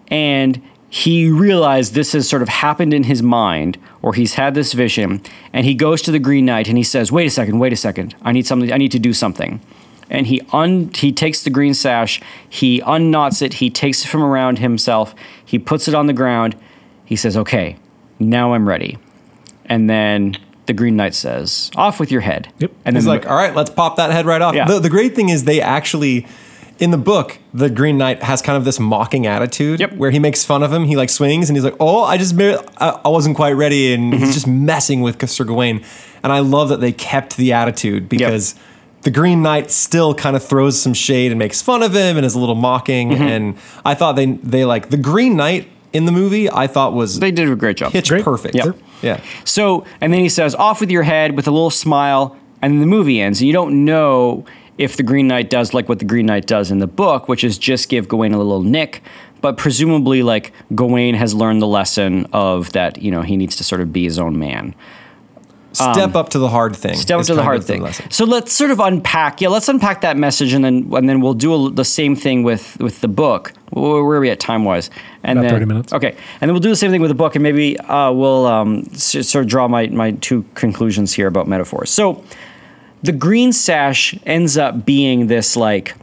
and 0.10 0.62
he 0.96 1.28
realized 1.28 1.96
this 1.96 2.12
has 2.14 2.30
sort 2.30 2.44
of 2.44 2.50
happened 2.50 2.94
in 2.94 3.06
his 3.06 3.24
mind 3.24 3.80
or 4.04 4.14
he's 4.14 4.36
had 4.36 4.54
this 4.54 4.74
vision 4.74 5.20
and 5.52 5.66
he 5.66 5.74
goes 5.74 6.04
to 6.04 6.12
the 6.12 6.20
green 6.20 6.46
knight 6.46 6.68
and 6.68 6.78
he 6.78 6.84
says 6.84 7.12
wait 7.12 7.26
a 7.26 7.32
second 7.32 7.58
wait 7.58 7.74
a 7.74 7.76
second 7.76 8.14
i 8.22 8.32
need 8.32 8.46
something 8.46 8.72
i 8.72 8.78
need 8.78 8.92
to 8.92 9.00
do 9.00 9.12
something 9.12 9.60
and 10.12 10.28
he 10.28 10.40
un 10.52 10.92
he 10.94 11.12
takes 11.12 11.44
the 11.44 11.50
green 11.50 11.74
sash 11.74 12.22
he 12.48 12.80
unknots 12.82 13.42
it 13.42 13.54
he 13.56 13.72
takes 13.72 14.06
it 14.06 14.08
from 14.08 14.22
around 14.22 14.60
himself 14.60 15.16
he 15.44 15.58
puts 15.58 15.88
it 15.88 15.96
on 15.96 16.06
the 16.06 16.14
ground 16.14 16.56
he 17.06 17.16
says 17.16 17.36
okay 17.36 17.76
now 18.20 18.54
i'm 18.54 18.68
ready 18.70 19.00
and 19.66 19.90
then 19.90 20.38
the 20.68 20.74
green 20.74 20.96
knight 20.96 21.16
says 21.16 21.72
off 21.76 22.00
with 22.00 22.12
your 22.12 22.22
head 22.22 22.54
Yep. 22.60 22.72
and 22.86 22.96
He's 22.96 23.06
then 23.06 23.16
like, 23.16 23.26
all 23.28 23.36
right, 23.36 23.56
let's 23.56 23.72
pop 23.72 23.98
that 23.98 24.12
head 24.12 24.26
right 24.28 24.42
off. 24.42 24.54
Yeah. 24.56 24.66
The, 24.68 24.80
the 24.80 24.90
great 24.90 25.14
thing 25.16 25.28
is 25.28 25.44
they 25.44 25.60
actually, 25.60 26.26
in 26.80 26.92
the 26.92 26.98
book, 26.98 27.38
the 27.54 27.70
Green 27.70 27.98
Knight 27.98 28.24
has 28.24 28.42
kind 28.42 28.58
of 28.58 28.66
this 28.66 28.80
mocking 28.80 29.26
attitude 29.28 29.80
Yep. 29.80 29.94
where 29.94 30.12
he 30.12 30.20
makes 30.20 30.44
fun 30.44 30.64
of 30.64 30.74
him. 30.74 30.86
He 30.86 30.96
like 30.96 31.10
swings 31.10 31.50
and 31.50 31.56
he's 31.56 31.64
like, 31.64 31.76
oh, 31.80 32.04
I 32.04 32.18
just, 32.18 32.34
mar- 32.36 32.64
I, 32.78 33.00
I 33.06 33.10
wasn't 33.10 33.36
quite 33.36 33.52
ready. 33.54 33.94
And 33.94 34.12
Mm-hmm. 34.14 34.24
he's 34.24 34.34
just 34.34 34.48
messing 34.48 35.02
with 35.02 35.28
Sir 35.30 35.44
Gawain. 35.46 35.84
And 36.24 36.32
I 36.34 36.40
love 36.40 36.70
that 36.70 36.82
they 36.82 36.92
kept 36.92 37.38
the 37.38 37.54
attitude 37.54 38.10
because 38.10 38.56
the 39.04 39.12
Green 39.12 39.42
Knight 39.42 39.70
still 39.72 40.14
kind 40.16 40.36
of 40.36 40.44
throws 40.44 40.82
some 40.82 40.94
shade 40.94 41.32
and 41.32 41.40
makes 41.40 41.62
fun 41.62 41.84
of 41.84 41.94
him 41.94 42.18
and 42.18 42.26
is 42.26 42.34
a 42.36 42.40
little 42.40 42.56
mocking. 42.56 43.10
Mm-hmm. 43.12 43.24
And 43.24 43.58
I 43.86 43.94
thought 43.96 44.14
they, 44.16 44.26
they 44.28 44.66
like 44.66 44.90
the 44.90 44.98
Green 44.98 45.36
Knight 45.38 45.70
in 45.92 46.06
the 46.06 46.12
movie, 46.12 46.50
I 46.50 46.66
thought 46.66 46.94
was 46.94 47.20
they 47.20 47.30
did 47.32 47.48
a 47.52 47.56
great 47.56 47.78
job 47.78 47.92
pitch 47.92 48.10
Great. 48.10 48.24
perfect. 48.24 48.56
Yep. 48.56 48.78
Yeah. 49.04 49.22
So, 49.46 49.86
and 50.02 50.12
then 50.12 50.22
he 50.22 50.30
says, 50.30 50.56
off 50.56 50.80
with 50.80 50.90
your 50.90 51.04
head 51.04 51.36
with 51.36 51.46
a 51.48 51.52
little 51.52 51.70
smile, 51.70 52.36
and 52.64 52.74
then 52.74 52.80
the 52.80 52.88
movie 52.88 53.22
ends. 53.22 53.42
And 53.42 53.48
you 53.48 53.54
don't 53.54 53.86
know 53.86 54.44
if 54.78 54.98
the 54.98 55.04
Green 55.04 55.28
Knight 55.28 55.50
does 55.50 55.74
like 55.74 55.88
what 55.88 56.00
the 56.00 56.06
Green 56.06 56.26
Knight 56.26 56.48
does 56.48 56.72
in 56.72 56.80
the 56.80 56.88
book, 56.88 57.28
which 57.28 57.44
is 57.44 57.58
just 57.58 57.90
give 57.90 58.08
Gawain 58.08 58.34
a 58.34 58.38
little 58.38 58.64
nick. 58.64 59.02
But 59.42 59.58
presumably, 59.58 60.24
like, 60.24 60.54
Gawain 60.74 61.16
has 61.16 61.34
learned 61.34 61.62
the 61.62 61.68
lesson 61.68 62.28
of 62.32 62.72
that, 62.72 63.02
you 63.02 63.12
know, 63.12 63.22
he 63.24 63.36
needs 63.36 63.58
to 63.58 63.64
sort 63.64 63.82
of 63.82 63.92
be 63.92 64.06
his 64.06 64.18
own 64.18 64.40
man. 64.40 64.74
Step 65.74 66.16
up 66.16 66.30
to 66.30 66.40
the 66.40 66.48
hard 66.50 66.76
thing. 66.76 66.92
Um, 66.92 66.98
Step 66.98 67.20
up 67.20 67.26
to 67.26 67.34
the 67.36 67.44
hard 67.44 67.64
thing. 67.64 67.82
lesson. 67.82 68.10
So 68.12 68.26
let's 68.26 68.54
sort 68.54 68.70
of 68.70 68.80
unpack. 68.80 69.42
Yeah, 69.42 69.48
let's 69.48 69.68
unpack 69.68 70.02
that 70.02 70.18
message, 70.18 70.54
and 70.54 70.64
then 70.64 70.90
and 70.94 71.10
then 71.10 71.20
we'll 71.20 71.34
do 71.34 71.54
a, 71.54 71.72
the 71.72 71.84
same 71.84 72.16
thing 72.16 72.44
with 72.44 72.78
with 72.80 73.02
the 73.02 73.08
book. 73.08 73.54
Where, 73.72 74.04
where 74.04 74.18
are 74.18 74.20
we 74.20 74.30
at 74.30 74.40
time 74.40 74.66
wise? 74.66 74.92
And 75.24 75.40
About 75.40 75.50
then, 75.50 75.56
30 75.56 75.66
minutes. 75.66 75.94
Okay, 75.94 76.12
and 76.12 76.42
then 76.42 76.52
we'll 76.52 76.60
do 76.60 76.70
the 76.70 76.76
same 76.76 76.92
thing 76.92 77.02
with 77.02 77.10
the 77.10 77.16
book, 77.16 77.36
and 77.36 77.42
maybe 77.42 77.80
uh, 77.80 78.12
we'll 78.12 78.46
um, 78.46 78.86
sort 78.94 79.44
of 79.44 79.48
draw 79.48 79.68
my 79.68 79.88
my 79.88 80.12
two 80.12 80.46
conclusions 80.54 81.14
here 81.14 81.26
about 81.26 81.48
metaphors. 81.48 81.90
So 81.90 82.24
the 83.04 83.12
green 83.12 83.52
sash 83.52 84.16
ends 84.26 84.58
up 84.58 84.86
being 84.86 85.28
this 85.28 85.56
like 85.56 85.96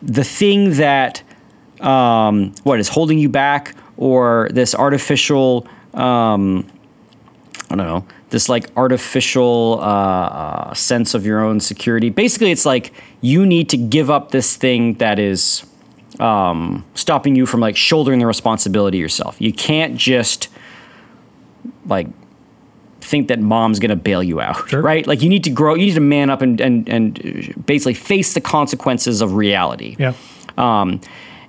the 0.00 0.24
thing 0.24 0.74
that 0.74 1.22
um, 1.80 2.54
what 2.62 2.80
is 2.80 2.88
holding 2.88 3.18
you 3.18 3.28
back, 3.28 3.76
or 3.96 4.48
this 4.52 4.74
artificial. 4.74 5.66
Um, 5.92 6.66
I 7.70 7.76
don't 7.76 7.86
know, 7.86 8.06
this 8.30 8.48
like 8.48 8.70
artificial 8.76 9.78
uh, 9.80 9.84
uh, 9.84 10.74
sense 10.74 11.14
of 11.14 11.24
your 11.24 11.40
own 11.40 11.60
security. 11.60 12.10
Basically, 12.10 12.50
it's 12.50 12.66
like 12.66 12.92
you 13.20 13.46
need 13.46 13.68
to 13.70 13.76
give 13.76 14.10
up 14.10 14.30
this 14.30 14.56
thing 14.56 14.94
that 14.94 15.18
is 15.18 15.64
um, 16.20 16.84
stopping 16.94 17.34
you 17.34 17.46
from 17.46 17.60
like 17.60 17.76
shouldering 17.76 18.18
the 18.18 18.26
responsibility 18.26 18.98
yourself. 18.98 19.40
You 19.40 19.52
can't 19.52 19.96
just 19.96 20.48
like 21.86 22.06
think 23.14 23.28
that 23.28 23.38
mom's 23.40 23.78
gonna 23.78 24.02
bail 24.10 24.22
you 24.22 24.40
out, 24.40 24.68
Sure. 24.68 24.82
right? 24.82 25.06
Like 25.06 25.22
you 25.22 25.28
need 25.28 25.44
to 25.44 25.50
grow, 25.50 25.74
you 25.74 25.86
need 25.86 25.94
to 25.94 26.00
man 26.16 26.28
up 26.30 26.42
and 26.42 26.60
and 26.60 26.88
and 26.88 27.10
basically 27.66 27.94
face 27.94 28.34
the 28.34 28.40
consequences 28.40 29.20
of 29.22 29.28
reality. 29.34 29.94
Yeah. 29.98 30.12
Um, 30.58 31.00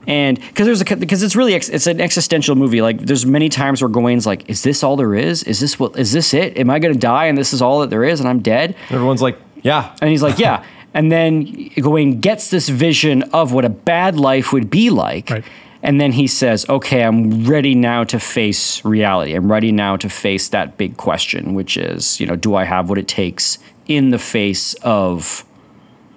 and 0.08 0.40
because 0.40 0.66
there's 0.68 0.82
a 0.82 0.96
because 1.06 1.24
it's 1.24 1.36
really 1.36 1.56
ex, 1.56 1.68
it's 1.70 1.88
an 1.88 2.00
existential 2.00 2.56
movie. 2.56 2.82
Like 2.82 3.00
there's 3.10 3.26
many 3.26 3.50
times 3.50 3.82
where 3.82 3.90
Gawain's 3.90 4.26
like, 4.28 4.48
"Is 4.50 4.62
this 4.62 4.84
all 4.84 4.96
there 4.98 5.16
is? 5.16 5.42
Is 5.44 5.60
this 5.60 5.80
what? 5.80 5.98
Is 5.98 6.12
this 6.12 6.34
it? 6.34 6.58
Am 6.60 6.70
I 6.70 6.78
going 6.80 6.94
to 6.94 7.00
die 7.00 7.26
and 7.26 7.36
this 7.38 7.54
is 7.54 7.62
all 7.62 7.80
that 7.82 7.90
there 7.90 8.04
is 8.04 8.20
and 8.20 8.30
I'm 8.30 8.40
dead?" 8.42 8.76
And 8.90 8.96
Everyone's 8.96 9.22
like, 9.24 9.38
yeah. 9.64 9.96
And 10.02 10.10
he's 10.12 10.22
like, 10.24 10.38
"Yeah." 10.40 10.64
and 10.94 11.12
then 11.12 11.44
Gawain 11.76 12.22
gets 12.22 12.50
this 12.52 12.70
vision 12.70 13.24
of 13.34 13.52
what 13.52 13.66
a 13.66 13.70
bad 13.70 14.16
life 14.18 14.54
would 14.54 14.70
be 14.70 14.90
like. 14.90 15.30
Right. 15.30 15.44
And 15.86 16.02
then 16.02 16.14
he 16.14 16.26
says, 16.26 16.68
"Okay, 16.68 17.04
I'm 17.04 17.46
ready 17.46 17.76
now 17.76 18.04
to 18.06 18.20
face 18.20 18.84
reality. 18.84 19.36
I'm 19.36 19.52
ready 19.52 19.72
now 19.72 19.96
to 19.98 20.10
face 20.10 20.50
that 20.50 20.78
big 20.78 20.98
question, 20.98 21.54
which 21.54 21.78
is, 21.78 22.20
you 22.20 22.26
know, 22.26 22.36
do 22.36 22.56
I 22.56 22.64
have 22.64 22.90
what 22.90 22.98
it 22.98 23.08
takes 23.08 23.60
in 23.88 24.10
the 24.10 24.18
face 24.18 24.74
of 24.82 25.46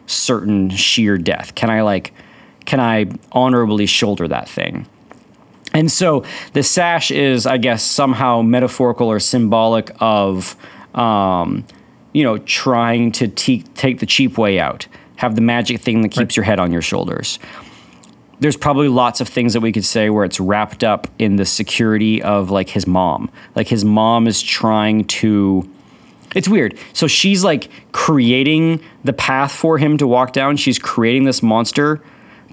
certain 0.07 0.70
sheer 0.70 1.18
death? 1.18 1.54
Can 1.54 1.68
I 1.70 1.83
like 1.83 2.12
can 2.64 2.81
I 2.81 3.07
honorably 3.33 3.85
shoulder 3.87 4.26
that 4.28 4.48
thing? 4.48 4.87
And 5.74 5.92
so 5.92 6.24
the 6.54 6.62
sash 6.62 7.11
is, 7.11 7.46
I 7.46 7.59
guess, 7.59 7.83
somehow 7.83 8.40
metaphorical 8.42 9.09
or 9.09 9.18
symbolic 9.20 9.90
of, 10.00 10.57
um, 10.94 11.64
you 12.14 12.22
know, 12.24 12.38
trying 12.38 13.12
to 13.12 13.28
te- 13.28 13.64
take 13.74 14.00
the 14.00 14.07
cheap 14.07 14.37
way 14.38 14.59
out, 14.59 14.87
have 15.16 15.35
the 15.35 15.40
magic 15.42 15.81
thing 15.81 16.02
that 16.02 16.09
keeps 16.09 16.18
Right. 16.33 16.37
your 16.37 16.44
head 16.44 16.59
on 16.61 16.72
your 16.72 16.83
shoulders. 16.83 17.38
There's 18.40 18.57
probably 18.57 18.88
lots 18.88 19.20
of 19.20 19.29
things 19.29 19.53
that 19.55 19.61
we 19.61 19.72
could 19.72 19.85
say 19.85 20.11
where 20.11 20.24
it's 20.24 20.38
wrapped 20.38 20.85
up 20.85 21.09
in 21.18 21.37
the 21.37 21.44
security 21.44 22.22
of 22.22 22.51
like 22.51 22.68
his 22.70 22.87
mom. 22.87 23.31
Like 23.57 23.68
his 23.68 23.85
mom 23.85 24.27
is 24.29 24.40
trying 24.42 25.05
to 25.07 25.68
it's 26.37 26.46
weird. 26.48 26.79
So 26.92 27.07
she's 27.07 27.42
like 27.42 27.68
creating 27.92 28.81
the 29.03 29.12
path 29.14 29.51
for 29.53 29.79
him 29.79 29.96
to 29.98 30.07
walk 30.07 30.33
down. 30.33 30.57
She's 30.57 30.79
creating 30.79 31.24
this 31.24 31.42
monster, 31.42 32.01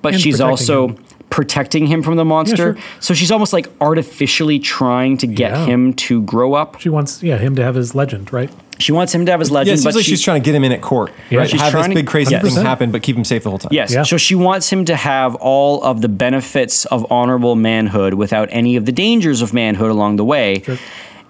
but 0.01 0.13
And 0.13 0.21
she's 0.21 0.35
protecting 0.37 0.49
also 0.49 0.87
him. 0.87 1.05
protecting 1.29 1.87
him 1.87 2.01
from 2.01 2.15
the 2.15 2.25
monster. 2.25 2.55
sure. 2.75 2.77
So 3.01 3.13
she's 3.13 3.31
almost 3.31 3.51
like 3.53 3.67
artificially 3.81 4.59
trying 4.59 5.17
to 5.17 5.27
get 5.27 5.51
Yeah. 5.51 5.65
him 5.65 5.93
to 5.93 6.21
grow 6.23 6.53
up. 6.53 6.79
She 6.79 6.89
wants 6.89 7.21
yeah 7.21 7.37
him 7.37 7.55
to 7.57 7.63
have 7.63 7.75
his 7.75 7.93
legend, 7.93 8.31
right? 8.33 8.49
She 8.77 8.91
wants 8.91 9.15
him 9.15 9.25
to 9.25 9.31
have 9.31 9.39
his 9.39 9.49
Yeah, 9.49 9.55
legend, 9.55 9.73
it 9.73 9.77
seems 9.77 9.83
but 9.85 9.95
like 9.95 10.05
she, 10.05 10.11
she's 10.11 10.21
trying 10.21 10.41
to 10.41 10.45
get 10.45 10.53
him 10.53 10.63
in 10.63 10.71
at 10.73 10.81
court. 10.81 11.13
Yeah, 11.29 11.39
right? 11.39 11.49
she's 11.49 11.61
have 11.61 11.71
trying 11.71 11.83
this 11.89 11.89
to- 11.97 12.03
big 12.03 12.07
crazy 12.07 12.35
thing 12.37 12.51
100%. 12.51 12.63
happen, 12.63 12.91
but 12.91 13.03
keep 13.03 13.15
him 13.15 13.23
safe 13.23 13.43
the 13.43 13.49
whole 13.49 13.57
time. 13.59 13.69
Yes. 13.71 13.93
Yeah. 13.93 14.03
So 14.03 14.17
she 14.17 14.35
wants 14.35 14.69
him 14.71 14.83
to 14.85 14.95
have 14.95 15.35
all 15.35 15.81
of 15.83 16.01
the 16.01 16.09
benefits 16.09 16.85
of 16.85 17.09
honorable 17.11 17.55
manhood 17.55 18.15
without 18.15 18.49
any 18.51 18.75
of 18.75 18.85
the 18.85 18.91
dangers 18.91 19.41
of 19.41 19.53
manhood 19.53 19.91
along 19.91 20.17
the 20.17 20.25
way. 20.25 20.61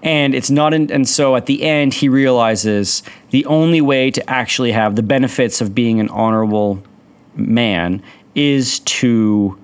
And 0.01 0.33
it's 0.35 0.49
not 0.51 0.73
in, 0.73 0.91
and 0.91 1.07
so 1.07 1.35
at 1.35 1.45
the 1.45 1.63
end 1.63 1.93
he 1.95 2.09
realizes 2.09 3.01
the 3.31 3.45
only 3.45 3.81
way 3.81 4.11
to 4.11 4.27
actually 4.29 4.71
have 4.71 4.95
the 4.95 5.03
benefits 5.03 5.61
of 5.61 5.73
being 5.75 5.99
an 5.99 6.09
honorable 6.09 6.83
man 7.35 8.03
is 8.35 8.79
to 8.81 9.57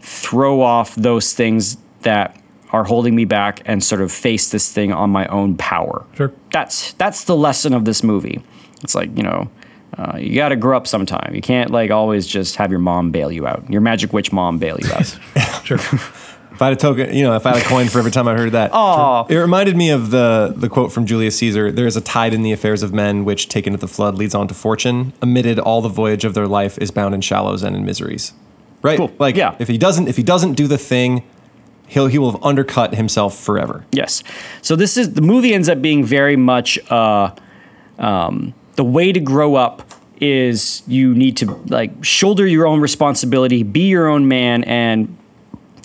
throw 0.00 0.60
off 0.60 0.94
those 0.94 1.32
things 1.32 1.76
that 2.02 2.36
are 2.74 2.84
holding 2.84 3.14
me 3.14 3.24
back 3.24 3.62
and 3.64 3.82
sort 3.82 4.02
of 4.02 4.10
face 4.12 4.50
this 4.50 4.72
thing 4.72 4.92
on 4.92 5.10
my 5.10 5.26
own 5.28 5.56
power. 5.56 6.04
Sure. 6.16 6.32
That's 6.52 6.92
that's 6.94 7.24
the 7.24 7.36
lesson 7.36 7.72
of 7.72 7.84
this 7.84 8.02
movie. 8.02 8.42
It's 8.82 8.94
like 8.94 9.16
you 9.16 9.22
know, 9.22 9.48
uh, 9.96 10.16
you 10.18 10.34
got 10.34 10.48
to 10.50 10.56
grow 10.56 10.76
up 10.76 10.86
sometime. 10.86 11.34
You 11.34 11.40
can't 11.40 11.70
like 11.70 11.90
always 11.90 12.26
just 12.26 12.56
have 12.56 12.70
your 12.70 12.80
mom 12.80 13.10
bail 13.12 13.30
you 13.32 13.46
out. 13.46 13.70
Your 13.70 13.80
magic 13.80 14.12
witch 14.12 14.32
mom 14.32 14.58
bail 14.58 14.76
you 14.80 14.92
out. 14.92 15.18
Sure. 15.64 15.78
If 15.78 16.62
I 16.62 16.66
had 16.66 16.74
a 16.74 16.76
token, 16.76 17.12
you 17.16 17.24
know, 17.24 17.34
if 17.34 17.46
I 17.46 17.54
had 17.56 17.62
a 17.64 17.68
coin 17.68 17.88
for 17.88 17.98
every 17.98 18.12
time 18.12 18.28
I 18.28 18.34
heard 18.36 18.52
that. 18.52 18.70
Aw. 18.72 19.26
It 19.28 19.36
reminded 19.36 19.76
me 19.76 19.90
of 19.90 20.10
the 20.10 20.52
the 20.56 20.68
quote 20.68 20.92
from 20.92 21.04
Julius 21.06 21.36
Caesar. 21.38 21.72
There 21.72 21.86
is 21.86 21.96
a 21.96 22.00
tide 22.00 22.32
in 22.34 22.42
the 22.42 22.52
affairs 22.52 22.82
of 22.84 22.92
men 22.92 23.24
which, 23.24 23.48
taken 23.48 23.72
at 23.74 23.80
the 23.80 23.88
flood, 23.88 24.14
leads 24.14 24.34
on 24.36 24.46
to 24.48 24.54
fortune. 24.54 25.12
Amided 25.22 25.58
all 25.58 25.80
the 25.80 25.88
voyage 25.88 26.24
of 26.24 26.34
their 26.34 26.46
life 26.46 26.78
is 26.78 26.90
bound 26.92 27.12
in 27.14 27.20
shallows 27.22 27.62
and 27.64 27.74
in 27.74 27.84
miseries. 27.84 28.32
Right? 28.82 28.98
Cool. 28.98 29.10
Like 29.18 29.34
Yeah. 29.36 29.56
if 29.58 29.66
he 29.68 29.78
doesn't 29.78 30.06
if 30.06 30.16
he 30.16 30.22
doesn't 30.22 30.52
do 30.54 30.68
the 30.68 30.78
thing, 30.78 31.24
he'll 31.86 32.06
he 32.06 32.18
will 32.18 32.32
have 32.32 32.42
undercut 32.42 32.94
himself 32.94 33.38
forever. 33.38 33.84
Yes. 33.92 34.22
So 34.62 34.76
this 34.76 34.96
is 34.96 35.14
the 35.14 35.22
movie 35.22 35.54
ends 35.54 35.68
up 35.68 35.80
being 35.82 36.04
very 36.04 36.36
much 36.36 36.78
uh, 36.90 37.34
um, 37.98 38.54
the 38.76 38.84
way 38.84 39.12
to 39.12 39.20
grow 39.20 39.54
up 39.54 39.90
is 40.20 40.82
you 40.86 41.14
need 41.14 41.36
to 41.38 41.46
like 41.66 42.04
shoulder 42.04 42.46
your 42.46 42.66
own 42.66 42.80
responsibility, 42.80 43.62
be 43.62 43.88
your 43.88 44.08
own 44.08 44.28
man, 44.28 44.64
and 44.64 45.16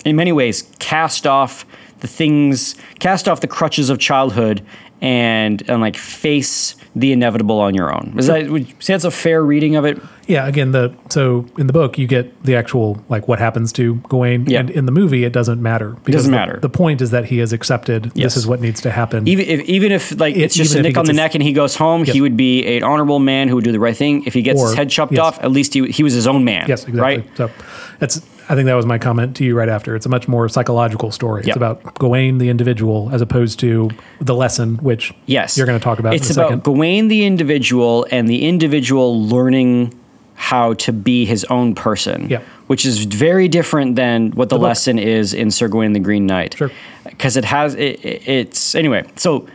in 0.04 0.16
many 0.16 0.32
ways 0.32 0.70
cast 0.78 1.26
off 1.26 1.66
the 2.00 2.06
things, 2.06 2.74
cast 2.98 3.28
off 3.28 3.40
the 3.40 3.48
crutches 3.48 3.90
of 3.90 3.98
childhood, 3.98 4.62
and 5.00 5.62
and 5.68 5.80
like 5.80 5.96
face 5.96 6.76
the 6.96 7.12
inevitable 7.12 7.60
on 7.60 7.74
your 7.74 7.94
own. 7.94 8.14
Is 8.18 8.26
that 8.26 8.48
would 8.48 8.68
you 8.68 8.74
say 8.80 8.94
that's 8.94 9.04
a 9.04 9.10
fair 9.10 9.42
reading 9.42 9.76
of 9.76 9.84
it? 9.84 10.00
Yeah, 10.30 10.46
again, 10.46 10.70
the 10.72 10.94
so 11.08 11.46
in 11.58 11.66
the 11.66 11.72
book 11.72 11.98
you 11.98 12.06
get 12.06 12.42
the 12.44 12.54
actual 12.56 13.02
like 13.08 13.26
what 13.28 13.38
happens 13.38 13.72
to 13.72 13.96
Gawain, 14.08 14.46
Yeah. 14.46 14.60
and 14.60 14.70
in 14.70 14.86
the 14.86 14.92
movie 14.92 15.24
it 15.24 15.32
doesn't 15.32 15.60
matter. 15.60 15.96
because 16.04 16.20
doesn't 16.22 16.30
the- 16.32 16.36
matter. 16.36 16.58
The 16.62 16.68
point 16.68 17.00
is 17.00 17.10
that 17.10 17.24
he 17.26 17.38
has 17.38 17.52
accepted 17.52 18.12
Yes. 18.14 18.34
this 18.34 18.36
is 18.36 18.46
what 18.46 18.60
needs 18.60 18.80
to 18.82 18.90
happen. 18.90 19.26
Even 19.26 19.44
if 19.46 19.60
even 19.68 19.92
if 19.92 20.18
like 20.20 20.36
It- 20.36 20.42
it's 20.42 20.54
just 20.54 20.74
a 20.74 20.82
nick 20.82 20.96
on 20.96 21.04
the 21.04 21.12
neck 21.12 21.34
and 21.34 21.42
he 21.42 21.52
goes 21.52 21.74
home, 21.76 22.04
Yep. 22.04 22.14
he 22.14 22.20
would 22.20 22.36
be 22.36 22.64
an 22.76 22.82
honorable 22.84 23.18
man 23.18 23.48
who 23.48 23.56
would 23.56 23.64
do 23.64 23.72
the 23.72 23.80
right 23.80 23.96
thing. 23.96 24.22
If 24.26 24.34
he 24.34 24.42
gets 24.42 24.60
his 24.62 24.74
head 24.74 24.88
chopped 24.90 25.12
yes. 25.12 25.20
off, 25.20 25.42
at 25.42 25.50
least 25.50 25.74
he 25.74 25.86
he 25.88 26.02
was 26.02 26.12
his 26.14 26.26
own 26.26 26.44
man. 26.44 26.66
yes, 26.68 26.84
exactly. 26.84 27.00
Right. 27.00 27.24
So 27.36 27.50
that's 27.98 28.22
I 28.48 28.54
think 28.56 28.66
that 28.66 28.74
was 28.74 28.84
my 28.86 28.98
comment 28.98 29.36
to 29.36 29.44
you 29.44 29.54
right 29.56 29.68
after. 29.68 29.94
It's 29.94 30.06
a 30.06 30.08
much 30.08 30.26
more 30.26 30.48
psychological 30.48 31.12
story. 31.12 31.42
Yep. 31.42 31.48
It's 31.48 31.56
about 31.56 31.94
Gawain 32.00 32.38
the 32.38 32.48
individual 32.48 33.08
as 33.12 33.20
opposed 33.22 33.60
to 33.60 33.90
the 34.20 34.34
lesson, 34.34 34.76
which 34.82 35.12
Yes. 35.26 35.56
you're 35.56 35.66
going 35.68 35.78
to 35.78 35.82
talk 35.84 36.00
about 36.00 36.14
It's 36.14 36.28
in 36.30 36.36
a 36.36 36.40
about 36.40 36.48
second. 36.50 36.62
Gawain 36.64 37.06
the 37.06 37.24
individual 37.24 38.06
and 38.10 38.26
the 38.28 38.42
individual 38.48 39.24
learning 39.24 39.94
how 40.40 40.72
to 40.74 40.90
be 40.92 41.26
his 41.26 41.44
own 41.44 41.74
person. 41.74 42.28
Yeah. 42.30 42.40
Which 42.66 42.86
is 42.86 43.04
very 43.04 43.46
different 43.46 43.96
than 43.96 44.30
what 44.30 44.48
the, 44.48 44.56
book. 44.56 44.62
lesson 44.64 44.98
is 44.98 45.34
in 45.34 45.50
Sir 45.50 45.68
Gawain 45.68 45.92
the 45.92 46.00
Green 46.00 46.24
Knight. 46.26 46.54
Sure. 46.56 46.70
Because 47.04 47.36
it 47.36 47.44
has 47.44 47.74
it, 47.74 48.02
it- 48.04 48.26
it's 48.28 48.74
anyway, 48.74 49.04
so 49.16 49.46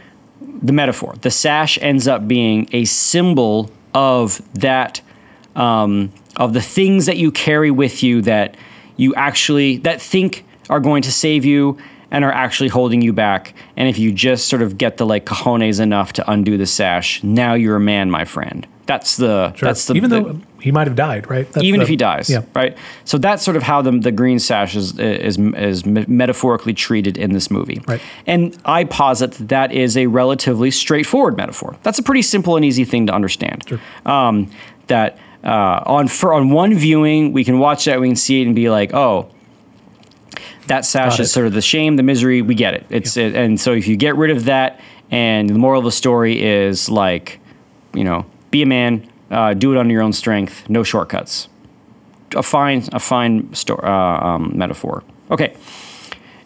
the 0.62 0.74
metaphor. 0.74 1.16
The 1.22 1.32
sash 1.32 1.80
ends 1.82 2.08
up 2.08 2.28
being 2.28 2.70
a 2.72 2.86
symbol 2.86 3.72
of 3.94 4.42
that 4.54 5.02
um, 5.56 6.12
of 6.36 6.54
the 6.54 6.62
things 6.62 7.06
that 7.08 7.18
you 7.18 7.32
carry 7.32 7.72
with 7.72 8.04
you 8.04 8.22
that 8.22 8.56
you 8.98 9.16
actually 9.16 9.78
that 9.78 10.02
think 10.02 10.46
are 10.70 10.80
going 10.80 11.02
to 11.04 11.12
save 11.12 11.46
you 11.46 11.78
and 12.12 12.24
are 12.24 12.32
actually 12.32 12.70
holding 12.70 13.02
you 13.02 13.12
back. 13.14 13.54
And 13.76 13.90
if 13.90 13.98
you 13.98 14.12
just 14.12 14.48
sort 14.48 14.62
of 14.62 14.78
get 14.78 14.98
the 14.98 15.06
like 15.06 15.26
cojones 15.26 15.80
enough 15.80 16.14
to 16.14 16.32
undo 16.32 16.58
the 16.58 16.66
sash, 16.68 17.24
now 17.24 17.54
you're 17.56 17.78
a 17.78 17.80
man, 17.80 18.12
my 18.12 18.24
friend. 18.26 18.68
That's 18.86 19.18
the 19.18 19.52
Sure. 19.56 19.68
that's 19.68 19.86
the 19.88 19.96
even 19.96 20.10
the- 20.12 20.22
though 20.22 20.42
he 20.66 20.72
might 20.72 20.88
have 20.88 20.96
died, 20.96 21.30
right? 21.30 21.50
That's 21.52 21.64
even 21.64 21.80
the- 21.80 21.84
if 21.84 21.90
he 21.90 21.96
dies, 21.96 22.28
Yeah. 22.30 22.42
right? 22.56 22.76
So 23.06 23.18
that's 23.18 23.44
sort 23.44 23.56
of 23.56 23.64
how 23.64 23.82
the, 23.84 23.92
the 23.92 24.12
green 24.12 24.40
sash 24.40 24.76
is, 24.76 24.98
is 25.00 25.38
is 25.38 25.86
metaphorically 25.86 26.74
treated 26.74 27.18
in 27.18 27.32
this 27.34 27.50
movie, 27.52 27.82
Right. 27.88 28.02
And 28.26 28.58
I 28.66 28.84
posit 28.86 29.32
that 29.34 29.48
that 29.50 29.72
is 29.72 29.96
a 29.96 30.08
relatively 30.08 30.72
straightforward 30.72 31.38
metaphor. 31.38 31.76
That's 31.84 32.00
a 32.00 32.04
pretty 32.04 32.24
simple 32.24 32.56
and 32.56 32.66
easy 32.66 32.84
thing 32.84 33.06
to 33.08 33.14
understand. 33.14 33.64
Um, 34.06 34.50
that 34.88 35.18
uh, 35.44 35.84
on 35.86 36.08
for 36.08 36.34
on 36.34 36.50
one 36.50 36.74
viewing, 36.74 37.32
we 37.32 37.44
can 37.44 37.60
watch 37.60 37.86
that, 37.86 38.02
we 38.02 38.08
can 38.08 38.16
see 38.16 38.42
it, 38.42 38.48
and 38.48 38.56
be 38.56 38.70
like, 38.70 38.94
oh. 38.94 39.30
That 40.68 40.84
sash 40.84 41.20
is 41.20 41.32
sort 41.32 41.46
of 41.46 41.54
the 41.54 41.62
shame, 41.62 41.96
the 41.96 42.02
misery. 42.04 42.42
We 42.42 42.56
get 42.56 42.74
it. 42.74 42.86
It's 42.90 43.18
it, 43.18 43.36
and 43.36 43.60
so 43.62 43.74
if 43.74 43.88
you 43.88 43.96
get 43.96 44.16
rid 44.16 44.32
of 44.32 44.46
that, 44.46 44.80
and 45.12 45.48
the 45.48 45.54
moral 45.60 45.78
of 45.80 45.86
the 45.86 45.92
story 45.92 46.42
is 46.44 46.90
like, 46.90 47.40
you 47.94 48.04
know, 48.04 48.26
be 48.50 48.64
a 48.64 48.66
man, 48.66 49.08
uh, 49.32 49.54
do 49.54 49.74
it 49.74 49.78
under 49.78 49.92
your 49.92 50.02
own 50.02 50.14
strength, 50.14 50.70
no 50.70 50.84
shortcuts. 50.84 51.48
A 52.36 52.44
fine, 52.44 52.84
a 52.92 53.00
fine 53.00 53.54
sto- 53.54 53.76
uh, 53.76 54.20
um, 54.22 54.52
metaphor. 54.56 55.04
Okay, 55.32 55.56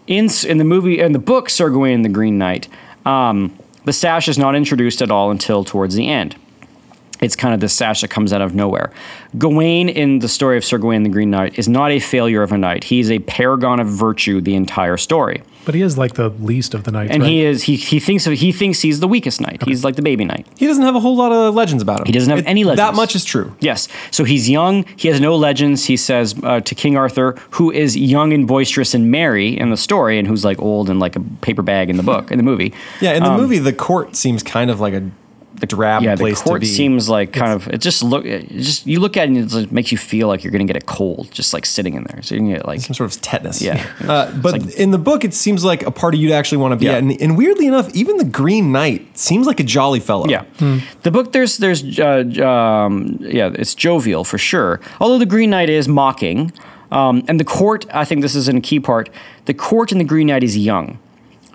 in 0.07 0.29
in 0.47 0.57
the 0.57 0.63
movie 0.63 0.99
and 0.99 1.13
the 1.13 1.19
book 1.19 1.49
Sir 1.49 1.69
Gawain 1.69 1.93
and 1.93 2.05
the 2.05 2.09
Green 2.09 2.37
Knight, 2.37 2.67
um, 3.05 3.57
the 3.85 3.93
sash 3.93 4.27
is 4.27 4.37
not 4.37 4.55
introduced 4.55 5.01
at 5.01 5.09
all 5.11 5.31
until 5.31 5.63
towards 5.63 5.95
the 5.95 6.09
end. 6.09 6.35
It's 7.21 7.35
kind 7.35 7.53
of 7.53 7.59
the 7.59 7.67
sash 7.67 8.01
that 8.01 8.09
comes 8.09 8.31
out 8.31 8.41
of 8.41 8.55
nowhere. 8.55 8.91
Gawain 9.37 9.89
in 9.89 10.19
the 10.19 10.29
story 10.29 10.57
of 10.57 10.63
Sir 10.63 10.77
Gawain 10.77 10.97
and 10.97 11.05
the 11.05 11.09
Green 11.09 11.29
Knight 11.29 11.59
is 11.59 11.67
not 11.67 11.91
a 11.91 11.99
failure 11.99 12.43
of 12.43 12.51
a 12.51 12.57
knight. 12.57 12.85
He's 12.85 13.11
a 13.11 13.19
paragon 13.19 13.79
of 13.79 13.87
virtue 13.87 14.39
the 14.39 14.55
entire 14.55 14.95
story. 14.95 15.43
But 15.69 15.75
he 15.75 15.84
is 15.84 15.99
like 15.99 16.15
the 16.15 16.29
least 16.29 16.73
of 16.73 16.84
the 16.84 16.91
knights, 16.91 17.12
And 17.13 17.21
right? 17.21 17.29
he 17.29 17.45
is 17.45 17.62
he, 17.62 17.75
he 17.75 17.99
thinks 17.99 18.25
of, 18.25 18.34
he 18.34 18.51
thinks 18.51 18.82
he's 18.82 19.01
the 19.01 19.08
weakest 19.08 19.39
knight. 19.39 19.62
He's 19.67 19.84
like 19.84 19.97
the 19.97 20.01
baby 20.01 20.25
knight. 20.25 20.47
He 20.58 20.65
doesn't 20.65 20.82
have 20.82 20.95
a 20.95 20.99
whole 20.99 21.15
lot 21.15 21.32
of 21.32 21.53
legends 21.53 21.84
about 21.84 21.99
him. 21.99 22.05
He 22.08 22.12
doesn't 22.12 22.36
have 22.36 22.43
any 22.47 22.63
legends. 22.63 22.79
That 22.79 22.95
much 22.95 23.13
is 23.15 23.23
true. 23.23 23.55
Yes. 23.60 23.88
So 24.10 24.23
he's 24.23 24.49
young. 24.49 24.84
He 24.95 25.10
has 25.10 25.21
no 25.21 25.36
legends. 25.36 25.86
He 25.86 25.95
says 25.95 26.34
uh, 26.41 26.62
to 26.62 26.73
King 26.73 26.97
Arthur, 26.97 27.38
who 27.51 27.69
is 27.71 27.95
young 27.95 28.34
and 28.34 28.47
boisterous 28.47 28.95
and 28.95 29.12
merry 29.12 29.49
in 29.49 29.69
the 29.69 29.77
story, 29.77 30.17
and 30.17 30.27
who's 30.27 30.43
like 30.43 30.60
old 30.60 30.89
and 30.89 30.99
like 30.99 31.15
a 31.15 31.19
paper 31.41 31.62
bag 31.62 31.91
in 31.91 31.97
the 31.97 32.03
book 32.03 32.32
in 32.32 32.38
the 32.39 32.43
movie. 32.43 32.73
Yeah, 32.99 33.13
in 33.13 33.21
the 33.21 33.38
movie, 33.38 33.60
the 33.60 33.71
court 33.71 34.15
seems 34.15 34.41
kind 34.41 34.71
of 34.71 34.79
like 34.79 34.95
a 34.95 35.08
drab 35.65 35.99
Um, 35.99 36.03
Yeah, 36.05 36.15
the 36.15 36.19
place 36.23 36.41
court 36.41 36.61
to 36.61 36.67
be. 36.67 36.73
seems 36.73 37.09
like 37.09 37.33
kind 37.33 37.51
of 37.53 37.67
it 37.67 37.79
just 37.79 38.03
look 38.03 38.25
it 38.25 38.49
just 38.49 38.85
you 38.87 38.99
look 38.99 39.17
at 39.17 39.23
it 39.23 39.27
and 39.29 39.37
it 39.37 39.47
just 39.47 39.71
makes 39.71 39.91
you 39.91 39.97
feel 39.97 40.27
like 40.27 40.43
you're 40.43 40.51
gonna 40.51 40.65
get 40.65 40.75
a 40.77 40.81
cold 40.85 41.29
just 41.31 41.53
like 41.53 41.65
sitting 41.65 41.93
in 41.95 42.03
there. 42.03 42.21
So 42.21 42.35
you 42.35 42.41
can 42.41 42.49
get 42.51 42.65
like 42.67 42.81
some 42.81 42.93
sort 42.93 43.13
of 43.13 43.21
tetanus. 43.21 43.61
Yeah. 43.61 43.83
Uh, 44.09 44.31
but 44.41 44.73
in 44.75 44.91
the 44.91 44.97
book, 44.97 45.23
it 45.23 45.33
seems 45.33 45.63
like 45.63 45.83
a 45.85 45.91
party 45.91 46.17
you'd 46.17 46.31
actually 46.31 46.57
want 46.57 46.71
to 46.71 46.75
be 46.77 46.85
Yeah. 46.85 46.93
at. 46.93 46.97
And, 47.03 47.21
and 47.21 47.37
weirdly 47.37 47.67
enough, 47.67 47.89
even 47.93 48.17
the 48.17 48.23
Green 48.25 48.71
Knight 48.71 49.17
seems 49.17 49.45
like 49.45 49.59
a 49.59 49.63
jolly 49.63 49.99
fellow. 49.99 50.27
Yeah, 50.27 50.43
the 51.03 51.11
book 51.11 51.31
there's 51.31 51.57
there's 51.57 51.99
uh, 51.99 52.23
um, 52.45 53.17
yeah 53.21 53.51
it's 53.53 53.75
jovial 53.75 54.23
for 54.23 54.37
sure. 54.37 54.79
Although 54.99 55.19
the 55.19 55.25
Green 55.25 55.49
Knight 55.51 55.69
is 55.69 55.87
mocking, 55.87 56.51
um, 56.91 57.23
and 57.27 57.39
the 57.39 57.43
court 57.45 57.85
I 57.93 58.03
think 58.05 58.21
this 58.21 58.35
is 58.35 58.47
a 58.47 58.59
key 58.61 58.79
part. 58.79 59.09
The 59.45 59.53
court 59.53 59.91
in 59.91 59.97
the 59.97 60.03
Green 60.03 60.27
Knight 60.27 60.43
is 60.43 60.57
young. 60.57 60.97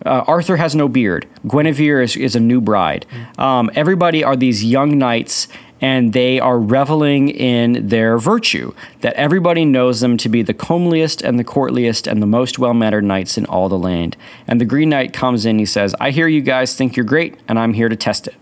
Uh, 0.04 0.24
Arthur 0.26 0.56
has 0.56 0.74
no 0.74 0.88
beard. 0.88 1.26
Guinevere 1.46 2.02
is, 2.02 2.16
is 2.16 2.36
a 2.36 2.40
new 2.40 2.60
bride. 2.60 3.06
Um, 3.38 3.70
everybody 3.74 4.24
are 4.24 4.36
these 4.36 4.64
young 4.64 4.98
knights, 4.98 5.48
and 5.80 6.12
they 6.12 6.40
are 6.40 6.58
reveling 6.58 7.28
in 7.28 7.88
their 7.88 8.18
virtue. 8.18 8.74
That 9.00 9.14
everybody 9.14 9.64
knows 9.64 10.00
them 10.00 10.16
to 10.18 10.28
be 10.28 10.42
the 10.42 10.54
comeliest 10.54 11.22
and 11.22 11.38
the 11.38 11.44
courtliest 11.44 12.06
and 12.06 12.22
the 12.22 12.26
most 12.26 12.58
well 12.58 12.74
mannered 12.74 13.04
knights 13.04 13.36
in 13.38 13.46
all 13.46 13.68
the 13.68 13.78
land. 13.78 14.16
And 14.46 14.60
the 14.60 14.64
Green 14.64 14.88
Knight 14.88 15.12
comes 15.12 15.46
in. 15.46 15.58
He 15.58 15.66
says, 15.66 15.94
"I 16.00 16.10
hear 16.10 16.28
you 16.28 16.40
guys 16.40 16.74
think 16.74 16.96
you're 16.96 17.04
great, 17.04 17.36
and 17.48 17.58
I'm 17.58 17.74
here 17.74 17.88
to 17.88 17.96
test 17.96 18.26
it." 18.26 18.34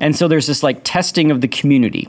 And 0.00 0.14
so 0.14 0.28
there's 0.28 0.46
this 0.46 0.62
like 0.62 0.80
testing 0.82 1.30
of 1.30 1.40
the 1.40 1.48
community. 1.48 2.08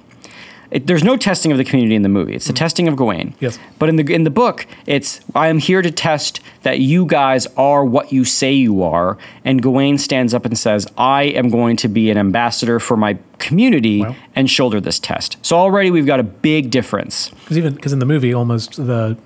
It, 0.70 0.86
there's 0.88 1.03
no 1.03 1.15
testing 1.15 1.51
of 1.51 1.57
the 1.57 1.63
community 1.63 1.95
in 1.95 2.01
the 2.01 2.09
movie. 2.09 2.34
It's 2.36 2.47
the 2.47 2.53
testing 2.53 2.88
of 2.88 2.95
Gawain. 2.97 3.34
Yes. 3.39 3.57
But 3.80 3.88
in 3.89 3.95
the 3.95 4.13
in 4.13 4.24
the 4.24 4.30
book, 4.30 4.68
it's 4.86 5.22
I 5.34 5.47
am 5.47 5.59
here 5.59 5.82
to 5.82 5.91
test 5.91 6.41
that 6.63 6.80
you 6.80 7.05
guys 7.05 7.47
are 7.55 7.86
what 7.86 8.11
you 8.11 8.26
say 8.26 8.51
you 8.53 8.84
are. 8.84 9.18
And 9.45 9.61
Gawain 9.61 9.97
stands 9.97 10.34
up 10.34 10.45
and 10.45 10.57
says, 10.57 10.86
I 10.97 11.24
am 11.24 11.49
going 11.49 11.78
to 11.78 11.88
be 11.88 12.09
an 12.11 12.18
ambassador 12.18 12.80
for 12.80 12.97
my 12.97 13.18
community 13.39 14.01
Wow. 14.01 14.15
and 14.36 14.49
shoulder 14.49 14.82
this 14.82 14.99
test. 14.99 15.38
So 15.41 15.55
already 15.57 15.89
we've 15.91 16.05
got 16.05 16.20
a 16.20 16.24
big 16.24 16.70
difference. 16.70 17.30
Because 17.30 17.57
even 17.57 17.74
because 17.76 17.93
in 17.93 17.99
the 17.99 18.05
movie, 18.05 18.34
almost 18.34 18.76
the 18.76 19.18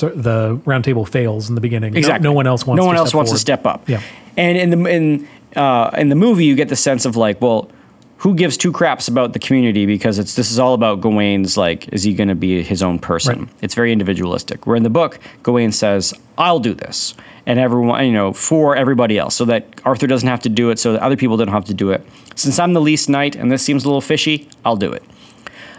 the 0.00 0.60
round 0.64 0.84
table 0.84 1.04
fails 1.04 1.48
in 1.48 1.54
the 1.54 1.60
beginning. 1.60 1.92
No- 1.92 1.98
Exactly. 1.98 2.24
No, 2.24 2.32
one 2.32 2.46
else 2.46 2.66
wants. 2.66 2.78
No 2.80 2.86
one 2.86 2.94
to 2.94 2.98
else 3.00 3.10
step 3.10 3.16
wants 3.16 3.32
to 3.32 3.38
step 3.38 3.66
up. 3.66 3.88
Yeah. 3.88 4.00
And 4.36 4.56
in 4.56 4.70
the 4.70 4.84
in 4.90 5.28
uh, 5.56 5.90
in 5.96 6.08
the 6.08 6.14
movie, 6.16 6.44
you 6.44 6.54
get 6.54 6.68
the 6.68 6.76
sense 6.76 7.04
of 7.04 7.16
like, 7.16 7.40
well, 7.40 7.70
who 8.18 8.34
gives 8.34 8.56
two 8.56 8.72
craps 8.72 9.08
about 9.08 9.32
the 9.32 9.38
community 9.38 9.86
because 9.86 10.18
it's 10.18 10.34
this 10.34 10.50
is 10.50 10.58
all 10.58 10.74
about 10.74 11.00
Gawain's 11.00 11.56
like 11.56 11.88
is 11.92 12.02
he 12.02 12.14
going 12.14 12.28
to 12.28 12.34
be 12.34 12.62
his 12.62 12.82
own 12.82 12.98
person? 12.98 13.40
Right. 13.40 13.48
It's 13.62 13.74
very 13.74 13.92
individualistic. 13.92 14.66
Where 14.66 14.76
in 14.76 14.82
the 14.82 14.90
book, 14.90 15.18
Gawain 15.42 15.72
says, 15.72 16.14
"I'll 16.36 16.60
do 16.60 16.74
this," 16.74 17.14
and 17.46 17.58
everyone 17.58 18.04
you 18.06 18.12
know 18.12 18.32
for 18.32 18.76
everybody 18.76 19.18
else, 19.18 19.34
so 19.34 19.44
that 19.46 19.80
Arthur 19.84 20.06
doesn't 20.06 20.28
have 20.28 20.40
to 20.42 20.48
do 20.48 20.70
it, 20.70 20.78
so 20.78 20.92
that 20.92 21.02
other 21.02 21.16
people 21.16 21.36
don't 21.36 21.48
have 21.48 21.64
to 21.66 21.74
do 21.74 21.90
it. 21.90 22.06
Since 22.34 22.58
I'm 22.58 22.72
the 22.72 22.80
least 22.80 23.08
knight 23.08 23.34
and 23.36 23.50
this 23.50 23.62
seems 23.62 23.84
a 23.84 23.88
little 23.88 24.00
fishy, 24.00 24.48
I'll 24.64 24.76
do 24.76 24.92
it. 24.92 25.02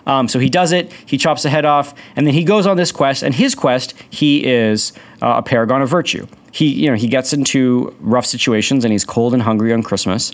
Um, 0.05 0.27
so 0.27 0.39
he 0.39 0.49
does 0.49 0.71
it. 0.71 0.91
He 1.05 1.17
chops 1.17 1.43
the 1.43 1.49
head 1.49 1.65
off, 1.65 1.93
and 2.15 2.25
then 2.25 2.33
he 2.33 2.43
goes 2.43 2.65
on 2.65 2.77
this 2.77 2.91
quest. 2.91 3.21
And 3.21 3.35
his 3.35 3.53
quest, 3.53 3.93
he 4.09 4.45
is 4.45 4.91
uh, 5.21 5.35
a 5.37 5.43
paragon 5.43 5.81
of 5.81 5.89
virtue. 5.89 6.25
He, 6.51 6.67
you 6.67 6.89
know, 6.89 6.95
he 6.95 7.07
gets 7.07 7.31
into 7.31 7.95
rough 7.99 8.25
situations, 8.25 8.83
and 8.83 8.91
he's 8.91 9.05
cold 9.05 9.33
and 9.33 9.43
hungry 9.43 9.71
on 9.71 9.83
Christmas. 9.83 10.31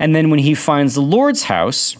And 0.00 0.16
then 0.16 0.30
when 0.30 0.40
he 0.40 0.54
finds 0.54 0.94
the 0.94 1.02
Lord's 1.02 1.44
house, 1.44 1.96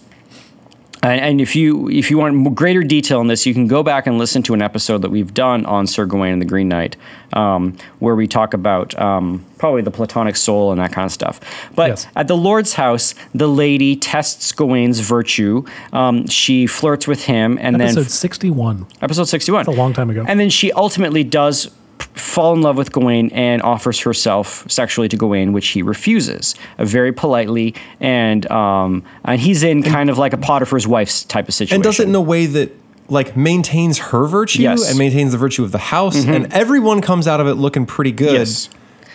and, 1.03 1.19
and 1.19 1.41
if 1.41 1.55
you 1.55 1.89
if 1.89 2.11
you 2.11 2.17
want 2.19 2.53
greater 2.53 2.83
detail 2.83 3.19
on 3.19 3.27
this, 3.27 3.45
you 3.47 3.53
can 3.55 3.65
go 3.67 3.81
back 3.81 4.05
and 4.05 4.17
listen 4.19 4.43
to 4.43 4.53
an 4.53 4.61
episode 4.61 5.01
that 5.01 5.09
we've 5.09 5.33
done 5.33 5.65
on 5.65 5.87
Sir 5.87 6.05
Gawain 6.05 6.33
and 6.33 6.41
the 6.41 6.45
Green 6.45 6.67
Knight, 6.67 6.95
um, 7.33 7.75
where 7.99 8.15
we 8.15 8.27
talk 8.27 8.53
about 8.53 8.99
um, 8.99 9.43
probably 9.57 9.81
the 9.81 9.89
Platonic 9.89 10.35
soul 10.35 10.71
and 10.71 10.79
that 10.79 10.91
kind 10.91 11.05
of 11.07 11.11
stuff. 11.11 11.39
But 11.75 11.89
Yes. 11.89 12.07
at 12.15 12.27
the 12.27 12.37
Lord's 12.37 12.73
house, 12.73 13.15
the 13.33 13.47
lady 13.47 13.95
tests 13.95 14.51
Gawain's 14.51 14.99
virtue. 14.99 15.63
Um, 15.91 16.27
she 16.27 16.67
flirts 16.67 17.07
with 17.07 17.25
him, 17.25 17.57
and 17.59 17.81
Episode 17.81 18.01
then 18.01 18.09
61. 18.09 18.85
episode 19.01 19.23
sixty-one, 19.25 19.65
a 19.65 19.71
long 19.71 19.93
time 19.93 20.09
ago. 20.11 20.23
and 20.27 20.39
then 20.39 20.49
she 20.51 20.71
ultimately 20.73 21.23
does 21.23 21.71
fall 22.13 22.53
in 22.53 22.61
love 22.61 22.77
with 22.77 22.91
Gawain 22.91 23.29
and 23.33 23.61
offers 23.61 23.99
herself 24.01 24.69
sexually 24.69 25.07
to 25.09 25.17
Gawain, 25.17 25.53
which 25.53 25.67
he 25.69 25.81
refuses 25.81 26.55
uh, 26.77 26.85
very 26.85 27.11
politely, 27.11 27.73
and 27.99 28.49
um, 28.51 29.03
and 29.25 29.39
he's 29.39 29.63
in 29.63 29.83
kind 29.83 30.09
of 30.09 30.17
like 30.17 30.33
a 30.33 30.37
Potiphar's 30.37 30.87
wife's 30.87 31.23
type 31.23 31.47
of 31.47 31.53
situation. 31.53 31.75
and 31.75 31.83
does 31.83 31.99
it 31.99 32.07
in 32.07 32.15
a 32.15 32.21
way 32.21 32.45
that 32.47 32.71
like 33.09 33.35
maintains 33.35 33.97
her 33.97 34.25
virtue 34.25 34.61
Yes. 34.61 34.81
Mm-hmm. 34.81 34.89
and 34.91 34.99
maintains 34.99 35.31
the 35.33 35.37
virtue 35.37 35.63
of 35.63 35.71
the 35.71 35.77
house, 35.77 36.25
and 36.25 36.51
everyone 36.53 37.01
comes 37.01 37.27
out 37.27 37.39
of 37.41 37.47
it 37.47 37.55
looking 37.55 37.85
pretty 37.85 38.11
good. 38.11 38.33
Yes. 38.33 38.69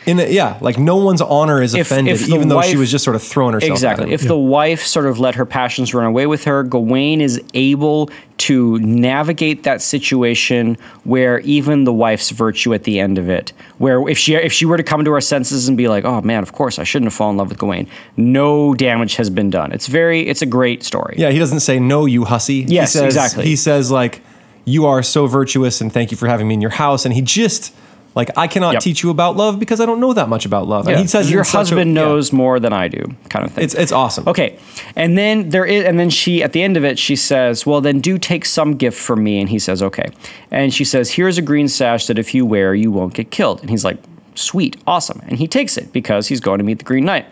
In 0.07 0.21
a, 0.21 0.27
yeah, 0.33 0.57
like 0.61 0.79
no 0.79 0.97
one's 0.97 1.21
honor 1.21 1.61
is 1.61 1.75
If- 1.75 1.91
offended, 1.91 2.15
if 2.15 2.27
the 2.29 2.35
even 2.35 2.49
though 2.49 2.63
she 2.63 2.77
was 2.77 2.91
just 2.91 3.05
sort 3.05 3.17
of 3.17 3.23
throwing 3.23 3.55
herself. 3.55 3.73
Exactly. 3.73 4.13
If 4.13 4.23
the 4.23 4.39
wife 4.39 4.85
sort 4.87 5.07
of 5.07 5.19
let 5.19 5.35
her 5.35 5.45
passions 5.45 5.93
run 5.93 6.07
away 6.07 6.27
with 6.27 6.45
her, 6.45 6.63
Gawain 6.63 7.21
is 7.21 7.43
able 7.55 8.09
to 8.39 8.79
navigate 8.79 9.65
that 9.65 9.83
situation 9.83 10.77
where 11.05 11.41
even 11.41 11.85
the 11.85 11.93
wife's 11.93 12.31
virtue 12.31 12.73
at 12.73 12.85
the 12.85 13.01
end 13.01 13.19
of 13.19 13.29
it, 13.29 13.53
where 13.79 14.09
if 14.09 14.17
she 14.17 14.35
if 14.37 14.53
she 14.53 14.65
were 14.65 14.77
to 14.77 14.83
come 14.85 15.05
to 15.05 15.11
her 15.13 15.21
senses 15.21 15.67
and 15.67 15.77
be 15.77 15.89
like, 15.89 16.05
"Oh 16.05 16.21
man, 16.23 16.43
of 16.43 16.53
course 16.53 16.79
I 16.79 16.85
shouldn't 16.85 17.07
have 17.07 17.15
fallen 17.15 17.35
in 17.35 17.39
love 17.39 17.49
with 17.49 17.59
Gawain," 17.59 17.89
no 18.17 18.75
damage 18.75 19.17
has 19.17 19.29
been 19.29 19.51
done. 19.51 19.73
It's 19.73 19.89
very 19.89 20.27
it's 20.29 20.43
a 20.43 20.47
great 20.47 20.85
story. 20.85 21.17
yeah, 21.19 21.31
he 21.31 21.39
doesn't 21.41 21.61
say 21.61 21.81
no, 21.81 22.07
you 22.07 22.25
hussy. 22.25 22.65
Yes, 22.69 22.93
he 22.93 22.99
says, 23.01 23.05
exactly. 23.07 23.45
He 23.45 23.57
says 23.57 23.91
like, 23.91 24.23
"You 24.65 24.87
are 24.87 25.03
so 25.03 25.27
virtuous, 25.27 25.81
and 25.81 25.93
thank 25.93 26.11
you 26.13 26.17
for 26.17 26.29
having 26.29 26.47
me 26.47 26.55
in 26.55 26.61
your 26.61 26.71
house." 26.71 27.05
And 27.05 27.13
he 27.15 27.23
just 27.23 27.73
like, 28.17 28.31
"I 28.37 28.49
cannot 28.49 28.73
Yep. 28.73 28.83
teach 28.83 29.03
you 29.05 29.11
about 29.11 29.37
love 29.37 29.61
because 29.61 29.81
I 29.81 29.87
don't 29.87 30.01
know 30.01 30.13
that 30.15 30.29
much 30.29 30.45
about 30.47 30.67
love." 30.67 30.87
Yeah. 30.87 30.93
And 30.95 31.01
he 31.03 31.07
says 31.07 31.31
your 31.31 31.45
such 31.45 31.55
a- 31.55 31.59
husband 31.59 31.95
yeah. 31.95 32.03
knows 32.03 32.33
more 32.33 32.59
than 32.59 32.73
I 32.73 32.89
do, 32.89 33.05
kind 33.29 33.45
of 33.47 33.53
thing. 33.53 33.63
It's 33.65 33.75
it's 33.75 33.93
awesome. 33.93 34.27
Okay. 34.27 34.57
And 34.97 35.17
then 35.17 35.51
there 35.51 35.65
is 35.65 35.85
and 35.85 36.01
then 36.01 36.11
she 36.11 36.43
at 36.43 36.53
the 36.53 36.63
end 36.63 36.77
of 36.77 36.85
it 36.85 36.99
she 36.99 37.15
says, 37.15 37.65
"Well, 37.67 37.81
then 37.81 38.01
do 38.01 38.19
take 38.19 38.45
some 38.45 38.75
gift 38.75 38.99
from 38.99 39.23
me." 39.23 39.39
And 39.39 39.49
he 39.51 39.61
says, 39.61 39.83
"Okay." 39.83 40.07
And 40.51 40.75
she 40.75 40.85
says, 40.85 41.11
"Here's 41.13 41.39
a 41.39 41.43
green 41.43 41.69
sash 41.69 42.07
that 42.07 42.19
if 42.19 42.35
you 42.35 42.45
wear, 42.45 42.75
you 42.75 42.91
won't 42.91 43.15
get 43.15 43.31
killed." 43.31 43.61
And 43.61 43.71
he's 43.71 43.85
like, 43.85 43.99
"Sweet, 44.35 44.77
awesome." 44.87 45.21
And 45.29 45.39
he 45.39 45.47
takes 45.47 45.77
it 45.77 45.93
because 45.93 46.27
he's 46.29 46.41
going 46.41 46.59
to 46.59 46.65
meet 46.65 46.79
the 46.79 46.85
Green 46.85 47.05
Knight. 47.05 47.27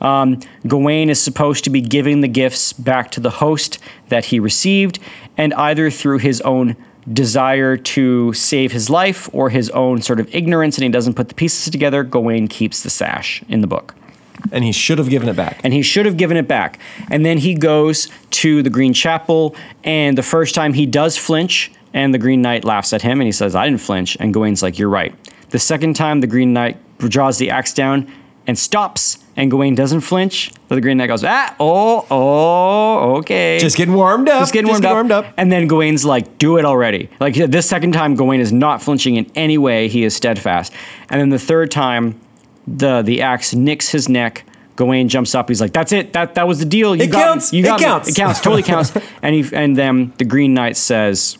Um, 0.00 0.40
Gawain 0.66 1.10
is 1.10 1.22
supposed 1.22 1.62
to 1.62 1.70
be 1.70 1.80
giving 1.80 2.22
the 2.22 2.28
gifts 2.28 2.72
back 2.72 3.12
to 3.12 3.20
the 3.20 3.30
host 3.30 3.78
that 4.08 4.26
he 4.26 4.40
received, 4.40 4.98
and 5.38 5.54
either 5.54 5.90
through 5.90 6.18
his 6.18 6.40
own 6.40 6.74
desire 7.10 7.76
to 7.76 8.32
save 8.32 8.72
his 8.72 8.88
life 8.90 9.28
or 9.32 9.50
his 9.50 9.70
own 9.70 10.02
sort 10.02 10.20
of 10.20 10.32
ignorance 10.34 10.76
and 10.76 10.84
he 10.84 10.90
doesn't 10.90 11.14
put 11.14 11.28
the 11.28 11.34
pieces 11.34 11.70
together, 11.70 12.04
Gawain 12.04 12.48
keeps 12.48 12.82
the 12.82 12.90
sash 12.90 13.42
in 13.48 13.60
the 13.60 13.66
book 13.66 13.94
And 14.50 14.64
he 14.64 14.72
should 14.72 14.98
have 14.98 15.08
given 15.08 15.28
it 15.28 15.36
back. 15.36 15.60
and 15.64 15.72
he 15.72 15.82
should 15.82 16.06
have 16.06 16.16
given 16.16 16.36
it 16.36 16.48
back. 16.48 16.78
And 17.10 17.24
then 17.24 17.38
he 17.38 17.54
goes 17.54 18.08
to 18.42 18.62
the 18.62 18.70
Green 18.70 18.92
Chapel, 18.92 19.54
and 19.84 20.16
the 20.18 20.22
first 20.22 20.54
time 20.54 20.74
he 20.74 20.86
does 20.86 21.16
flinch, 21.16 21.70
and 21.94 22.12
the 22.12 22.18
Green 22.18 22.42
Knight 22.42 22.64
laughs 22.64 22.92
at 22.92 23.02
him, 23.02 23.20
and 23.20 23.26
he 23.26 23.32
says, 23.32 23.54
"I 23.54 23.66
didn't 23.66 23.80
flinch." 23.80 24.16
And 24.18 24.32
Gawain's 24.32 24.62
like, 24.62 24.78
"You're 24.78 24.88
right." 24.88 25.14
The 25.50 25.58
second 25.58 25.94
time, 25.94 26.20
the 26.20 26.26
Green 26.26 26.52
Knight 26.52 26.76
draws 26.98 27.38
the 27.38 27.50
axe 27.50 27.72
down 27.74 28.06
and 28.46 28.58
stops, 28.58 29.18
and 29.36 29.50
Gawain 29.50 29.74
doesn't 29.74 30.00
flinch. 30.00 30.50
But 30.68 30.74
the 30.76 30.80
Green 30.80 30.96
Knight 30.96 31.06
goes, 31.06 31.22
"Ah, 31.24 31.54
oh, 31.60 32.06
oh, 32.10 33.16
okay." 33.18 33.58
just 33.60 33.76
getting 33.76 33.94
warmed 33.94 34.28
up. 34.28 34.40
Just 34.40 34.52
getting 34.52 34.68
warmed, 34.68 35.10
up. 35.12 35.26
up. 35.26 35.34
And 35.36 35.50
then 35.52 35.66
Gawain's 35.68 36.04
like, 36.04 36.38
do 36.38 36.56
it 36.58 36.64
already. 36.64 37.08
Like 37.20 37.34
this 37.34 37.68
second 37.68 37.92
time, 37.92 38.14
Gawain 38.14 38.40
is 38.40 38.52
not 38.52 38.82
flinching 38.82 39.16
in 39.16 39.30
any 39.34 39.58
way. 39.58 39.88
He 39.88 40.04
is 40.04 40.14
steadfast. 40.16 40.72
And 41.08 41.20
then 41.20 41.28
the 41.30 41.38
third 41.38 41.70
time, 41.70 42.20
the 42.66 43.02
the 43.02 43.22
axe 43.22 43.54
nicks 43.54 43.88
his 43.90 44.08
neck. 44.08 44.44
Gawain 44.74 45.08
jumps 45.08 45.34
up. 45.34 45.48
He's 45.48 45.60
like, 45.60 45.72
"That's 45.72 45.92
it. 45.92 46.12
That 46.14 46.34
that 46.34 46.48
was 46.48 46.58
the 46.58 46.64
deal. 46.64 46.96
You 46.96 47.04
It 47.04 47.10
got 47.12 47.18
me. 47.18 47.24
counts. 47.24 47.52
You 47.52 47.64
It 47.64 47.72
me. 47.72 47.78
counts." 47.78 48.08
It 48.08 48.16
counts. 48.16 48.40
Totally 48.40 48.62
counts." 48.62 48.92
And 49.22 49.34
he 49.36 49.54
and 49.54 49.76
then 49.76 50.12
the 50.18 50.24
Green 50.24 50.52
Knight 50.54 50.76
says, 50.76 51.38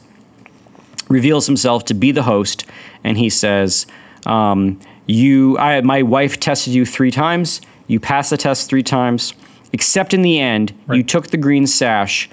reveals 1.09 1.47
himself 1.47 1.85
to 1.87 1.95
be 1.95 2.13
the 2.13 2.23
host, 2.23 2.65
and 3.05 3.19
he 3.19 3.29
says, 3.29 3.87
um, 4.27 4.79
"You, 5.07 5.59
I, 5.59 5.81
my 5.81 6.03
wife 6.03 6.41
tested 6.41 6.75
you 6.75 6.87
three 6.87 7.11
times. 7.11 7.61
You 7.87 8.01
passed 8.01 8.31
the 8.31 8.37
test 8.37 8.69
three 8.69 8.83
times, 8.83 9.35
except 9.73 10.15
in 10.15 10.23
the 10.23 10.41
end, 10.41 10.73
you 10.91 11.03
took 11.03 11.29
the 11.29 11.37
green 11.37 11.67
sash." 11.67 12.29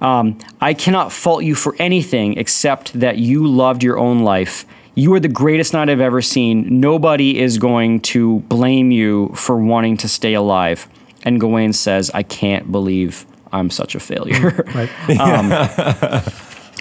Um, 0.00 0.38
I 0.60 0.72
cannot 0.74 1.12
fault 1.12 1.44
you 1.44 1.54
for 1.54 1.76
anything 1.78 2.38
except 2.38 2.98
that 2.98 3.18
you 3.18 3.46
loved 3.46 3.82
your 3.82 3.98
own 3.98 4.20
life. 4.20 4.64
You 4.94 5.12
are 5.14 5.20
the 5.20 5.28
greatest 5.28 5.72
knight 5.72 5.88
I've 5.88 6.00
ever 6.00 6.22
seen. 6.22 6.80
Nobody 6.80 7.38
is 7.38 7.58
going 7.58 8.00
to 8.00 8.40
blame 8.40 8.90
you 8.90 9.28
for 9.34 9.56
wanting 9.58 9.96
to 9.98 10.08
stay 10.08 10.34
alive. 10.34 10.88
And 11.22 11.38
Gawain 11.38 11.72
says, 11.72 12.10
I 12.14 12.22
can't 12.22 12.72
believe 12.72 13.26
I'm 13.52 13.70
such 13.70 13.94
a 13.94 14.00
failure. 14.00 14.64
Right. 14.74 14.90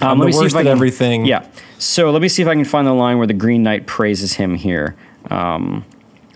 Um, 0.02 0.16
the 0.18 0.24
let 0.24 0.28
me 0.28 0.32
see 0.32 0.40
worst 0.40 0.54
if 0.54 0.58
I 0.58 0.62
at 0.62 0.64
can, 0.64 0.72
everything. 0.72 1.26
Yeah. 1.26 1.46
So 1.78 2.10
let 2.10 2.22
me 2.22 2.30
see 2.30 2.42
if 2.42 2.48
I 2.48 2.56
can 2.56 2.64
find 2.64 2.88
the 2.88 2.94
line 2.94 3.18
where 3.18 3.28
the 3.28 3.34
Green 3.34 3.64
Knight 3.64 3.86
praises 3.86 4.34
him 4.34 4.56
here. 4.56 4.96
Um, 5.30 5.86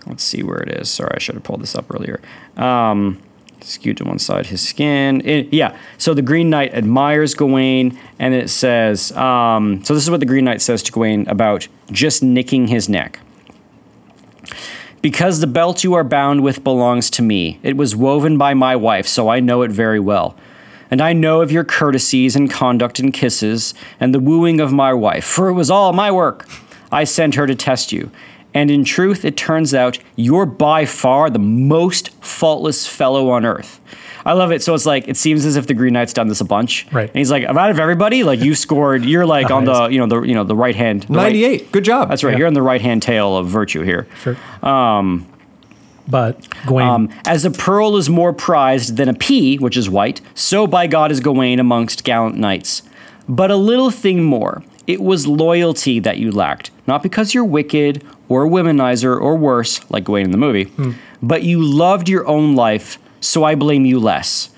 let's 0.06 0.22
see 0.24 0.42
where 0.42 0.58
it 0.58 0.68
is. 0.80 0.88
Sorry, 0.90 1.12
I 1.14 1.18
should 1.18 1.34
have 1.34 1.44
pulled 1.44 1.62
this 1.62 1.74
up 1.74 1.92
earlier. 1.94 2.20
Um, 2.56 3.20
skewed 3.60 3.96
to 3.96 4.04
one 4.04 4.18
side, 4.18 4.46
his 4.46 4.60
skin. 4.60 5.22
It- 5.24 5.52
yeah. 5.52 5.76
So 5.98 6.12
the 6.14 6.22
Green 6.22 6.50
Knight 6.50 6.74
admires 6.74 7.34
Gawain, 7.34 7.98
and 8.18 8.34
it 8.34 8.50
says. 8.50 9.12
Um, 9.12 9.82
so 9.84 9.94
this 9.94 10.02
is 10.02 10.10
what 10.10 10.20
the 10.20 10.26
Green 10.26 10.44
Knight 10.44 10.60
says 10.60 10.82
to 10.84 10.92
Gawain 10.92 11.26
about 11.28 11.68
just 11.90 12.22
nicking 12.22 12.68
his 12.68 12.88
neck. 12.88 13.20
Because 15.02 15.40
the 15.40 15.46
belt 15.46 15.84
you 15.84 15.94
are 15.94 16.04
bound 16.04 16.42
with 16.42 16.64
belongs 16.64 17.10
to 17.10 17.22
me. 17.22 17.58
It 17.62 17.76
was 17.76 17.94
woven 17.94 18.38
by 18.38 18.54
my 18.54 18.74
wife, 18.74 19.06
so 19.06 19.28
I 19.28 19.40
know 19.40 19.62
it 19.62 19.70
very 19.70 20.00
well. 20.00 20.34
And 20.90 21.00
I 21.02 21.12
know 21.12 21.40
of 21.42 21.50
your 21.52 21.64
courtesies 21.64 22.36
and 22.36 22.50
conduct 22.50 22.98
and 23.00 23.12
kisses, 23.12 23.74
and 24.00 24.14
the 24.14 24.20
wooing 24.20 24.60
of 24.60 24.72
my 24.72 24.94
wife, 24.94 25.24
for 25.24 25.48
it 25.48 25.54
was 25.54 25.70
all 25.70 25.92
my 25.92 26.10
work. 26.10 26.46
I 26.92 27.04
sent 27.04 27.34
her 27.34 27.46
to 27.46 27.54
test 27.54 27.92
you. 27.92 28.10
And 28.54 28.70
in 28.70 28.84
truth, 28.84 29.24
it 29.24 29.36
turns 29.36 29.74
out 29.74 29.98
you're 30.16 30.46
by 30.46 30.86
far 30.86 31.28
the 31.28 31.38
most 31.40 32.10
faultless 32.24 32.86
fellow 32.86 33.30
on 33.30 33.44
earth. 33.44 33.80
I 34.24 34.32
love 34.32 34.52
it. 34.52 34.62
So 34.62 34.72
it's 34.74 34.86
like 34.86 35.06
it 35.08 35.16
seems 35.18 35.44
as 35.44 35.56
if 35.56 35.66
the 35.66 35.74
Green 35.74 35.92
Knight's 35.92 36.12
done 36.14 36.28
this 36.28 36.40
a 36.40 36.44
bunch, 36.46 36.86
Right. 36.92 37.08
And 37.10 37.16
he's 37.16 37.30
like, 37.30 37.44
out 37.44 37.70
of 37.70 37.78
everybody, 37.78 38.22
like 38.24 38.40
you 38.40 38.54
scored. 38.54 39.04
You're 39.04 39.26
like 39.26 39.50
on 39.56 39.64
the 39.66 39.88
you 39.88 39.98
know 39.98 40.06
the 40.06 40.22
you 40.22 40.34
know 40.34 40.44
the 40.44 40.54
right 40.56 40.74
hand. 40.76 41.02
the 41.02 41.14
right- 41.14 41.22
Ninety-eight. 41.24 41.72
Good 41.72 41.84
job. 41.84 42.08
that's 42.08 42.24
right. 42.24 42.30
Yeah. 42.32 42.38
You're 42.38 42.46
on 42.46 42.54
the 42.54 42.62
right 42.62 42.80
hand 42.80 43.02
tail 43.02 43.36
of 43.36 43.48
virtue 43.48 43.82
here. 43.82 44.06
Sure. 44.22 44.36
Um, 44.62 45.26
but 46.08 46.46
Gawain, 46.66 46.86
Um, 46.88 47.08
as 47.26 47.44
a 47.44 47.50
pearl 47.50 47.96
is 47.96 48.08
more 48.10 48.32
prized 48.32 48.96
than 48.96 49.08
a 49.08 49.14
pea, 49.14 49.56
which 49.56 49.76
is 49.76 49.88
white, 49.90 50.20
so 50.34 50.66
by 50.66 50.86
God 50.86 51.10
is 51.10 51.20
Gawain 51.20 51.58
amongst 51.58 52.04
gallant 52.04 52.36
knights. 52.36 52.82
But 53.28 53.50
a 53.50 53.56
little 53.56 53.90
thing 53.90 54.22
more. 54.22 54.62
It 54.86 55.00
was 55.00 55.26
loyalty 55.26 55.98
that 56.00 56.18
you 56.18 56.30
lacked, 56.30 56.70
not 56.86 57.02
because 57.02 57.32
you're 57.32 57.42
wicked 57.44 58.04
or 58.28 58.46
a 58.46 58.48
womanizer 58.48 59.20
or 59.20 59.36
worse, 59.36 59.80
like 59.90 60.04
Gawain 60.04 60.24
in 60.26 60.30
the 60.30 60.38
movie, 60.38 60.70
but 61.22 61.42
you 61.42 61.62
loved 61.62 62.08
your 62.08 62.26
own 62.26 62.54
life, 62.54 62.98
so 63.20 63.44
I 63.44 63.54
blame 63.54 63.84
you 63.84 63.98
less. 63.98 64.50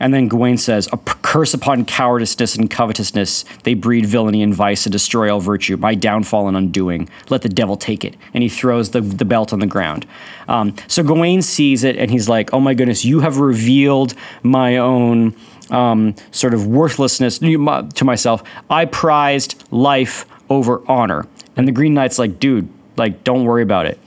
And 0.00 0.14
then 0.14 0.28
Gawain 0.28 0.58
says, 0.58 0.88
A 0.92 0.96
curse 0.96 1.54
upon 1.54 1.84
cowardice 1.84 2.56
and 2.56 2.70
covetousness. 2.70 3.44
They 3.64 3.74
breed 3.74 4.06
villainy 4.06 4.42
and 4.42 4.54
vice 4.54 4.86
and 4.86 4.92
destroy 4.92 5.32
all 5.32 5.40
virtue. 5.40 5.76
My 5.76 5.94
downfall 5.94 6.48
and 6.48 6.56
undoing. 6.56 7.08
Let 7.30 7.42
the 7.42 7.48
devil 7.48 7.76
take 7.76 8.04
it. 8.04 8.16
And 8.32 8.42
he 8.42 8.48
throws 8.48 8.90
the, 8.90 9.00
the 9.00 9.24
belt 9.24 9.52
on 9.52 9.58
the 9.58 9.66
ground. 9.66 10.06
Um, 10.46 10.74
so 10.86 11.02
Gawain 11.02 11.42
sees 11.42 11.84
it 11.84 11.96
and 11.96 12.10
he's 12.10 12.28
like, 12.28 12.52
Oh 12.52 12.60
my 12.60 12.74
goodness, 12.74 13.04
you 13.04 13.20
have 13.20 13.38
revealed 13.38 14.14
my 14.42 14.76
own 14.76 15.34
um, 15.70 16.14
sort 16.30 16.54
of 16.54 16.66
worthlessness 16.66 17.38
to 17.40 18.04
myself. 18.04 18.42
I 18.70 18.84
prized 18.84 19.62
life 19.70 20.26
over 20.48 20.82
honor. 20.88 21.26
And 21.56 21.66
the 21.66 21.72
Green 21.72 21.92
Knight's 21.94 22.18
like, 22.18 22.38
Dude, 22.38 22.68
like, 22.98 23.24
don't 23.24 23.44
worry 23.44 23.62
about 23.62 23.86
it 23.86 23.98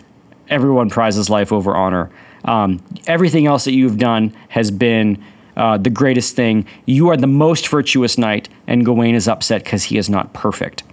everyone 0.52 0.89
prizes 0.89 1.30
life 1.30 1.52
over 1.52 1.76
honor. 1.76 2.12
Um, 2.44 2.84
everything 3.08 3.48
else 3.48 3.64
that 3.64 3.74
you've 3.74 3.98
done 3.98 4.36
has 4.50 4.70
been 4.70 5.24
uh, 5.56 5.78
the 5.78 5.89
greatest 5.89 6.36
thing. 6.36 6.68
You 6.86 7.08
are 7.10 7.18
the 7.18 7.28
most 7.28 7.68
virtuous 7.68 8.18
knight, 8.18 8.50
and 8.68 8.86
Gawain 8.86 9.16
is 9.16 9.28
upset 9.28 9.64
because 9.64 9.86
he 9.86 9.98
is 9.98 10.10
not 10.10 10.34
perfect. 10.34 10.84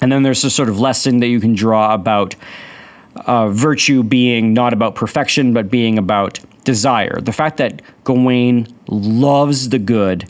And 0.00 0.12
then 0.12 0.22
there's 0.22 0.44
a 0.44 0.50
sort 0.50 0.68
of 0.68 0.78
lesson 0.78 1.18
that 1.20 1.26
you 1.26 1.40
can 1.40 1.54
draw 1.54 1.92
about 1.92 2.36
uh, 3.16 3.48
virtue 3.48 4.02
being 4.04 4.52
not 4.52 4.72
about 4.72 4.94
perfection, 4.94 5.52
but 5.52 5.70
being 5.70 5.98
about 5.98 6.38
desire. 6.64 7.20
The 7.20 7.32
fact 7.32 7.56
that 7.56 7.82
Gawain 8.04 8.68
loves 8.86 9.70
the 9.70 9.78
good, 9.78 10.24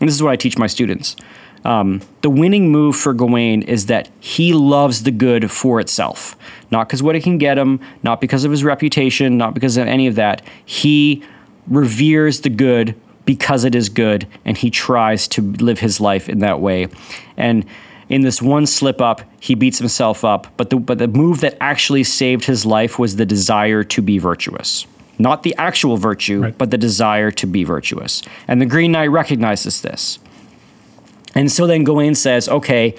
and 0.00 0.08
this 0.08 0.14
is 0.14 0.22
what 0.22 0.32
I 0.32 0.36
teach 0.36 0.56
my 0.56 0.66
students. 0.66 1.16
Um, 1.64 2.00
the 2.22 2.30
winning 2.30 2.70
move 2.70 2.96
for 2.96 3.14
Gawain 3.14 3.62
is 3.62 3.86
that 3.86 4.10
he 4.18 4.52
loves 4.52 5.04
the 5.04 5.12
good 5.12 5.50
for 5.50 5.80
itself, 5.80 6.36
not 6.70 6.88
because 6.88 7.02
what 7.02 7.14
it 7.14 7.22
can 7.22 7.38
get 7.38 7.56
him, 7.56 7.80
not 8.02 8.20
because 8.20 8.44
of 8.44 8.50
his 8.50 8.64
reputation, 8.64 9.36
not 9.36 9.54
because 9.54 9.76
of 9.76 9.86
any 9.86 10.06
of 10.06 10.16
that. 10.16 10.42
He 10.64 11.22
reveres 11.68 12.40
the 12.40 12.50
good 12.50 12.96
because 13.24 13.64
it 13.64 13.74
is 13.74 13.88
good, 13.88 14.26
and 14.44 14.56
he 14.56 14.70
tries 14.70 15.28
to 15.28 15.42
live 15.42 15.78
his 15.78 16.00
life 16.00 16.28
in 16.28 16.40
that 16.40 16.60
way. 16.60 16.88
And 17.36 17.64
in 18.08 18.22
this 18.22 18.42
one 18.42 18.66
slip 18.66 19.00
up, 19.00 19.22
he 19.40 19.54
beats 19.54 19.78
himself 19.78 20.24
up. 20.24 20.48
But 20.56 20.70
the 20.70 20.76
but 20.76 20.98
the 20.98 21.08
move 21.08 21.40
that 21.40 21.56
actually 21.60 22.04
saved 22.04 22.44
his 22.44 22.66
life 22.66 22.98
was 22.98 23.16
the 23.16 23.26
desire 23.26 23.84
to 23.84 24.02
be 24.02 24.18
virtuous. 24.18 24.86
Not 25.18 25.44
the 25.44 25.54
actual 25.56 25.96
virtue, 25.96 26.42
right. 26.42 26.58
but 26.58 26.70
the 26.70 26.78
desire 26.78 27.30
to 27.30 27.46
be 27.46 27.64
virtuous. 27.64 28.22
And 28.48 28.60
the 28.60 28.66
Green 28.66 28.92
Knight 28.92 29.06
recognizes 29.06 29.82
this. 29.82 30.18
And 31.34 31.50
so 31.50 31.66
then 31.66 31.84
Gawain 31.84 32.14
says, 32.14 32.48
okay, 32.48 32.94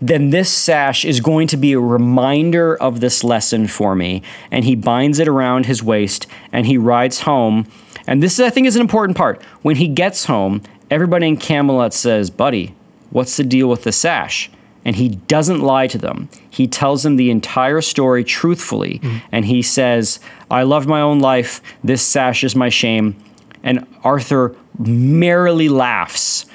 then 0.00 0.30
this 0.30 0.50
sash 0.50 1.04
is 1.04 1.20
going 1.20 1.46
to 1.48 1.56
be 1.56 1.72
a 1.72 1.80
reminder 1.80 2.74
of 2.74 3.00
this 3.00 3.22
lesson 3.22 3.66
for 3.66 3.94
me. 3.94 4.22
And 4.50 4.64
he 4.64 4.74
binds 4.74 5.18
it 5.18 5.28
around 5.28 5.66
his 5.66 5.82
waist 5.82 6.26
and 6.52 6.66
he 6.66 6.78
rides 6.78 7.20
home. 7.20 7.70
And 8.06 8.22
this, 8.22 8.40
I 8.40 8.50
think, 8.50 8.66
is 8.66 8.76
an 8.76 8.80
important 8.80 9.16
part. 9.16 9.42
When 9.62 9.76
he 9.76 9.88
gets 9.88 10.24
home, 10.24 10.62
everybody 10.90 11.28
in 11.28 11.36
Camelot 11.36 11.92
says, 11.92 12.30
Buddy, 12.30 12.74
what's 13.10 13.36
the 13.36 13.44
deal 13.44 13.68
with 13.68 13.84
the 13.84 13.92
sash? 13.92 14.50
And 14.82 14.96
he 14.96 15.10
doesn't 15.10 15.60
lie 15.60 15.86
to 15.88 15.98
them. 15.98 16.30
He 16.48 16.66
tells 16.66 17.02
them 17.02 17.16
the 17.16 17.30
entire 17.30 17.82
story 17.82 18.24
truthfully. 18.24 18.98
Mm-hmm. 19.00 19.18
And 19.30 19.44
he 19.44 19.60
says, 19.60 20.18
I 20.50 20.62
loved 20.62 20.88
my 20.88 21.02
own 21.02 21.20
life. 21.20 21.60
This 21.84 22.00
sash 22.00 22.42
is 22.42 22.56
my 22.56 22.70
shame. 22.70 23.22
And 23.62 23.86
Arthur 24.02 24.56
merrily 24.78 25.68
laughs 25.68 26.46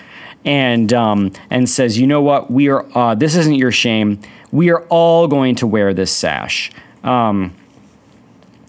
and 0.45 0.93
um, 0.93 1.33
and 1.49 1.69
says, 1.69 1.99
"You 1.99 2.07
know 2.07 2.21
what? 2.21 2.49
We 2.49 2.69
are. 2.69 2.85
Uh, 2.97 3.15
this 3.15 3.35
isn't 3.35 3.55
your 3.55 3.71
shame. 3.71 4.21
We 4.51 4.69
are 4.69 4.85
all 4.89 5.27
going 5.27 5.55
to 5.55 5.67
wear 5.67 5.93
this 5.93 6.11
sash." 6.11 6.71
Um, 7.03 7.55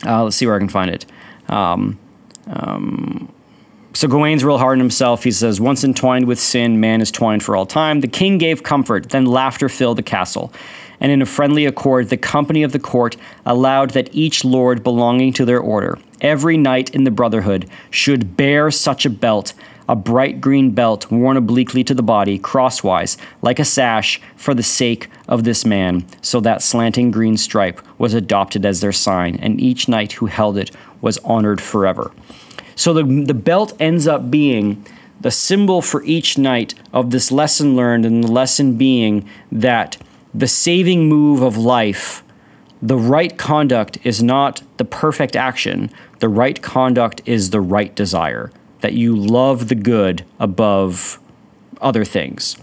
uh, 0.04 0.24
let's 0.24 0.36
see 0.36 0.46
where 0.46 0.56
I 0.56 0.58
can 0.58 0.68
find 0.68 0.90
it. 0.90 1.06
Um, 1.48 1.98
um, 2.46 3.32
so 3.96 4.08
Gawain's 4.08 4.44
real 4.44 4.58
hard 4.58 4.76
on 4.76 4.80
himself. 4.80 5.24
He 5.24 5.30
says, 5.30 5.58
Once 5.58 5.82
entwined 5.82 6.26
with 6.26 6.38
sin, 6.38 6.80
man 6.80 7.00
is 7.00 7.10
twined 7.10 7.42
for 7.42 7.56
all 7.56 7.64
time. 7.64 8.00
The 8.00 8.08
king 8.08 8.36
gave 8.36 8.62
comfort, 8.62 9.08
then 9.08 9.24
laughter 9.24 9.70
filled 9.70 9.96
the 9.96 10.02
castle. 10.02 10.52
And 11.00 11.10
in 11.10 11.22
a 11.22 11.26
friendly 11.26 11.64
accord, 11.64 12.08
the 12.10 12.16
company 12.16 12.62
of 12.62 12.72
the 12.72 12.78
court 12.78 13.16
allowed 13.46 13.90
that 13.90 14.14
each 14.14 14.44
lord 14.44 14.82
belonging 14.82 15.32
to 15.34 15.44
their 15.44 15.60
order, 15.60 15.98
every 16.20 16.56
knight 16.56 16.90
in 16.90 17.04
the 17.04 17.10
brotherhood, 17.10 17.70
should 17.90 18.36
bear 18.36 18.70
such 18.70 19.06
a 19.06 19.10
belt 19.10 19.54
a 19.88 19.96
bright 19.96 20.40
green 20.40 20.72
belt 20.72 21.10
worn 21.10 21.36
obliquely 21.36 21.84
to 21.84 21.94
the 21.94 22.02
body, 22.02 22.38
crosswise, 22.38 23.16
like 23.42 23.58
a 23.58 23.64
sash, 23.64 24.20
for 24.34 24.54
the 24.54 24.62
sake 24.62 25.08
of 25.28 25.44
this 25.44 25.64
man, 25.64 26.04
so 26.20 26.40
that 26.40 26.62
slanting 26.62 27.10
green 27.10 27.36
stripe 27.36 27.80
was 27.98 28.14
adopted 28.14 28.64
as 28.64 28.80
their 28.80 28.92
sign, 28.92 29.36
and 29.36 29.60
each 29.60 29.88
knight 29.88 30.12
who 30.12 30.26
held 30.26 30.56
it 30.58 30.70
was 31.00 31.18
honored 31.18 31.60
forever. 31.60 32.12
So 32.74 32.92
the, 32.92 33.04
the 33.04 33.34
belt 33.34 33.74
ends 33.80 34.06
up 34.06 34.30
being 34.30 34.84
the 35.20 35.30
symbol 35.30 35.80
for 35.80 36.02
each 36.04 36.36
knight 36.36 36.74
of 36.92 37.10
this 37.10 37.30
lesson 37.32 37.76
learned, 37.76 38.04
and 38.04 38.24
the 38.24 38.32
lesson 38.32 38.76
being 38.76 39.28
that 39.50 39.96
the 40.34 40.48
saving 40.48 41.08
move 41.08 41.42
of 41.42 41.56
life, 41.56 42.22
the 42.82 42.98
right 42.98 43.38
conduct 43.38 43.98
is 44.04 44.22
not 44.22 44.62
the 44.76 44.84
perfect 44.84 45.34
action, 45.34 45.90
the 46.18 46.28
right 46.28 46.60
conduct 46.60 47.22
is 47.24 47.50
the 47.50 47.60
right 47.60 47.94
desire 47.94 48.50
that 48.80 48.94
you 48.94 49.14
love 49.16 49.68
the 49.68 49.74
good 49.74 50.24
above 50.38 51.18
other 51.80 52.04
things. 52.04 52.56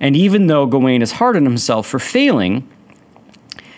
And 0.00 0.16
even 0.16 0.48
though 0.48 0.66
Gawain 0.66 1.02
is 1.02 1.12
hard 1.12 1.36
on 1.36 1.44
himself 1.44 1.86
for 1.86 1.98
failing, 1.98 2.68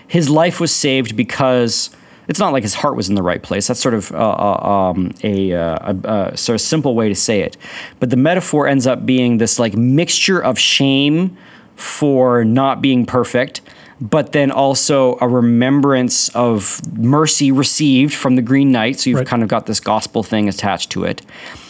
his 0.09 0.31
life 0.31 0.61
was 0.61 0.73
saved 0.73 1.17
because 1.17 1.91
it's 2.29 2.39
not 2.39 2.53
like 2.53 2.63
his 2.63 2.75
heart 2.75 2.97
was 2.97 3.09
in 3.09 3.15
the 3.15 3.23
right 3.23 3.43
place. 3.43 3.69
That's 3.69 3.81
sort 3.81 3.95
of 3.95 4.13
uh, 4.13 4.17
uh 4.17 4.93
um, 4.95 5.15
a, 5.23 5.53
uh, 5.53 5.95
a, 6.05 6.31
a, 6.33 6.37
sort 6.37 6.55
of 6.55 6.61
simple 6.61 6.95
way 6.95 7.09
to 7.09 7.15
say 7.15 7.41
it. 7.41 7.57
But 8.01 8.11
the 8.11 8.17
metaphor 8.17 8.67
ends 8.67 8.87
up 8.87 9.07
being 9.07 9.39
this 9.39 9.59
like 9.59 9.75
mixture 9.75 10.41
of 10.43 10.59
shame 10.59 11.37
for 11.77 12.45
not 12.45 12.81
being 12.81 13.07
perfect 13.07 13.61
but 14.01 14.32
then 14.32 14.51
also 14.51 15.16
a 15.20 15.28
remembrance 15.28 16.28
of 16.30 16.80
mercy 16.99 17.51
received 17.51 18.14
from 18.14 18.36
the 18.36 18.42
Green 18.42 18.70
Knight. 18.70 19.01
So 19.01 19.11
you've 19.11 19.20
right. 19.20 19.26
kind 19.26 19.42
of 19.42 19.49
got 19.49 19.66
this 19.66 19.80
gospel 19.80 20.22
thing 20.22 20.49
attached 20.49 20.90
to 20.90 21.05
it. 21.05 21.22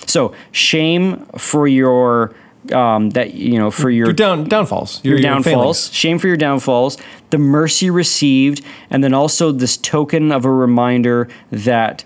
So 0.07 0.35
shame 0.53 1.25
for 1.37 1.69
your 1.69 2.35
um, 2.73 3.11
that 3.11 3.35
you 3.35 3.59
know 3.59 3.71
for 3.71 3.91
your, 3.91 4.07
your 4.07 4.15
down 4.15 4.49
downfalls, 4.49 5.05
your, 5.05 5.15
your 5.15 5.23
downfalls, 5.23 5.93
shame 5.93 6.19
for 6.19 6.27
your 6.27 6.37
downfalls, 6.37 6.99
the 7.31 7.39
mercy 7.39 7.91
received, 7.91 8.65
and 8.91 9.05
then 9.05 9.15
also 9.15 9.53
this 9.53 9.77
token 9.77 10.33
of 10.33 10.45
a 10.45 10.51
reminder 10.51 11.29
that 11.51 12.05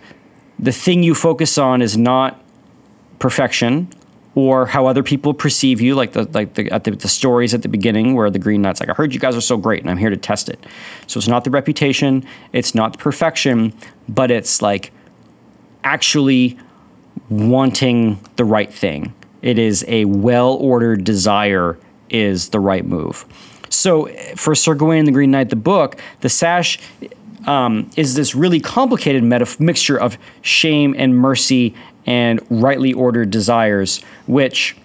the 0.59 0.73
thing 0.73 1.03
you 1.03 1.15
focus 1.15 1.57
on 1.57 1.81
is 1.81 1.97
not 1.97 2.43
perfection 3.19 3.89
or 4.35 4.67
how 4.67 4.87
other 4.87 5.03
people 5.03 5.35
perceive 5.35 5.81
you, 5.81 5.95
like 5.95 6.13
the 6.13 6.29
like 6.33 6.55
the, 6.55 6.71
at 6.71 6.85
the, 6.85 6.93
the, 6.93 7.09
stories 7.09 7.53
at 7.53 7.63
the 7.63 7.69
beginning 7.69 8.15
where 8.15 8.31
the 8.31 8.39
Green 8.39 8.63
Knight's 8.63 8.81
like, 8.81 8.89
I 8.89 8.93
heard 8.93 9.13
you 9.13 9.21
guys 9.21 9.37
are 9.37 9.41
so 9.41 9.57
great, 9.57 9.81
and 9.81 9.91
I'm 9.91 9.97
here 9.97 10.11
to 10.11 10.17
test 10.17 10.49
it. 10.49 10.65
So 11.07 11.19
it's 11.19 11.29
not 11.29 11.45
the 11.45 11.51
reputation, 11.51 12.25
it's 12.53 12.75
not 12.75 12.93
the 12.93 12.99
perfection, 12.99 13.73
but 14.09 14.31
it's 14.31 14.63
like 14.63 14.93
actually 15.83 16.59
wanting 17.29 18.21
the 18.37 18.45
right 18.45 18.73
thing. 18.73 19.15
It 19.43 19.59
is 19.59 19.85
a 19.89 20.05
well 20.05 20.55
ordered 20.55 21.05
desire 21.05 21.79
is 22.09 22.51
the 22.51 22.61
right 22.61 22.85
move. 22.85 23.25
So 23.69 24.07
for 24.37 24.55
Sir 24.55 24.75
Gawain 24.75 25.01
and 25.01 25.09
the 25.09 25.13
Green 25.13 25.31
Knight, 25.31 25.49
the 25.49 25.57
book, 25.57 26.01
the 26.21 26.29
sash 26.29 26.79
um, 27.47 27.91
is 27.97 28.15
this 28.15 28.35
really 28.35 28.61
complicated 28.61 29.23
meta- 29.23 29.57
mixture 29.59 29.99
of 29.99 30.19
shame 30.43 30.95
and 30.99 31.17
mercy 31.17 31.75
and 32.07 32.41
rightly 32.51 32.93
ordered 32.93 33.31
desires, 33.31 34.03
which 34.27 34.77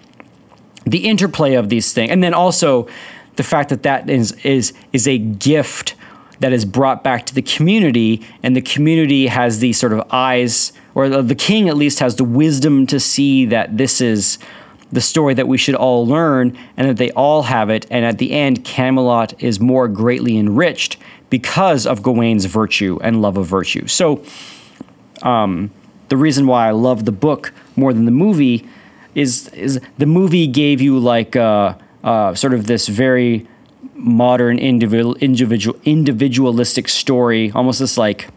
the 0.84 1.06
interplay 1.08 1.54
of 1.54 1.68
these 1.68 1.92
things, 1.92 2.10
and 2.10 2.22
then 2.22 2.34
also 2.34 2.88
the 3.36 3.42
fact 3.42 3.68
that 3.70 3.82
that 3.82 4.08
is 4.08 4.32
is 4.44 4.72
is 4.92 5.06
a 5.08 5.18
gift 5.18 5.94
that 6.40 6.52
is 6.52 6.64
brought 6.64 7.02
back 7.02 7.26
to 7.26 7.34
the 7.34 7.42
community, 7.42 8.24
and 8.42 8.54
the 8.54 8.60
community 8.60 9.26
has 9.26 9.58
these 9.60 9.78
sort 9.78 9.92
of 9.92 10.02
eyes, 10.10 10.72
or 10.94 11.08
the 11.08 11.34
king 11.34 11.68
at 11.68 11.76
least 11.76 11.98
has 12.00 12.16
the 12.16 12.24
wisdom 12.24 12.86
to 12.86 13.00
see 13.00 13.46
that 13.46 13.76
this 13.76 14.00
is 14.00 14.38
the 14.92 15.00
story 15.00 15.34
that 15.34 15.48
we 15.48 15.58
should 15.58 15.74
all 15.74 16.06
learn, 16.06 16.56
and 16.76 16.88
that 16.88 16.96
they 16.96 17.10
all 17.12 17.42
have 17.44 17.70
it. 17.70 17.86
And 17.90 18.04
at 18.04 18.18
the 18.18 18.32
end, 18.32 18.64
Camelot 18.64 19.42
is 19.42 19.58
more 19.58 19.88
greatly 19.88 20.36
enriched 20.36 20.96
because 21.30 21.86
of 21.86 22.02
Gawain's 22.02 22.44
virtue 22.44 22.98
and 23.02 23.20
love 23.20 23.36
of 23.36 23.46
virtue. 23.46 23.86
So, 23.88 24.22
um, 25.22 25.70
the 26.08 26.16
reason 26.16 26.46
why 26.46 26.68
I 26.68 26.72
love 26.72 27.04
the 27.04 27.12
book 27.12 27.52
more 27.74 27.92
than 27.92 28.04
the 28.04 28.10
movie 28.10 28.68
is 29.14 29.48
is 29.48 29.80
the 29.98 30.06
movie 30.06 30.46
gave 30.46 30.80
you 30.80 30.98
like 30.98 31.34
uh, 31.36 31.74
uh, 32.04 32.34
sort 32.34 32.54
of 32.54 32.66
this 32.66 32.88
very 32.88 33.46
modern 33.94 34.58
individual 34.58 35.14
individual 35.16 35.78
individualistic 35.84 36.88
story, 36.88 37.50
almost 37.52 37.80
this 37.80 37.96
like 37.96 38.28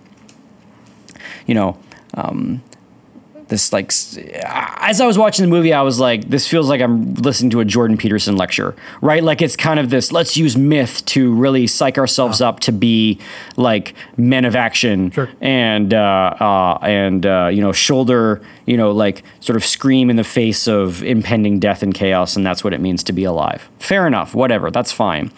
you 1.46 1.54
know 1.54 1.78
um, 2.14 2.62
this 3.50 3.74
like 3.74 3.92
as 4.82 5.02
I 5.02 5.06
was 5.06 5.18
watching 5.18 5.44
the 5.44 5.50
movie, 5.50 5.74
I 5.74 5.82
was 5.82 6.00
like, 6.00 6.30
this 6.30 6.48
feels 6.48 6.70
like 6.70 6.82
I'm 6.82 7.14
listening 7.16 7.50
to 7.52 7.60
a 7.60 7.66
Jordan 7.66 7.98
Peterson 7.98 8.38
lecture, 8.38 8.76
right? 9.02 9.24
Like 9.24 9.42
it's 9.42 9.56
kind 9.56 9.80
of 9.80 9.90
this 9.90 10.12
let's 10.12 10.38
use 10.38 10.56
myth 10.56 11.04
to 11.08 11.34
really 11.34 11.68
psych 11.68 11.98
ourselves 11.98 12.42
up 12.42 12.60
to 12.62 12.72
be 12.72 13.20
like 13.58 13.94
men 14.18 14.46
of 14.46 14.56
action 14.56 15.12
sure. 15.12 15.30
and 15.42 15.94
uh, 15.94 16.36
uh, 16.40 16.80
and 16.82 17.26
uh, 17.26 17.50
you 17.52 17.62
know 17.62 17.72
shoulder 17.72 18.42
you 18.66 18.78
know 18.78 18.92
like 18.92 19.24
sort 19.40 19.58
of 19.58 19.66
scream 19.66 20.10
in 20.10 20.16
the 20.16 20.24
face 20.24 20.68
of 20.68 21.04
impending 21.04 21.60
death 21.60 21.84
and 21.84 21.94
chaos, 21.94 22.36
and 22.36 22.46
that's 22.46 22.64
what 22.64 22.74
it 22.74 22.80
means 22.80 23.04
to 23.04 23.14
be 23.14 23.24
alive. 23.24 23.70
Fair 23.80 24.08
enough, 24.08 24.34
whatever, 24.34 24.72
that's 24.72 24.92
fine. 24.92 25.32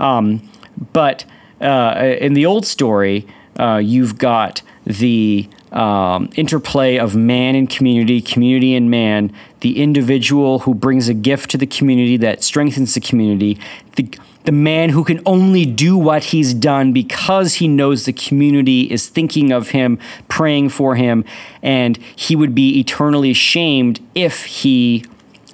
Um, 0.00 0.48
but 0.92 1.24
uh, 1.60 2.16
in 2.20 2.34
the 2.34 2.46
old 2.46 2.66
story, 2.66 3.26
uh, 3.58 3.76
you've 3.76 4.18
got 4.18 4.62
the 4.84 5.48
um, 5.72 6.30
interplay 6.36 6.98
of 6.98 7.14
man 7.14 7.54
and 7.54 7.68
community, 7.68 8.20
community 8.20 8.74
and 8.74 8.90
man, 8.90 9.32
the 9.60 9.80
individual 9.80 10.60
who 10.60 10.74
brings 10.74 11.08
a 11.08 11.14
gift 11.14 11.50
to 11.50 11.58
the 11.58 11.66
community 11.66 12.16
that 12.16 12.42
strengthens 12.42 12.94
the 12.94 13.00
community, 13.00 13.58
the, 13.96 14.08
the 14.44 14.52
man 14.52 14.90
who 14.90 15.04
can 15.04 15.20
only 15.26 15.66
do 15.66 15.96
what 15.96 16.24
he's 16.24 16.54
done 16.54 16.92
because 16.92 17.56
he 17.56 17.68
knows 17.68 18.06
the 18.06 18.12
community 18.12 18.82
is 18.90 19.08
thinking 19.08 19.52
of 19.52 19.70
him, 19.70 19.98
praying 20.28 20.70
for 20.70 20.94
him, 20.94 21.24
and 21.62 21.98
he 22.16 22.34
would 22.34 22.54
be 22.54 22.78
eternally 22.80 23.34
shamed 23.34 24.00
if 24.14 24.46
he 24.46 25.04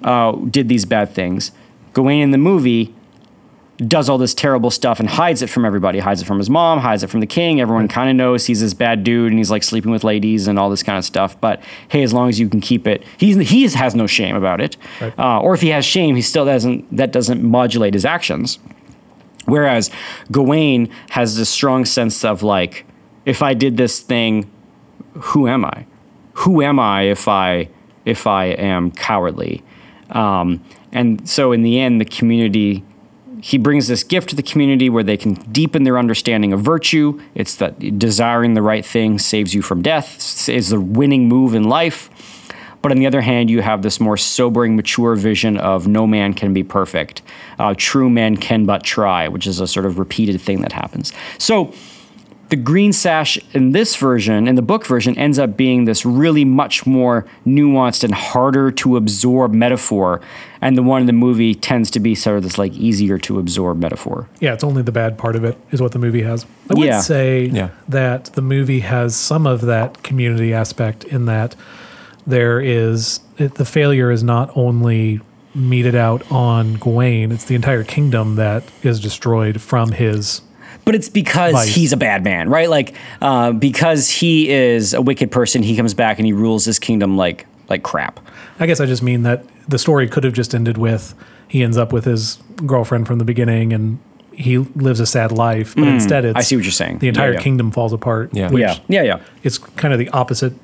uh, 0.02 0.32
did 0.32 0.68
these 0.68 0.84
bad 0.84 1.10
things. 1.10 1.50
Gawain 1.92 2.22
in 2.22 2.30
the 2.30 2.38
movie 2.38 2.94
does 3.78 4.08
all 4.08 4.18
this 4.18 4.34
terrible 4.34 4.70
stuff 4.70 5.00
and 5.00 5.08
hides 5.08 5.42
it 5.42 5.50
from 5.50 5.64
everybody, 5.64 5.98
hides 5.98 6.22
it 6.22 6.26
from 6.26 6.38
his 6.38 6.48
mom, 6.48 6.78
hides 6.78 7.02
it 7.02 7.08
from 7.08 7.20
the 7.20 7.26
king. 7.26 7.60
Everyone 7.60 7.88
kind 7.88 8.08
of 8.08 8.14
knows 8.14 8.46
he's 8.46 8.60
this 8.60 8.74
bad 8.74 9.02
dude 9.02 9.32
and 9.32 9.38
he's 9.38 9.50
like 9.50 9.64
sleeping 9.64 9.90
with 9.90 10.04
ladies 10.04 10.46
and 10.46 10.58
all 10.58 10.70
this 10.70 10.82
kind 10.82 10.96
of 10.96 11.04
stuff. 11.04 11.40
But 11.40 11.60
hey, 11.88 12.02
as 12.02 12.12
long 12.12 12.28
as 12.28 12.38
you 12.38 12.48
can 12.48 12.60
keep 12.60 12.86
it, 12.86 13.04
he's, 13.18 13.36
he 13.50 13.66
has 13.66 13.94
no 13.94 14.06
shame 14.06 14.36
about 14.36 14.60
it. 14.60 14.76
Right. 15.00 15.18
Uh, 15.18 15.40
or 15.40 15.54
if 15.54 15.60
he 15.60 15.70
has 15.70 15.84
shame, 15.84 16.14
he 16.14 16.22
still 16.22 16.44
doesn't, 16.44 16.96
that 16.96 17.10
doesn't 17.10 17.42
modulate 17.42 17.94
his 17.94 18.04
actions. 18.04 18.60
Whereas 19.46 19.90
Gawain 20.30 20.88
has 21.10 21.36
this 21.36 21.50
strong 21.50 21.84
sense 21.84 22.24
of 22.24 22.42
like, 22.42 22.86
if 23.24 23.42
I 23.42 23.54
did 23.54 23.76
this 23.76 24.00
thing, 24.00 24.50
who 25.14 25.48
am 25.48 25.64
I? 25.64 25.86
Who 26.34 26.62
am 26.62 26.78
I 26.78 27.02
if 27.02 27.28
I 27.28 27.68
if 28.04 28.26
I 28.26 28.46
am 28.46 28.90
cowardly? 28.90 29.62
Um, 30.10 30.64
and 30.92 31.28
so 31.28 31.52
in 31.52 31.62
the 31.62 31.78
end, 31.80 32.00
the 32.00 32.04
community 32.04 32.84
he 33.44 33.58
brings 33.58 33.88
this 33.88 34.02
gift 34.02 34.30
to 34.30 34.36
the 34.36 34.42
community 34.42 34.88
where 34.88 35.02
they 35.02 35.18
can 35.18 35.34
deepen 35.34 35.84
their 35.84 35.98
understanding 35.98 36.54
of 36.54 36.60
virtue. 36.60 37.20
It's 37.34 37.56
that 37.56 37.98
desiring 37.98 38.54
the 38.54 38.62
right 38.62 38.82
thing 38.86 39.18
saves 39.18 39.52
you 39.52 39.60
from 39.60 39.82
death, 39.82 40.48
is 40.48 40.70
the 40.70 40.80
winning 40.80 41.28
move 41.28 41.54
in 41.54 41.64
life. 41.64 42.08
But 42.80 42.90
on 42.90 42.96
the 42.96 43.06
other 43.06 43.20
hand, 43.20 43.50
you 43.50 43.60
have 43.60 43.82
this 43.82 44.00
more 44.00 44.16
sobering, 44.16 44.76
mature 44.76 45.14
vision 45.14 45.58
of 45.58 45.86
no 45.86 46.06
man 46.06 46.32
can 46.32 46.54
be 46.54 46.62
perfect. 46.62 47.20
Uh, 47.58 47.74
true 47.76 48.08
men 48.08 48.38
can 48.38 48.64
but 48.64 48.82
try, 48.82 49.28
which 49.28 49.46
is 49.46 49.60
a 49.60 49.66
sort 49.66 49.84
of 49.84 49.98
repeated 49.98 50.40
thing 50.40 50.62
that 50.62 50.72
happens. 50.72 51.12
So, 51.36 51.74
the 52.50 52.56
green 52.56 52.92
sash 52.92 53.38
in 53.52 53.72
this 53.72 53.96
version, 53.96 54.46
in 54.46 54.54
the 54.54 54.62
book 54.62 54.86
version, 54.86 55.16
ends 55.16 55.38
up 55.38 55.56
being 55.56 55.84
this 55.84 56.04
really 56.04 56.44
much 56.44 56.86
more 56.86 57.26
nuanced 57.46 58.04
and 58.04 58.14
harder 58.14 58.70
to 58.70 58.96
absorb 58.96 59.52
metaphor. 59.52 60.20
And 60.60 60.76
the 60.76 60.82
one 60.82 61.02
in 61.02 61.06
the 61.06 61.12
movie 61.12 61.54
tends 61.54 61.90
to 61.92 62.00
be 62.00 62.14
sort 62.14 62.38
of 62.38 62.42
this 62.42 62.58
like 62.58 62.72
easier 62.72 63.18
to 63.18 63.38
absorb 63.38 63.78
metaphor. 63.78 64.28
Yeah, 64.40 64.52
it's 64.52 64.64
only 64.64 64.82
the 64.82 64.92
bad 64.92 65.18
part 65.18 65.36
of 65.36 65.44
it 65.44 65.58
is 65.70 65.80
what 65.80 65.92
the 65.92 65.98
movie 65.98 66.22
has. 66.22 66.46
I 66.70 66.74
would 66.74 66.86
yeah. 66.86 67.00
say 67.00 67.46
yeah. 67.46 67.70
that 67.88 68.26
the 68.26 68.42
movie 68.42 68.80
has 68.80 69.16
some 69.16 69.46
of 69.46 69.62
that 69.62 70.02
community 70.02 70.52
aspect 70.52 71.04
in 71.04 71.26
that 71.26 71.56
there 72.26 72.60
is 72.60 73.20
it, 73.36 73.54
the 73.54 73.64
failure 73.64 74.10
is 74.10 74.22
not 74.22 74.54
only 74.56 75.20
meted 75.54 75.94
out 75.94 76.30
on 76.32 76.74
Gawain, 76.74 77.30
it's 77.30 77.44
the 77.44 77.54
entire 77.54 77.84
kingdom 77.84 78.36
that 78.36 78.64
is 78.82 79.00
destroyed 79.00 79.60
from 79.60 79.92
his 79.92 80.40
but 80.84 80.94
it's 80.94 81.08
because 81.08 81.52
Vice. 81.52 81.74
he's 81.74 81.92
a 81.92 81.96
bad 81.96 82.24
man, 82.24 82.48
right? 82.48 82.68
Like 82.68 82.94
uh, 83.20 83.52
because 83.52 84.10
he 84.10 84.50
is 84.50 84.94
a 84.94 85.02
wicked 85.02 85.30
person, 85.30 85.62
he 85.62 85.76
comes 85.76 85.94
back 85.94 86.18
and 86.18 86.26
he 86.26 86.32
rules 86.32 86.64
his 86.64 86.78
kingdom 86.78 87.16
like 87.16 87.46
like 87.68 87.82
crap. 87.82 88.20
I 88.58 88.66
guess 88.66 88.80
I 88.80 88.86
just 88.86 89.02
mean 89.02 89.22
that 89.22 89.44
the 89.68 89.78
story 89.78 90.08
could 90.08 90.24
have 90.24 90.34
just 90.34 90.54
ended 90.54 90.78
with 90.78 91.14
he 91.48 91.62
ends 91.62 91.76
up 91.76 91.92
with 91.92 92.04
his 92.04 92.38
girlfriend 92.66 93.06
from 93.06 93.18
the 93.18 93.24
beginning 93.24 93.72
and 93.72 93.98
he 94.32 94.58
lives 94.58 95.00
a 95.00 95.06
sad 95.06 95.30
life, 95.30 95.74
but 95.74 95.84
mm, 95.84 95.94
instead 95.94 96.24
it's 96.24 96.36
I 96.36 96.40
see 96.42 96.56
what 96.56 96.64
you're 96.64 96.72
saying. 96.72 96.98
The 96.98 97.08
entire 97.08 97.30
yeah, 97.30 97.38
yeah. 97.38 97.42
kingdom 97.42 97.70
falls 97.70 97.92
apart. 97.92 98.30
Yeah, 98.34 98.50
yeah, 98.50 98.78
yeah, 98.88 99.02
yeah. 99.02 99.20
It's 99.42 99.58
kind 99.58 99.92
of 99.92 100.00
the 100.00 100.08
opposite. 100.08 100.54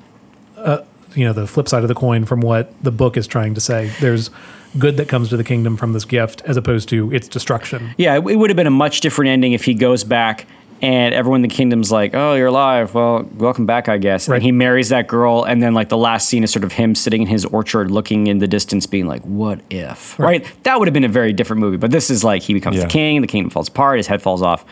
Uh, 0.57 0.83
you 1.15 1.25
know, 1.25 1.33
the 1.33 1.47
flip 1.47 1.67
side 1.67 1.83
of 1.83 1.87
the 1.87 1.95
coin 1.95 2.25
from 2.25 2.41
what 2.41 2.73
the 2.83 2.91
book 2.91 3.17
is 3.17 3.27
trying 3.27 3.53
to 3.53 3.61
say. 3.61 3.91
There's 3.99 4.29
good 4.77 4.97
that 4.97 5.07
comes 5.07 5.29
to 5.29 5.37
the 5.37 5.43
kingdom 5.43 5.77
from 5.77 5.93
this 5.93 6.05
gift 6.05 6.41
as 6.45 6.57
opposed 6.57 6.89
to 6.89 7.11
its 7.13 7.27
destruction. 7.27 7.93
Yeah, 7.97 8.15
it 8.15 8.23
would 8.23 8.49
have 8.49 8.57
been 8.57 8.67
a 8.67 8.71
much 8.71 9.01
different 9.01 9.29
ending 9.29 9.53
if 9.53 9.65
he 9.65 9.73
goes 9.73 10.03
back 10.03 10.45
and 10.81 11.13
everyone 11.13 11.43
in 11.43 11.47
the 11.47 11.55
kingdom's 11.55 11.91
like, 11.91 12.15
"Oh, 12.15 12.33
you're 12.33 12.47
alive. 12.47 12.93
Well, 12.93 13.29
welcome 13.37 13.65
back, 13.65 13.87
I 13.87 13.97
guess." 13.97 14.27
Right. 14.27 14.37
And 14.37 14.43
he 14.43 14.51
marries 14.51 14.89
that 14.89 15.07
girl, 15.07 15.43
and 15.43 15.61
then 15.61 15.73
like 15.73 15.89
the 15.89 15.97
last 15.97 16.27
scene 16.27 16.43
is 16.43 16.51
sort 16.51 16.63
of 16.63 16.71
him 16.71 16.95
sitting 16.95 17.21
in 17.21 17.27
his 17.27 17.45
orchard, 17.45 17.91
looking 17.91 18.27
in 18.27 18.39
the 18.39 18.47
distance, 18.47 18.87
being 18.87 19.05
like, 19.05 19.21
"What 19.21 19.61
if?" 19.69 20.17
Right? 20.17 20.43
right? 20.43 20.63
That 20.63 20.79
would 20.79 20.87
have 20.87 20.93
been 20.93 21.03
a 21.03 21.09
very 21.09 21.33
different 21.33 21.59
movie. 21.59 21.77
But 21.77 21.91
this 21.91 22.09
is 22.09 22.23
like 22.23 22.41
he 22.41 22.53
becomes 22.53 22.77
yeah. 22.77 22.83
the 22.83 22.89
king, 22.89 23.21
the 23.21 23.27
kingdom 23.27 23.51
falls 23.51 23.67
apart, 23.67 23.97
his 23.97 24.07
head 24.07 24.21
falls 24.21 24.41
off. 24.41 24.65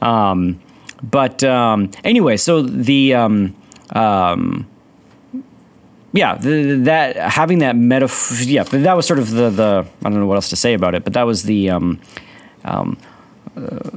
Um, 0.00 0.60
but 1.02 1.42
um, 1.42 1.90
anyway, 2.04 2.36
so 2.36 2.62
the 2.62 3.14
um, 3.14 3.56
um, 3.90 4.66
yeah, 6.14 6.36
the, 6.36 6.76
that 6.84 7.16
having 7.16 7.58
that 7.58 7.74
metaphor. 7.74 8.36
Yeah, 8.44 8.62
that 8.62 8.96
was 8.96 9.04
sort 9.04 9.18
of 9.18 9.30
the 9.32 9.50
the. 9.50 9.86
I 10.04 10.08
don't 10.08 10.20
know 10.20 10.26
what 10.26 10.36
else 10.36 10.48
to 10.50 10.56
say 10.56 10.72
about 10.72 10.94
it, 10.94 11.02
but 11.02 11.12
that 11.14 11.24
was 11.24 11.42
the 11.42 11.70
um, 11.70 12.00
um, 12.64 12.96
uh, 13.56 13.90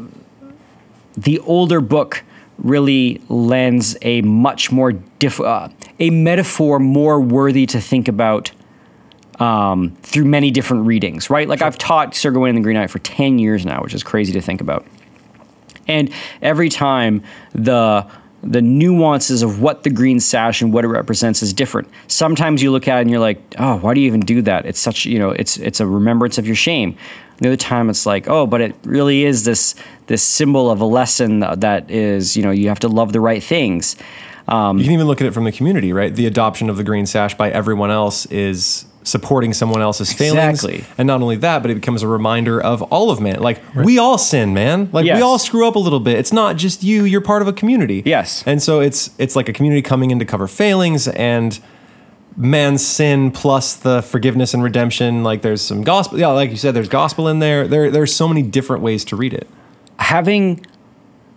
the 1.16 1.38
older 1.40 1.80
book 1.80 2.24
really 2.58 3.22
lends 3.30 3.96
a 4.02 4.24
much 4.24 4.72
more 4.72 4.94
diff, 4.94 5.40
uh, 5.40 5.70
a 6.00 6.10
metaphor 6.10 6.80
more 6.80 7.22
worthy 7.22 7.68
to 7.68 7.80
think 7.80 8.08
about 8.08 8.52
um, 9.40 9.96
through 10.02 10.26
many 10.26 10.50
different 10.50 10.88
readings, 10.88 11.30
right? 11.30 11.48
Like 11.48 11.60
sure. 11.60 11.68
I've 11.68 11.78
taught 11.78 12.16
Sir 12.16 12.32
Gawain 12.32 12.50
and 12.50 12.58
the 12.58 12.64
Green 12.64 12.78
Knight 12.78 12.90
for 12.90 12.98
ten 13.00 13.38
years 13.38 13.64
now, 13.64 13.84
which 13.84 13.94
is 13.94 14.02
crazy 14.02 14.34
to 14.34 14.42
think 14.42 14.60
about. 14.60 14.88
And 15.88 16.12
every 16.42 16.70
time 16.70 17.22
the 17.54 18.10
the 18.48 18.62
nuances 18.62 19.44
of 19.44 19.62
what 19.62 19.84
the 19.84 19.90
green 19.90 20.20
sash 20.20 20.62
and 20.62 20.72
what 20.72 20.86
it 20.86 20.88
represents 20.88 21.44
is 21.44 21.54
different. 21.54 21.90
Sometimes 22.08 22.64
you 22.64 22.72
look 22.72 22.88
at 22.88 22.98
it 22.98 23.02
and 23.02 23.12
you're 23.12 23.20
like, 23.20 23.42
oh, 23.60 23.78
why 23.78 23.94
do 23.94 24.00
you 24.00 24.08
even 24.08 24.22
do 24.22 24.42
that? 24.44 24.66
It's 24.66 24.80
such, 24.80 25.06
you 25.06 25.20
know, 25.20 25.32
it's 25.32 25.58
it's 25.58 25.80
a 25.80 25.86
remembrance 25.86 26.38
of 26.38 26.48
your 26.48 26.56
shame. 26.56 26.98
The 27.40 27.50
other 27.50 27.58
time 27.58 27.90
it's 27.90 28.06
like, 28.06 28.30
oh, 28.30 28.48
but 28.48 28.62
it 28.62 28.76
really 28.84 29.26
is 29.26 29.44
this 29.44 29.76
this 30.08 30.24
symbol 30.24 30.72
of 30.72 30.80
a 30.82 30.86
lesson 30.86 31.42
that 31.42 31.92
is, 31.92 32.38
you 32.38 32.44
know, 32.44 32.52
you 32.52 32.70
have 32.70 32.80
to 32.80 32.88
love 32.88 33.12
the 33.12 33.20
right 33.20 33.44
things. 33.44 33.98
Um, 34.48 34.78
you 34.78 34.86
can 34.86 34.94
even 34.94 35.08
look 35.08 35.20
at 35.20 35.28
it 35.28 35.34
from 35.34 35.44
the 35.44 35.52
community, 35.52 35.92
right? 35.92 36.16
The 36.16 36.26
adoption 36.26 36.70
of 36.70 36.78
the 36.78 36.84
green 36.86 37.06
sash 37.06 37.36
by 37.36 37.52
everyone 37.52 37.92
else 37.92 38.26
is 38.28 38.86
supporting 39.08 39.54
someone 39.54 39.82
else's 39.82 40.12
failings. 40.12 40.64
Exactly. 40.64 40.86
And 40.98 41.08
not 41.08 41.22
only 41.22 41.38
that, 41.38 41.62
but 41.62 41.72
it 41.72 41.76
becomes 41.76 42.04
a 42.04 42.08
reminder 42.08 42.62
of 42.62 42.82
all 42.84 43.10
of 43.10 43.22
man. 43.22 43.40
Like 43.40 43.64
right. 43.74 43.86
we 43.86 43.98
all 43.98 44.18
sin, 44.18 44.54
man. 44.54 44.90
Like 44.92 45.06
yes. 45.06 45.16
we 45.16 45.22
all 45.22 45.40
screw 45.40 45.68
up 45.68 45.76
a 45.76 45.80
little 45.80 46.02
bit. 46.02 46.18
It's 46.18 46.34
not 46.34 46.58
just 46.58 46.84
you, 46.84 47.06
you're 47.06 47.22
part 47.22 47.42
of 47.42 47.48
a 47.48 47.54
community. 47.54 48.04
Yes. 48.06 48.44
And 48.46 48.62
so 48.62 48.82
it's 48.82 49.10
it's 49.18 49.36
like 49.36 49.48
a 49.48 49.54
community 49.54 49.82
coming 49.82 50.12
in 50.12 50.20
to 50.20 50.26
cover 50.26 50.48
failings 50.48 51.08
and 51.08 51.60
man's 52.36 52.86
sin 52.86 53.32
plus 53.32 53.76
the 53.76 54.02
forgiveness 54.02 54.54
and 54.54 54.62
redemption. 54.62 55.24
Like 55.24 55.42
there's 55.42 55.62
some 55.62 55.84
gospel. 55.84 56.20
Yeah, 56.20 56.28
like 56.28 56.52
you 56.52 56.58
said, 56.58 56.74
there's 56.74 56.90
gospel 56.90 57.30
in 57.30 57.40
there. 57.40 57.68
There 57.68 57.90
there's 57.90 58.14
so 58.14 58.28
many 58.28 58.42
different 58.42 58.84
ways 58.84 59.06
to 59.06 59.16
read 59.16 59.34
it. 59.34 59.48
Having 60.00 60.66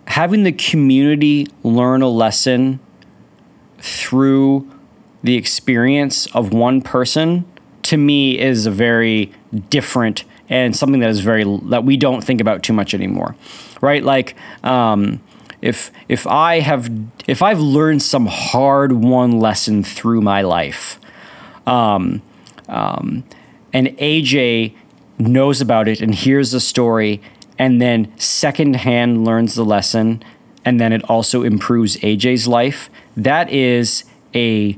having 0.07 0.43
the 0.43 0.51
community 0.51 1.47
learn 1.63 2.01
a 2.01 2.09
lesson 2.09 2.79
through 3.79 4.69
the 5.23 5.35
experience 5.35 6.27
of 6.35 6.51
one 6.51 6.81
person 6.81 7.45
to 7.83 7.97
me 7.97 8.39
is 8.39 8.65
a 8.65 8.71
very 8.71 9.31
different 9.69 10.23
and 10.51 10.75
something 10.75 10.99
that 10.99 11.09
is 11.09 11.21
very 11.21 11.45
that 11.69 11.85
we 11.85 11.95
don't 11.95 12.23
think 12.23 12.41
about 12.41 12.61
too 12.61 12.73
much 12.73 12.93
anymore, 12.93 13.35
right? 13.79 14.03
Like 14.03 14.35
um, 14.63 15.21
if 15.61 15.91
if 16.09 16.27
I 16.27 16.59
have 16.59 16.91
if 17.25 17.41
I've 17.41 17.59
learned 17.59 18.01
some 18.01 18.25
hard 18.25 18.91
won 18.91 19.39
lesson 19.39 19.81
through 19.81 20.21
my 20.21 20.41
life, 20.41 20.99
um, 21.65 22.21
um, 22.67 23.23
and 23.71 23.87
AJ 23.97 24.75
knows 25.17 25.61
about 25.61 25.87
it 25.87 26.01
and 26.01 26.13
hears 26.13 26.51
the 26.51 26.59
story, 26.59 27.21
and 27.57 27.81
then 27.81 28.11
secondhand 28.19 29.23
learns 29.23 29.55
the 29.55 29.63
lesson, 29.63 30.21
and 30.65 30.81
then 30.81 30.91
it 30.91 31.01
also 31.09 31.43
improves 31.43 31.95
AJ's 31.97 32.45
life. 32.45 32.89
That 33.15 33.49
is 33.49 34.03
a 34.35 34.77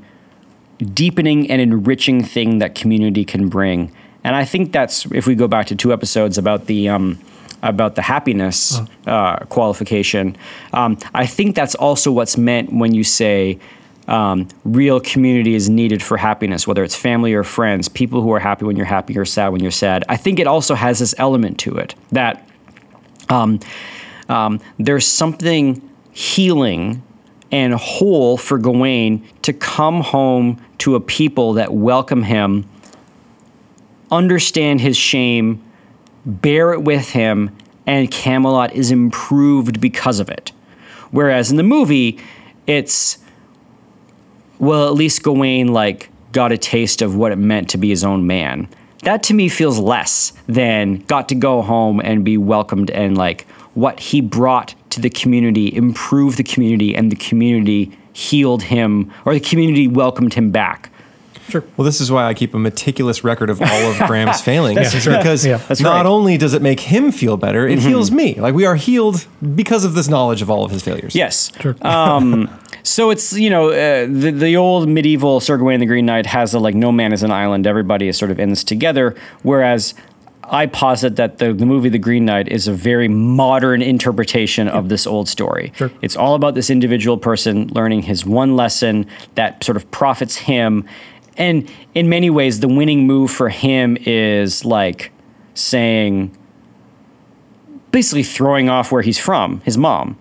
deepening 0.77 1.49
and 1.49 1.61
enriching 1.61 2.23
thing 2.23 2.59
that 2.59 2.75
community 2.75 3.25
can 3.25 3.49
bring. 3.49 3.91
And 4.23 4.35
I 4.35 4.45
think 4.45 4.71
that's 4.71 5.05
if 5.07 5.27
we 5.27 5.35
go 5.35 5.47
back 5.47 5.67
to 5.67 5.75
two 5.75 5.91
episodes 5.91 6.37
about 6.37 6.67
the 6.67 6.89
um, 6.89 7.19
about 7.61 7.95
the 7.95 8.01
happiness 8.01 8.79
uh, 9.07 9.37
qualification. 9.45 10.35
Um, 10.73 10.97
I 11.13 11.25
think 11.25 11.55
that's 11.55 11.75
also 11.75 12.11
what's 12.11 12.37
meant 12.37 12.73
when 12.73 12.93
you 12.93 13.03
say 13.03 13.59
um, 14.07 14.49
real 14.65 14.99
community 14.99 15.55
is 15.55 15.69
needed 15.69 16.03
for 16.03 16.17
happiness, 16.17 16.67
whether 16.67 16.83
it's 16.83 16.95
family 16.95 17.33
or 17.33 17.43
friends, 17.43 17.87
people 17.87 18.21
who 18.21 18.31
are 18.33 18.39
happy 18.39 18.65
when 18.65 18.75
you're 18.75 18.85
happy 18.85 19.17
or 19.17 19.25
sad 19.25 19.49
when 19.49 19.61
you're 19.61 19.71
sad. 19.71 20.03
I 20.09 20.17
think 20.17 20.39
it 20.39 20.47
also 20.47 20.75
has 20.75 20.99
this 20.99 21.15
element 21.17 21.57
to 21.59 21.77
it 21.77 21.95
that 22.11 22.47
um, 23.29 23.59
um, 24.27 24.59
there's 24.77 25.07
something 25.07 25.89
healing 26.11 27.01
and 27.53 27.75
whole 27.75 28.35
for 28.35 28.57
Gawain 28.57 29.23
to 29.43 29.53
come 29.53 30.01
home 30.01 30.59
to 30.79 30.95
a 30.95 30.99
people 30.99 31.53
that 31.53 31.71
welcome 31.71 32.23
him, 32.23 32.67
understand 34.11 34.81
his 34.81 34.97
shame, 34.97 35.63
bear 36.25 36.73
it 36.73 36.81
with 36.81 37.09
him, 37.09 37.55
and 37.85 38.09
Camelot 38.09 38.73
is 38.73 38.89
improved 38.89 39.79
because 39.79 40.19
of 40.19 40.29
it. 40.29 40.51
Whereas 41.11 41.51
in 41.51 41.57
the 41.57 41.63
movie, 41.63 42.19
it's 42.65 43.19
well, 44.57 44.87
at 44.87 44.95
least 44.95 45.21
Gawain 45.21 45.67
like 45.67 46.09
got 46.31 46.51
a 46.51 46.57
taste 46.57 47.03
of 47.03 47.15
what 47.15 47.31
it 47.31 47.35
meant 47.35 47.69
to 47.69 47.77
be 47.77 47.89
his 47.89 48.03
own 48.03 48.25
man. 48.25 48.67
That 49.03 49.21
to 49.23 49.35
me 49.35 49.47
feels 49.47 49.77
less 49.77 50.33
than 50.47 51.01
got 51.01 51.29
to 51.29 51.35
go 51.35 51.61
home 51.61 51.99
and 51.99 52.25
be 52.25 52.35
welcomed 52.35 52.89
and 52.89 53.15
like 53.15 53.45
what 53.75 53.99
he 53.99 54.21
brought 54.21 54.73
to 54.93 55.01
the 55.01 55.09
community, 55.09 55.73
improved 55.75 56.37
the 56.37 56.43
community, 56.43 56.95
and 56.95 57.11
the 57.11 57.15
community 57.15 57.97
healed 58.13 58.63
him 58.63 59.11
or 59.25 59.33
the 59.33 59.39
community 59.39 59.87
welcomed 59.87 60.33
him 60.33 60.51
back. 60.51 60.89
Sure. 61.49 61.63
Well, 61.75 61.83
this 61.85 61.99
is 61.99 62.11
why 62.11 62.25
I 62.25 62.33
keep 62.33 62.53
a 62.53 62.59
meticulous 62.59 63.23
record 63.23 63.49
of 63.49 63.61
all 63.61 63.67
of 63.91 63.97
Graham's 64.07 64.39
failings. 64.41 64.77
That's 64.77 65.03
true. 65.03 65.17
Because 65.17 65.45
Yeah. 65.45 65.57
That's 65.57 65.81
not 65.81 65.97
right. 65.97 66.05
only 66.05 66.37
does 66.37 66.53
it 66.53 66.61
make 66.61 66.79
him 66.79 67.11
feel 67.11 67.35
better, 67.37 67.67
it 67.67 67.79
heals 67.79 68.11
me. 68.11 68.35
Like 68.35 68.55
we 68.55 68.65
are 68.65 68.75
healed 68.75 69.27
because 69.55 69.83
of 69.83 69.93
this 69.93 70.07
knowledge 70.07 70.41
of 70.41 70.49
all 70.49 70.63
of 70.63 70.71
his 70.71 70.83
failures. 70.83 71.15
Yes. 71.15 71.51
Sure. 71.59 71.75
Um, 71.85 72.49
so 72.85 73.11
it's 73.11 73.31
you 73.33 73.49
know 73.49 73.69
uh, 73.69 74.07
the 74.09 74.31
the 74.31 74.57
old 74.57 74.89
medieval 74.89 75.39
Sir 75.39 75.57
Gawain 75.57 75.79
the 75.79 75.85
Green 75.85 76.05
Knight 76.05 76.25
has 76.25 76.53
a 76.53 76.59
like 76.59 76.75
no 76.75 76.91
man 76.91 77.13
is 77.13 77.23
an 77.23 77.31
island. 77.31 77.65
Everybody 77.65 78.07
is 78.09 78.17
sort 78.17 78.29
of 78.31 78.39
in 78.39 78.49
this 78.49 78.63
together. 78.63 79.15
Whereas 79.41 79.93
I 80.53 80.67
posit 80.67 81.15
that 81.15 81.39
the, 81.39 81.51
the 81.51 81.65
movie 81.65 81.89
The 81.89 81.97
Green 81.97 82.25
Knight 82.25 82.47
is 82.47 82.67
a 82.67 82.73
very 82.73 83.07
modern 83.07 83.81
interpretation 83.81 84.67
of 84.67 84.87
this 84.87 85.07
old 85.07 85.27
story. 85.27 85.73
Sure. 85.75 85.91
It's 86.03 86.15
all 86.15 86.35
about 86.35 86.53
this 86.53 86.69
individual 86.69 87.17
person 87.17 87.69
learning 87.69 88.03
his 88.03 88.23
one 88.23 88.55
lesson 88.55 89.07
that 89.33 89.63
sort 89.63 89.75
of 89.75 89.89
profits 89.89 90.37
him. 90.37 90.87
And 91.37 91.69
in 91.95 92.07
many 92.07 92.29
ways, 92.29 92.59
the 92.59 92.67
winning 92.67 93.07
move 93.07 93.31
for 93.31 93.49
him 93.49 93.97
is 94.01 94.63
like 94.63 95.11
saying, 95.55 96.37
basically 97.91 98.23
throwing 98.23 98.69
off 98.69 98.91
where 98.91 99.01
he's 99.01 99.17
from, 99.17 99.59
his 99.61 99.75
mom, 99.75 100.19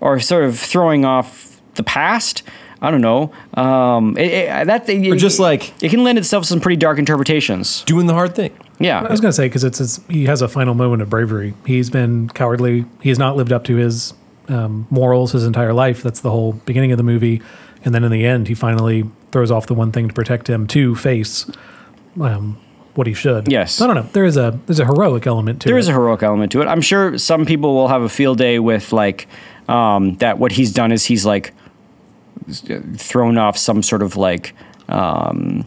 or 0.00 0.18
sort 0.18 0.44
of 0.44 0.58
throwing 0.58 1.04
off 1.04 1.60
the 1.74 1.82
past. 1.82 2.42
I 2.84 2.90
don't 2.90 3.00
know. 3.00 3.32
Um, 3.54 4.16
it, 4.16 4.30
it, 4.32 4.66
that 4.66 4.86
thing, 4.86 5.10
Or 5.12 5.16
just 5.16 5.40
like- 5.40 5.82
it 5.82 5.88
can 5.90 6.04
lend 6.04 6.18
itself 6.18 6.44
to 6.44 6.48
some 6.48 6.60
pretty 6.60 6.76
dark 6.76 6.98
interpretations. 6.98 7.82
Doing 7.84 8.06
the 8.06 8.14
hard 8.14 8.34
thing. 8.34 8.52
Yeah, 8.80 9.00
I 9.00 9.10
was 9.10 9.20
going 9.20 9.30
to 9.30 9.36
say 9.36 9.46
because 9.46 9.62
it's 9.64 9.78
his, 9.78 10.00
he 10.08 10.24
has 10.26 10.42
a 10.42 10.48
final 10.48 10.74
moment 10.74 11.00
of 11.02 11.08
bravery. 11.08 11.54
He's 11.64 11.90
been 11.90 12.28
cowardly. 12.28 12.84
He 13.02 13.08
has 13.08 13.18
not 13.18 13.36
lived 13.36 13.52
up 13.52 13.64
to 13.64 13.76
his 13.76 14.12
um, 14.48 14.86
morals 14.90 15.32
his 15.32 15.44
entire 15.44 15.72
life. 15.72 16.02
That's 16.02 16.20
the 16.20 16.30
whole 16.30 16.52
beginning 16.52 16.90
of 16.92 16.98
the 16.98 17.04
movie, 17.04 17.40
and 17.84 17.94
then 17.94 18.02
in 18.04 18.10
the 18.10 18.26
end, 18.26 18.48
he 18.48 18.54
finally 18.54 19.04
throws 19.30 19.50
off 19.50 19.66
the 19.68 19.74
one 19.74 19.92
thing 19.92 20.08
to 20.08 20.14
protect 20.14 20.48
him 20.50 20.66
to 20.68 20.94
face 20.96 21.48
um, 22.20 22.58
what 22.94 23.06
he 23.06 23.14
should. 23.14 23.50
Yes. 23.50 23.80
I 23.80 23.86
don't 23.86 23.96
know. 23.96 24.08
There 24.12 24.24
is 24.24 24.36
a 24.36 24.58
there's 24.66 24.80
a 24.80 24.84
heroic 24.86 25.26
element 25.26 25.62
to 25.62 25.68
there 25.68 25.76
it. 25.76 25.80
is 25.80 25.88
a 25.88 25.92
heroic 25.92 26.22
element 26.22 26.52
to 26.52 26.60
it. 26.60 26.66
I'm 26.66 26.80
sure 26.80 27.16
some 27.18 27.46
people 27.46 27.74
will 27.74 27.88
have 27.88 28.02
a 28.02 28.08
field 28.08 28.38
day 28.38 28.58
with 28.58 28.92
like 28.92 29.28
um, 29.68 30.16
that. 30.16 30.38
What 30.38 30.52
he's 30.52 30.72
done 30.72 30.92
is 30.92 31.04
he's 31.04 31.24
like 31.24 31.54
thrown 32.96 33.38
off 33.38 33.56
some 33.56 33.82
sort 33.82 34.02
of 34.02 34.16
like 34.16 34.54
um, 34.88 35.66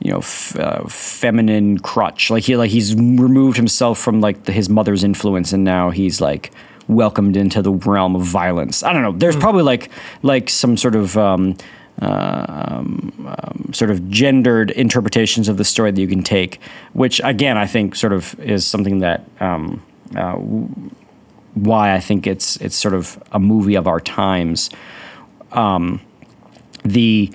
you 0.00 0.10
know 0.10 0.18
f- 0.18 0.56
uh, 0.58 0.86
feminine 0.88 1.78
crutch. 1.78 2.30
Like 2.30 2.44
he 2.44 2.56
like 2.56 2.70
he's 2.70 2.94
removed 2.94 3.56
himself 3.56 3.98
from 3.98 4.20
like 4.20 4.44
the, 4.44 4.52
his 4.52 4.68
mother's 4.68 5.04
influence, 5.04 5.52
and 5.52 5.64
now 5.64 5.90
he's 5.90 6.20
like 6.20 6.52
welcomed 6.88 7.36
into 7.36 7.62
the 7.62 7.72
realm 7.72 8.14
of 8.14 8.22
violence. 8.22 8.82
I 8.82 8.92
don't 8.92 9.02
know. 9.02 9.12
There's 9.12 9.36
probably 9.36 9.62
like 9.62 9.90
like 10.22 10.48
some 10.48 10.76
sort 10.76 10.94
of 10.94 11.16
um, 11.16 11.56
sort 13.72 13.90
of 13.90 14.08
gendered 14.10 14.70
interpretations 14.72 15.48
of 15.48 15.56
the 15.56 15.64
story 15.64 15.90
that 15.90 16.00
you 16.00 16.08
can 16.08 16.22
take, 16.22 16.60
which 16.92 17.20
again 17.24 17.56
I 17.56 17.66
think 17.66 17.94
sort 17.94 18.12
of 18.12 18.38
is 18.40 18.66
something 18.66 19.00
that 19.00 19.24
um, 19.40 19.82
uh, 20.14 20.32
w- 20.32 20.90
why 21.54 21.94
I 21.94 22.00
think 22.00 22.26
it's 22.26 22.56
it's 22.58 22.76
sort 22.76 22.94
of 22.94 23.22
a 23.32 23.38
movie 23.38 23.74
of 23.74 23.86
our 23.86 24.00
times. 24.00 24.70
Um, 25.52 26.00
the 26.84 27.32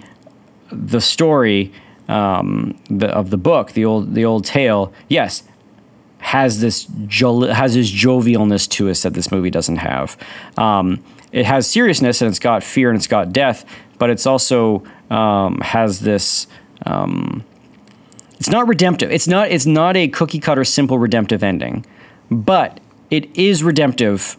the 0.72 1.02
story 1.02 1.74
um, 2.08 2.80
the, 2.90 3.08
of 3.08 3.30
the 3.30 3.38
book, 3.38 3.72
the 3.72 3.86
old 3.86 4.14
the 4.14 4.26
old 4.26 4.46
tale, 4.46 4.94
yes, 5.08 5.44
has 6.20 6.62
this 6.62 6.88
jo- 7.08 7.48
has 7.48 7.74
this 7.74 7.92
jovialness 7.92 8.68
to 8.70 8.90
us 8.90 9.04
that 9.04 9.14
this 9.14 9.32
movie 9.32 9.50
doesn't 9.50 9.78
have. 9.78 10.18
Um, 10.58 11.04
it 11.32 11.46
has 11.46 11.68
seriousness 11.68 12.22
and 12.22 12.30
it's 12.30 12.40
got 12.40 12.64
fear 12.64 12.90
and 12.90 12.98
it's 12.98 13.08
got 13.08 13.32
death, 13.32 13.66
but 13.98 14.10
it's 14.10 14.26
also 14.26 14.84
um, 15.10 15.60
has 15.62 16.02
this. 16.02 16.48
Um, 16.86 17.44
it's 18.38 18.50
not 18.50 18.68
redemptive. 18.68 19.12
It's 19.12 19.28
not. 19.28 19.50
It's 19.50 19.66
not 19.66 19.96
a 19.96 20.08
cookie 20.08 20.40
cutter 20.40 20.66
simple 20.66 20.98
redemptive 20.98 21.44
ending, 21.44 21.86
but 22.30 22.80
it 23.10 23.36
is 23.38 23.64
redemptive 23.64 24.38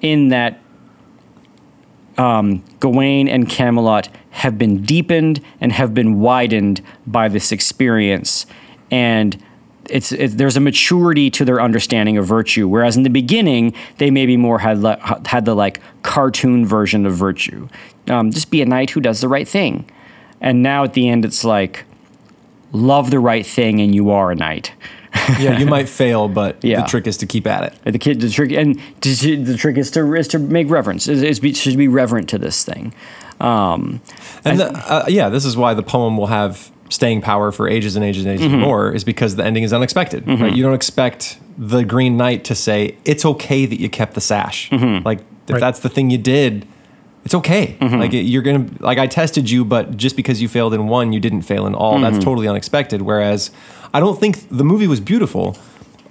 in 0.00 0.28
that 0.28 0.60
um, 2.18 2.64
Gawain 2.80 3.28
and 3.28 3.48
Camelot 3.48 4.08
have 4.30 4.58
been 4.58 4.82
deepened 4.82 5.40
and 5.60 5.72
have 5.72 5.94
been 5.94 6.20
widened 6.20 6.82
by 7.06 7.28
this 7.28 7.52
experience, 7.52 8.46
and 8.90 9.42
it's, 9.88 10.10
there's 10.10 10.56
a 10.56 10.60
maturity 10.60 11.30
to 11.30 11.44
their 11.44 11.60
understanding 11.60 12.18
of 12.18 12.26
virtue. 12.26 12.66
Whereas 12.66 12.96
in 12.96 13.02
the 13.02 13.10
beginning, 13.10 13.74
they 13.98 14.10
maybe 14.10 14.36
more 14.36 14.58
had 14.58 14.78
le- 14.78 15.22
had 15.26 15.44
the 15.44 15.54
like 15.54 15.80
cartoon 16.02 16.66
version 16.66 17.06
of 17.06 17.14
virtue, 17.14 17.68
um, 18.08 18.30
just 18.30 18.50
be 18.50 18.62
a 18.62 18.66
knight 18.66 18.90
who 18.90 19.00
does 19.00 19.20
the 19.20 19.28
right 19.28 19.48
thing, 19.48 19.90
and 20.40 20.62
now 20.62 20.84
at 20.84 20.94
the 20.94 21.08
end, 21.08 21.24
it's 21.24 21.44
like 21.44 21.84
love 22.72 23.10
the 23.10 23.20
right 23.20 23.46
thing 23.46 23.80
and 23.80 23.94
you 23.94 24.10
are 24.10 24.30
a 24.30 24.34
knight. 24.34 24.72
Yeah, 25.40 25.58
you 25.58 25.66
might 25.66 25.88
fail, 25.88 26.28
but 26.28 26.62
Yeah. 26.62 26.82
the 26.82 26.86
trick 26.86 27.06
is 27.06 27.16
to 27.18 27.26
keep 27.26 27.46
at 27.46 27.64
it. 27.64 27.92
The 27.92 27.98
kid, 27.98 28.20
the 28.20 28.30
trick, 28.30 28.52
and 28.52 28.80
to- 29.00 29.16
to- 29.16 29.42
the 29.44 29.56
trick 29.56 29.76
is 29.76 29.90
to 29.92 30.14
is 30.14 30.28
to 30.28 30.38
make 30.38 30.70
reverence. 30.70 31.08
Is, 31.08 31.22
is 31.22 31.40
be, 31.40 31.52
should 31.52 31.76
be 31.76 31.88
reverent 31.88 32.28
to 32.30 32.38
this 32.38 32.64
thing. 32.64 32.92
Um, 33.40 34.00
And 34.44 34.58
the, 34.60 34.70
uh, 34.72 35.04
yeah, 35.08 35.28
this 35.28 35.44
is 35.44 35.56
why 35.56 35.74
the 35.74 35.82
poem 35.82 36.16
will 36.16 36.28
have 36.28 36.70
staying 36.88 37.20
power 37.20 37.50
for 37.52 37.68
ages 37.68 37.96
and 37.96 38.04
ages 38.04 38.24
and 38.24 38.32
ages 38.34 38.46
Mm-hmm. 38.46 38.60
more, 38.60 38.92
is 38.92 39.02
because 39.04 39.36
the 39.36 39.44
ending 39.44 39.64
is 39.64 39.72
unexpected. 39.72 40.26
Right? 40.28 40.54
You 40.54 40.62
don't 40.62 40.74
expect 40.74 41.38
the 41.58 41.84
Green 41.84 42.16
Knight 42.16 42.44
to 42.44 42.54
say 42.54 42.96
it's 43.04 43.24
okay 43.24 43.66
that 43.66 43.80
you 43.80 43.88
kept 43.88 44.14
the 44.14 44.20
sash. 44.20 44.70
Mm-hmm. 44.70 45.04
Like 45.04 45.20
if 45.48 45.54
Right. 45.54 45.60
that's 45.60 45.80
the 45.80 45.88
thing 45.88 46.10
you 46.10 46.18
did, 46.18 46.66
it's 47.24 47.34
okay. 47.34 47.76
Like 47.80 48.14
it, 48.14 48.22
you're 48.22 48.42
gonna 48.42 48.66
like 48.78 48.98
I 48.98 49.08
tested 49.08 49.50
you, 49.50 49.64
but 49.64 49.96
just 49.96 50.14
because 50.16 50.40
you 50.40 50.46
failed 50.48 50.72
in 50.74 50.86
one, 50.86 51.12
you 51.12 51.18
didn't 51.18 51.42
fail 51.42 51.66
in 51.66 51.74
all. 51.74 51.94
Mm-hmm. 51.94 52.02
That's 52.04 52.24
totally 52.24 52.46
unexpected. 52.46 53.02
Whereas 53.02 53.50
I 53.92 54.00
don't 54.00 54.18
think 54.18 54.48
the 54.50 54.64
movie 54.64 54.86
was 54.86 55.00
beautiful. 55.00 55.56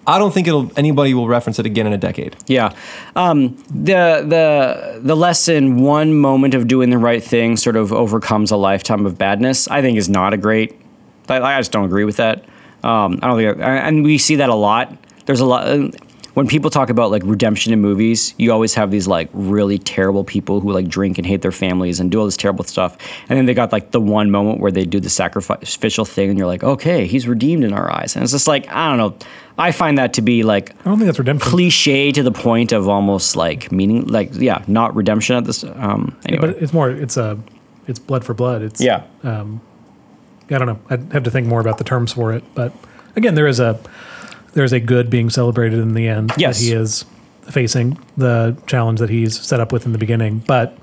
I 0.07 0.19
don't 0.19 0.33
think 0.33 0.47
it'll 0.47 0.71
anybody 0.77 1.13
will 1.13 1.27
reference 1.27 1.57
it 1.57 1.65
again 1.65 1.87
in 1.87 1.93
a 1.93 1.97
decade. 1.97 2.35
Yeah. 2.47 2.75
Um, 3.15 3.57
the 3.69 4.23
the 4.27 4.99
the 5.01 5.15
lesson 5.15 5.77
one 5.81 6.13
moment 6.13 6.53
of 6.53 6.67
doing 6.67 6.89
the 6.91 6.97
right 6.97 7.23
thing 7.23 7.57
sort 7.57 7.75
of 7.75 7.91
overcomes 7.91 8.51
a 8.51 8.57
lifetime 8.57 9.05
of 9.05 9.17
badness. 9.17 9.67
I 9.67 9.81
think 9.81 9.97
is 9.97 10.09
not 10.09 10.33
a 10.33 10.37
great. 10.37 10.79
I, 11.27 11.41
I 11.41 11.59
just 11.59 11.71
don't 11.71 11.85
agree 11.85 12.05
with 12.05 12.17
that. 12.17 12.45
Um, 12.83 13.19
I 13.23 13.27
don't 13.27 13.37
think, 13.37 13.57
and 13.59 14.03
we 14.03 14.19
see 14.19 14.35
that 14.35 14.49
a 14.49 14.55
lot. 14.55 14.95
There's 15.25 15.39
a 15.39 15.45
lot 15.45 15.65
when 16.35 16.47
people 16.47 16.69
talk 16.69 16.89
about 16.89 17.09
like 17.11 17.23
redemption 17.25 17.73
in 17.73 17.81
movies. 17.81 18.33
You 18.37 18.51
always 18.53 18.75
have 18.75 18.91
these 18.91 19.07
like 19.07 19.29
really 19.33 19.79
terrible 19.79 20.23
people 20.23 20.59
who 20.61 20.71
like 20.71 20.87
drink 20.87 21.17
and 21.17 21.25
hate 21.25 21.41
their 21.41 21.51
families 21.51 21.99
and 21.99 22.11
do 22.11 22.19
all 22.19 22.25
this 22.25 22.37
terrible 22.37 22.63
stuff, 22.63 22.95
and 23.27 23.37
then 23.37 23.45
they 23.47 23.53
got 23.53 23.71
like 23.71 23.91
the 23.91 23.99
one 23.99 24.29
moment 24.29 24.59
where 24.59 24.71
they 24.71 24.85
do 24.85 24.99
the 24.99 25.09
sacrificial 25.09 26.05
thing, 26.05 26.29
and 26.29 26.37
you're 26.37 26.47
like, 26.47 26.63
okay, 26.63 27.07
he's 27.07 27.27
redeemed 27.27 27.63
in 27.63 27.73
our 27.73 27.91
eyes, 27.91 28.15
and 28.15 28.21
it's 28.23 28.31
just 28.31 28.47
like 28.47 28.67
I 28.69 28.87
don't 28.89 28.97
know. 28.97 29.27
I 29.57 29.71
find 29.71 29.97
that 29.97 30.13
to 30.15 30.21
be 30.21 30.43
like 30.43 30.71
I 30.81 30.83
don't 30.83 30.97
think 30.97 31.05
that's 31.07 31.17
redemption. 31.19 31.49
cliche 31.49 32.11
to 32.11 32.21
the 32.21 32.31
point 32.31 32.71
of 32.73 32.87
almost 32.89 33.35
like 33.35 33.71
meaning 33.71 34.05
like 34.05 34.29
yeah 34.33 34.63
not 34.67 34.93
redemption 34.95 35.37
at 35.37 35.45
this 35.45 35.63
um 35.63 36.15
anyway 36.25 36.47
But 36.53 36.61
it's 36.61 36.73
more. 36.73 36.89
It's 36.91 37.17
a. 37.17 37.39
It's 37.87 37.99
blood 37.99 38.25
for 38.25 38.33
blood. 38.33 38.61
It's 38.61 38.81
yeah 38.81 39.03
Um, 39.23 39.61
I 40.49 40.57
don't 40.57 40.67
know. 40.67 40.79
I'd 40.89 41.13
have 41.13 41.23
to 41.23 41.31
think 41.31 41.47
more 41.47 41.61
about 41.61 41.77
the 41.77 41.83
terms 41.83 42.11
for 42.13 42.33
it. 42.33 42.43
But 42.53 42.73
again, 43.15 43.35
there 43.35 43.47
is 43.47 43.59
a 43.59 43.79
there 44.55 44.63
is 44.63 44.73
a 44.73 44.79
good 44.79 45.09
being 45.09 45.29
celebrated 45.29 45.77
in 45.79 45.93
the 45.93 46.07
end. 46.07 46.31
that 46.31 46.39
Yes. 46.39 46.59
he 46.59 46.71
is 46.73 47.05
facing 47.51 47.97
the 48.17 48.57
challenge 48.65 48.99
that 48.99 49.09
he's 49.11 49.39
set 49.39 49.59
up 49.59 49.71
with 49.71 49.85
in 49.85 49.91
the 49.91 49.97
beginning. 49.99 50.39
But 50.47 50.75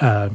uh, 0.00 0.28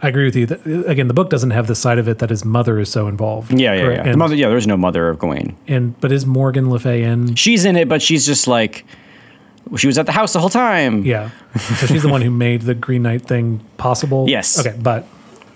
I 0.00 0.08
agree 0.08 0.24
with 0.24 0.36
you. 0.36 0.46
That, 0.46 0.64
again, 0.88 1.08
the 1.08 1.14
book 1.14 1.28
doesn't 1.30 1.50
have 1.50 1.66
the 1.66 1.74
side 1.74 1.98
of 1.98 2.08
it 2.08 2.18
that 2.20 2.30
his 2.30 2.44
mother 2.44 2.78
is 2.78 2.88
so 2.90 3.08
involved. 3.08 3.52
yeah 3.52 3.72
yeah, 3.74 3.82
yeah. 3.90 4.02
The 4.04 4.08
And, 4.10 4.18
mother, 4.18 4.34
yeah 4.34 4.48
there's 4.48 4.66
no 4.66 4.76
mother 4.76 5.08
of 5.08 5.18
Gawain 5.18 5.56
and 5.66 6.00
but 6.00 6.12
is 6.12 6.24
Morgan 6.24 6.70
Le 6.70 6.78
Fay 6.78 7.02
in? 7.02 7.34
she's 7.34 7.64
in 7.64 7.74
it 7.76 7.88
but 7.88 8.00
she's 8.00 8.24
just 8.24 8.46
like 8.46 8.84
she 9.76 9.86
was 9.88 9.98
at 9.98 10.06
the 10.06 10.12
house 10.12 10.32
the 10.32 10.40
whole 10.40 10.48
time 10.48 11.04
Yeah. 11.04 11.30
So 11.58 11.86
she's 11.86 12.02
the 12.02 12.08
one 12.08 12.22
who 12.22 12.30
made 12.30 12.62
the 12.62 12.74
Green 12.74 13.02
Knight 13.02 13.22
thing 13.26 13.60
possible. 13.76 14.26
Yes. 14.28 14.64
Okay, 14.64 14.74
but 14.80 15.04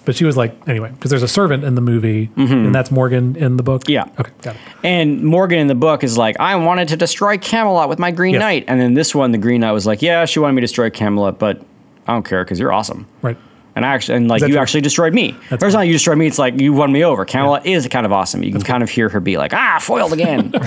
but 0.04 0.16
she 0.16 0.24
was 0.24 0.36
like 0.36 0.56
anyway 0.68 0.90
because 0.90 1.10
there's 1.10 1.22
a 1.22 1.28
servant 1.28 1.64
in 1.64 1.74
the 1.74 1.80
movie 1.80 2.30
and 2.36 2.74
that's 2.74 2.90
Morgan 2.90 3.36
in 3.36 3.56
the 3.56 3.62
book. 3.62 3.82
Mm-hmm. 3.84 3.92
Yeah. 3.92 4.20
Okay, 4.20 4.32
got 4.42 4.54
it. 4.56 4.60
and 4.82 5.22
Morgan 5.24 5.58
in 5.58 5.66
the 5.68 5.74
book 5.74 6.02
is 6.04 6.16
like 6.18 6.38
I 6.40 6.56
wanted 6.56 6.88
to 6.88 6.96
destroy 6.96 7.38
Camelot 7.38 7.88
with 7.88 7.98
my 7.98 8.10
Green 8.10 8.34
Yes. 8.34 8.40
Knight 8.40 8.64
and 8.68 8.80
then 8.80 8.94
this 8.94 9.14
one 9.14 9.32
the 9.32 9.38
Green 9.38 9.60
Knight 9.60 9.72
was 9.72 9.86
like 9.86 10.02
yeah 10.02 10.24
she 10.24 10.38
wanted 10.40 10.54
me 10.54 10.60
to 10.60 10.66
destroy 10.66 10.90
Camelot 10.90 11.38
but 11.38 11.62
I 12.06 12.12
don't 12.12 12.24
care 12.24 12.44
because 12.44 12.58
you're 12.58 12.72
awesome 12.72 13.06
Right. 13.22 13.36
and 13.76 13.84
I 13.86 13.88
actually 13.94 14.16
and 14.16 14.28
like 14.28 14.42
you 14.42 14.48
true? 14.48 14.58
actually 14.58 14.80
destroyed 14.80 15.14
me 15.14 15.36
That's 15.50 15.62
or 15.62 15.66
it's 15.66 15.74
not 15.74 15.82
you 15.86 15.92
destroyed 15.92 16.18
me 16.18 16.26
it's 16.26 16.38
like 16.38 16.60
you 16.60 16.72
won 16.72 16.90
me 16.90 17.04
over 17.04 17.24
Camelot 17.24 17.64
is 17.66 17.86
kind 17.88 18.04
of 18.04 18.12
awesome 18.12 18.42
you 18.42 18.50
can 18.52 18.62
kind 18.62 18.82
of 18.82 18.90
hear 18.90 19.08
her 19.08 19.20
be 19.20 19.36
like 19.38 19.52
ah 19.54 19.78
foiled 19.80 20.12
again 20.12 20.52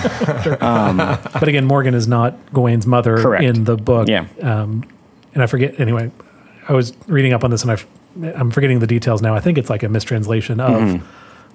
But 1.36 1.48
again, 1.50 1.66
Morgan 1.66 1.94
is 1.94 2.08
not 2.08 2.38
Gawain's 2.54 2.88
mother 2.88 3.18
Correct. 3.18 3.44
in 3.44 3.64
the 3.66 3.76
book. 3.76 4.08
Yeah. 4.08 4.26
Um, 4.42 4.84
and 5.34 5.44
I 5.44 5.48
forget, 5.48 5.80
anyway, 5.80 6.12
I 6.68 6.74
was 6.74 6.94
reading 7.08 7.34
up 7.34 7.44
on 7.44 7.52
this 7.52 7.62
and 7.64 7.72
I 7.72 7.78
I'm 8.22 8.52
forgetting 8.52 8.80
the 8.80 8.88
details 8.88 9.22
now. 9.22 9.36
I 9.36 9.40
think 9.40 9.58
it's 9.58 9.70
like 9.70 9.84
a 9.84 9.90
mistranslation 9.90 10.60
of 10.60 11.02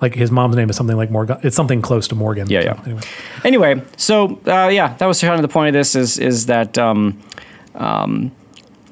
like 0.00 0.14
his 0.14 0.30
mom's 0.30 0.56
name 0.56 0.70
is 0.70 0.76
something 0.76 0.96
like 0.96 1.11
Morgan. 1.11 1.38
It's 1.42 1.56
something 1.56 1.82
close 1.82 2.08
to 2.08 2.14
Morgan. 2.14 2.48
Yeah, 2.48 2.61
So, 2.61 2.66
yeah. 2.66 2.82
Anyway. 2.84 3.02
Anyway, 3.44 3.82
so 3.96 4.40
uh, 4.46 4.68
yeah, 4.68 4.94
that 4.94 5.06
was 5.06 5.20
kind 5.20 5.34
of 5.34 5.42
the 5.42 5.48
point 5.48 5.68
of 5.68 5.78
this 5.78 5.94
is 5.94 6.18
is 6.18 6.46
that 6.46 6.78
um, 6.78 7.20
um, 7.74 8.32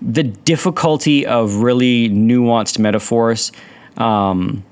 the 0.01 0.23
difficulty 0.23 1.27
of 1.27 1.57
really 1.57 2.09
nuanced 2.11 2.79
metaphors. 2.79 3.53
Um, 3.97 4.65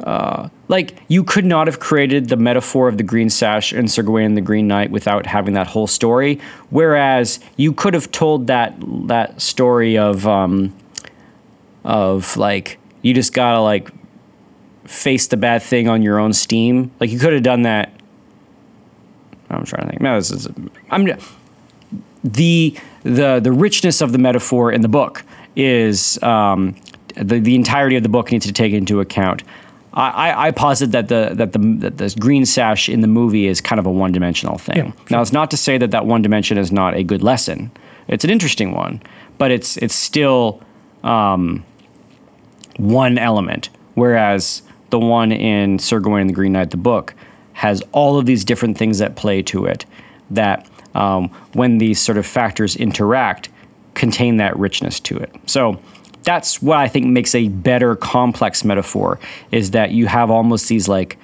uh, 0.00 0.50
like 0.68 0.98
you 1.08 1.24
could 1.24 1.46
not 1.46 1.66
have 1.66 1.80
created 1.80 2.28
the 2.28 2.36
metaphor 2.36 2.86
of 2.86 2.98
the 2.98 3.02
green 3.02 3.30
sash 3.30 3.72
and 3.72 3.90
Sir 3.90 4.02
Gawain 4.02 4.26
and 4.26 4.36
the 4.36 4.42
Green 4.42 4.68
Knight 4.68 4.90
without 4.90 5.24
having 5.24 5.54
that 5.54 5.66
whole 5.66 5.86
story. 5.86 6.38
Whereas 6.68 7.40
you 7.56 7.72
could 7.72 7.94
have 7.94 8.12
told 8.12 8.46
that 8.48 8.74
that 9.06 9.40
story 9.40 9.96
of 9.96 10.26
um, 10.26 10.74
of 11.86 12.36
like 12.36 12.78
you 13.00 13.14
just 13.14 13.32
gotta 13.32 13.60
like 13.60 13.90
face 14.84 15.28
the 15.28 15.36
bad 15.36 15.62
thing 15.62 15.88
on 15.88 16.02
your 16.02 16.18
own 16.18 16.32
steam. 16.32 16.90
Like 17.00 17.10
you 17.10 17.18
could 17.18 17.32
have 17.32 17.42
done 17.42 17.62
that. 17.62 17.92
I'm 19.48 19.64
trying 19.64 19.84
to 19.84 19.90
think. 19.90 20.02
No, 20.02 20.16
this 20.16 20.30
is, 20.32 20.48
I'm 20.90 21.08
the 22.24 22.76
the 23.04 23.40
the 23.40 23.52
richness 23.52 24.00
of 24.00 24.12
the 24.12 24.18
metaphor 24.18 24.72
in 24.72 24.80
the 24.80 24.88
book 24.88 25.22
is 25.54 26.20
um, 26.22 26.74
the 27.14 27.38
the 27.38 27.54
entirety 27.54 27.96
of 27.96 28.02
the 28.02 28.08
book 28.08 28.32
needs 28.32 28.44
to 28.46 28.52
take 28.52 28.72
into 28.72 29.00
account. 29.00 29.44
I, 29.94 30.10
I, 30.10 30.46
I 30.48 30.50
posit 30.50 30.90
that 30.90 31.08
the 31.08 31.30
that 31.34 31.52
the 31.52 31.58
that 31.78 31.98
this 31.98 32.16
green 32.16 32.44
sash 32.44 32.88
in 32.88 33.00
the 33.00 33.06
movie 33.06 33.46
is 33.46 33.60
kind 33.60 33.78
of 33.78 33.86
a 33.86 33.90
one 33.90 34.10
dimensional 34.10 34.58
thing. 34.58 34.76
Yeah, 34.76 34.92
Now 35.10 35.22
it's 35.22 35.32
not 35.32 35.52
to 35.52 35.56
say 35.56 35.78
that 35.78 35.92
that 35.92 36.04
one 36.04 36.20
dimension 36.22 36.58
is 36.58 36.72
not 36.72 36.94
a 36.94 37.04
good 37.04 37.22
lesson. 37.22 37.70
It's 38.08 38.24
an 38.24 38.30
interesting 38.30 38.72
one, 38.72 39.00
but 39.38 39.52
it's 39.52 39.76
it's 39.76 39.94
still 39.94 40.60
um, 41.04 41.64
one 42.76 43.18
element, 43.18 43.68
whereas 43.94 44.62
the 44.90 44.98
one 44.98 45.32
in 45.32 45.78
Sir 45.78 46.00
Gawain 46.00 46.22
and 46.22 46.30
the 46.30 46.34
Green 46.34 46.52
Knight, 46.52 46.70
the 46.70 46.76
book, 46.76 47.14
has 47.54 47.82
all 47.92 48.18
of 48.18 48.26
these 48.26 48.44
different 48.44 48.76
things 48.76 48.98
that 48.98 49.16
play 49.16 49.42
to 49.42 49.64
it 49.64 49.86
that 50.30 50.68
um, 50.94 51.30
when 51.52 51.78
these 51.78 52.00
sort 52.00 52.18
of 52.18 52.26
factors 52.26 52.76
interact, 52.76 53.48
contain 53.94 54.36
that 54.36 54.56
richness 54.58 55.00
to 55.00 55.16
it. 55.16 55.34
So 55.46 55.80
that's 56.22 56.60
what 56.60 56.78
I 56.78 56.88
think 56.88 57.06
makes 57.06 57.34
a 57.34 57.48
better 57.48 57.96
complex 57.96 58.64
metaphor 58.64 59.18
is 59.52 59.70
that 59.70 59.92
you 59.92 60.06
have 60.06 60.30
almost 60.30 60.68
these 60.68 60.88
like 60.88 61.16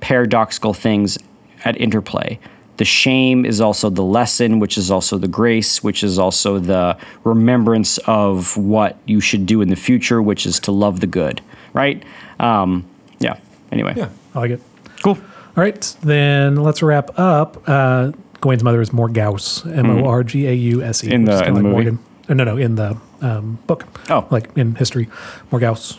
paradoxical 0.00 0.72
things 0.72 1.18
at 1.64 1.80
interplay. 1.80 2.38
The 2.76 2.84
shame 2.84 3.44
is 3.46 3.60
also 3.60 3.88
the 3.90 4.02
lesson, 4.02 4.58
which 4.58 4.76
is 4.76 4.90
also 4.90 5.16
the 5.18 5.28
grace, 5.28 5.82
which 5.82 6.04
is 6.04 6.18
also 6.18 6.58
the 6.58 6.96
remembrance 7.24 7.98
of 8.06 8.56
what 8.56 8.98
you 9.06 9.20
should 9.20 9.46
do 9.46 9.62
in 9.62 9.68
the 9.68 9.76
future, 9.76 10.20
which 10.20 10.44
is 10.46 10.60
to 10.60 10.72
love 10.72 11.00
the 11.00 11.06
good, 11.06 11.40
right? 11.72 12.02
Um, 12.38 12.84
yeah. 13.18 13.38
Anyway. 13.72 13.94
Yeah. 13.96 14.10
I 14.34 14.38
like 14.40 14.50
it. 14.50 14.60
Cool. 15.02 15.14
All 15.56 15.62
right, 15.64 15.96
then 16.02 16.56
let's 16.56 16.82
wrap 16.82 17.18
up. 17.18 17.62
Uh, 17.66 18.12
Gawain's 18.42 18.62
mother 18.62 18.82
is 18.82 18.90
Morgause, 18.90 19.64
M 19.74 19.88
O 19.90 20.06
R 20.06 20.22
G 20.22 20.46
A 20.46 20.52
U 20.52 20.82
S 20.82 21.02
E. 21.02 21.10
In 21.10 21.24
the- 21.24 21.32
in 21.32 21.38
the 21.38 21.42
like 21.54 21.62
movie? 21.62 21.68
Morgan. 21.70 21.98
Uh, 22.28 22.34
no, 22.34 22.44
no, 22.44 22.56
in 22.58 22.74
the 22.74 22.96
um, 23.22 23.58
book. 23.66 23.84
Oh. 24.10 24.26
like 24.30 24.50
in 24.56 24.74
history, 24.74 25.08
Morgause, 25.50 25.92
is, 25.92 25.98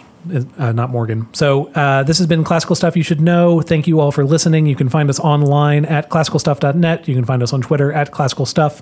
uh, 0.58 0.72
not 0.72 0.90
Morgan. 0.90 1.28
So 1.34 1.68
uh, 1.74 2.04
this 2.04 2.18
has 2.18 2.28
been 2.28 2.44
classical 2.44 2.76
stuff 2.76 2.96
you 2.96 3.04
should 3.04 3.22
know. 3.22 3.62
Thank 3.62 3.88
you 3.88 4.00
all 4.00 4.12
for 4.12 4.26
listening. 4.26 4.66
You 4.66 4.76
can 4.76 4.90
find 4.90 5.10
us 5.10 5.20
online 5.20 5.86
at 5.86 6.10
classicalstuff.net. 6.10 7.08
You 7.08 7.16
can 7.16 7.26
find 7.26 7.44
us 7.44 7.54
on 7.54 7.62
Twitter 7.62 7.92
at 7.92 8.12
classicalstuff. 8.12 8.82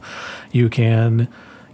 You 0.51 0.69
can 0.69 1.27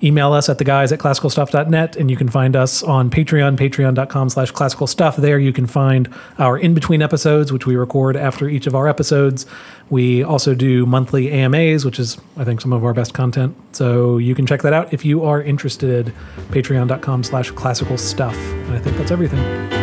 email 0.03 0.33
us 0.33 0.49
at 0.49 0.57
the 0.57 0.63
guys 0.63 0.91
at 0.91 0.99
classicalstuff.net 0.99 1.95
and 1.95 2.09
you 2.09 2.17
can 2.17 2.27
find 2.29 2.55
us 2.55 2.81
on 2.83 3.09
patreon 3.09 3.55
patreon.com 3.57 4.29
slash 4.29 4.51
classical 4.51 4.87
stuff 4.87 5.15
there 5.17 5.37
you 5.39 5.53
can 5.53 5.65
find 5.67 6.11
our 6.39 6.57
in-between 6.57 7.01
episodes 7.01 7.51
which 7.51 7.65
we 7.65 7.75
record 7.75 8.15
after 8.15 8.49
each 8.49 8.67
of 8.67 8.75
our 8.75 8.87
episodes 8.87 9.45
we 9.89 10.23
also 10.23 10.55
do 10.55 10.85
monthly 10.85 11.31
amas 11.31 11.85
which 11.85 11.99
is 11.99 12.17
i 12.37 12.43
think 12.43 12.59
some 12.61 12.73
of 12.73 12.83
our 12.83 12.93
best 12.93 13.13
content 13.13 13.55
so 13.73 14.17
you 14.17 14.33
can 14.33 14.45
check 14.47 14.61
that 14.61 14.73
out 14.73 14.91
if 14.93 15.05
you 15.05 15.23
are 15.23 15.41
interested 15.41 16.13
patreon.com 16.49 17.23
slash 17.23 17.51
classical 17.51 17.97
stuff 17.97 18.35
and 18.35 18.73
i 18.75 18.79
think 18.79 18.97
that's 18.97 19.11
everything 19.11 19.39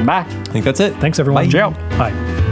Bye. 0.07 0.21
I 0.21 0.45
think 0.45 0.65
that's 0.65 0.81
it. 0.81 0.95
thanks 0.97 1.19
everyone 1.19 1.45
Bye. 1.47 1.51
Ciao. 1.51 1.71
bye 1.99 2.48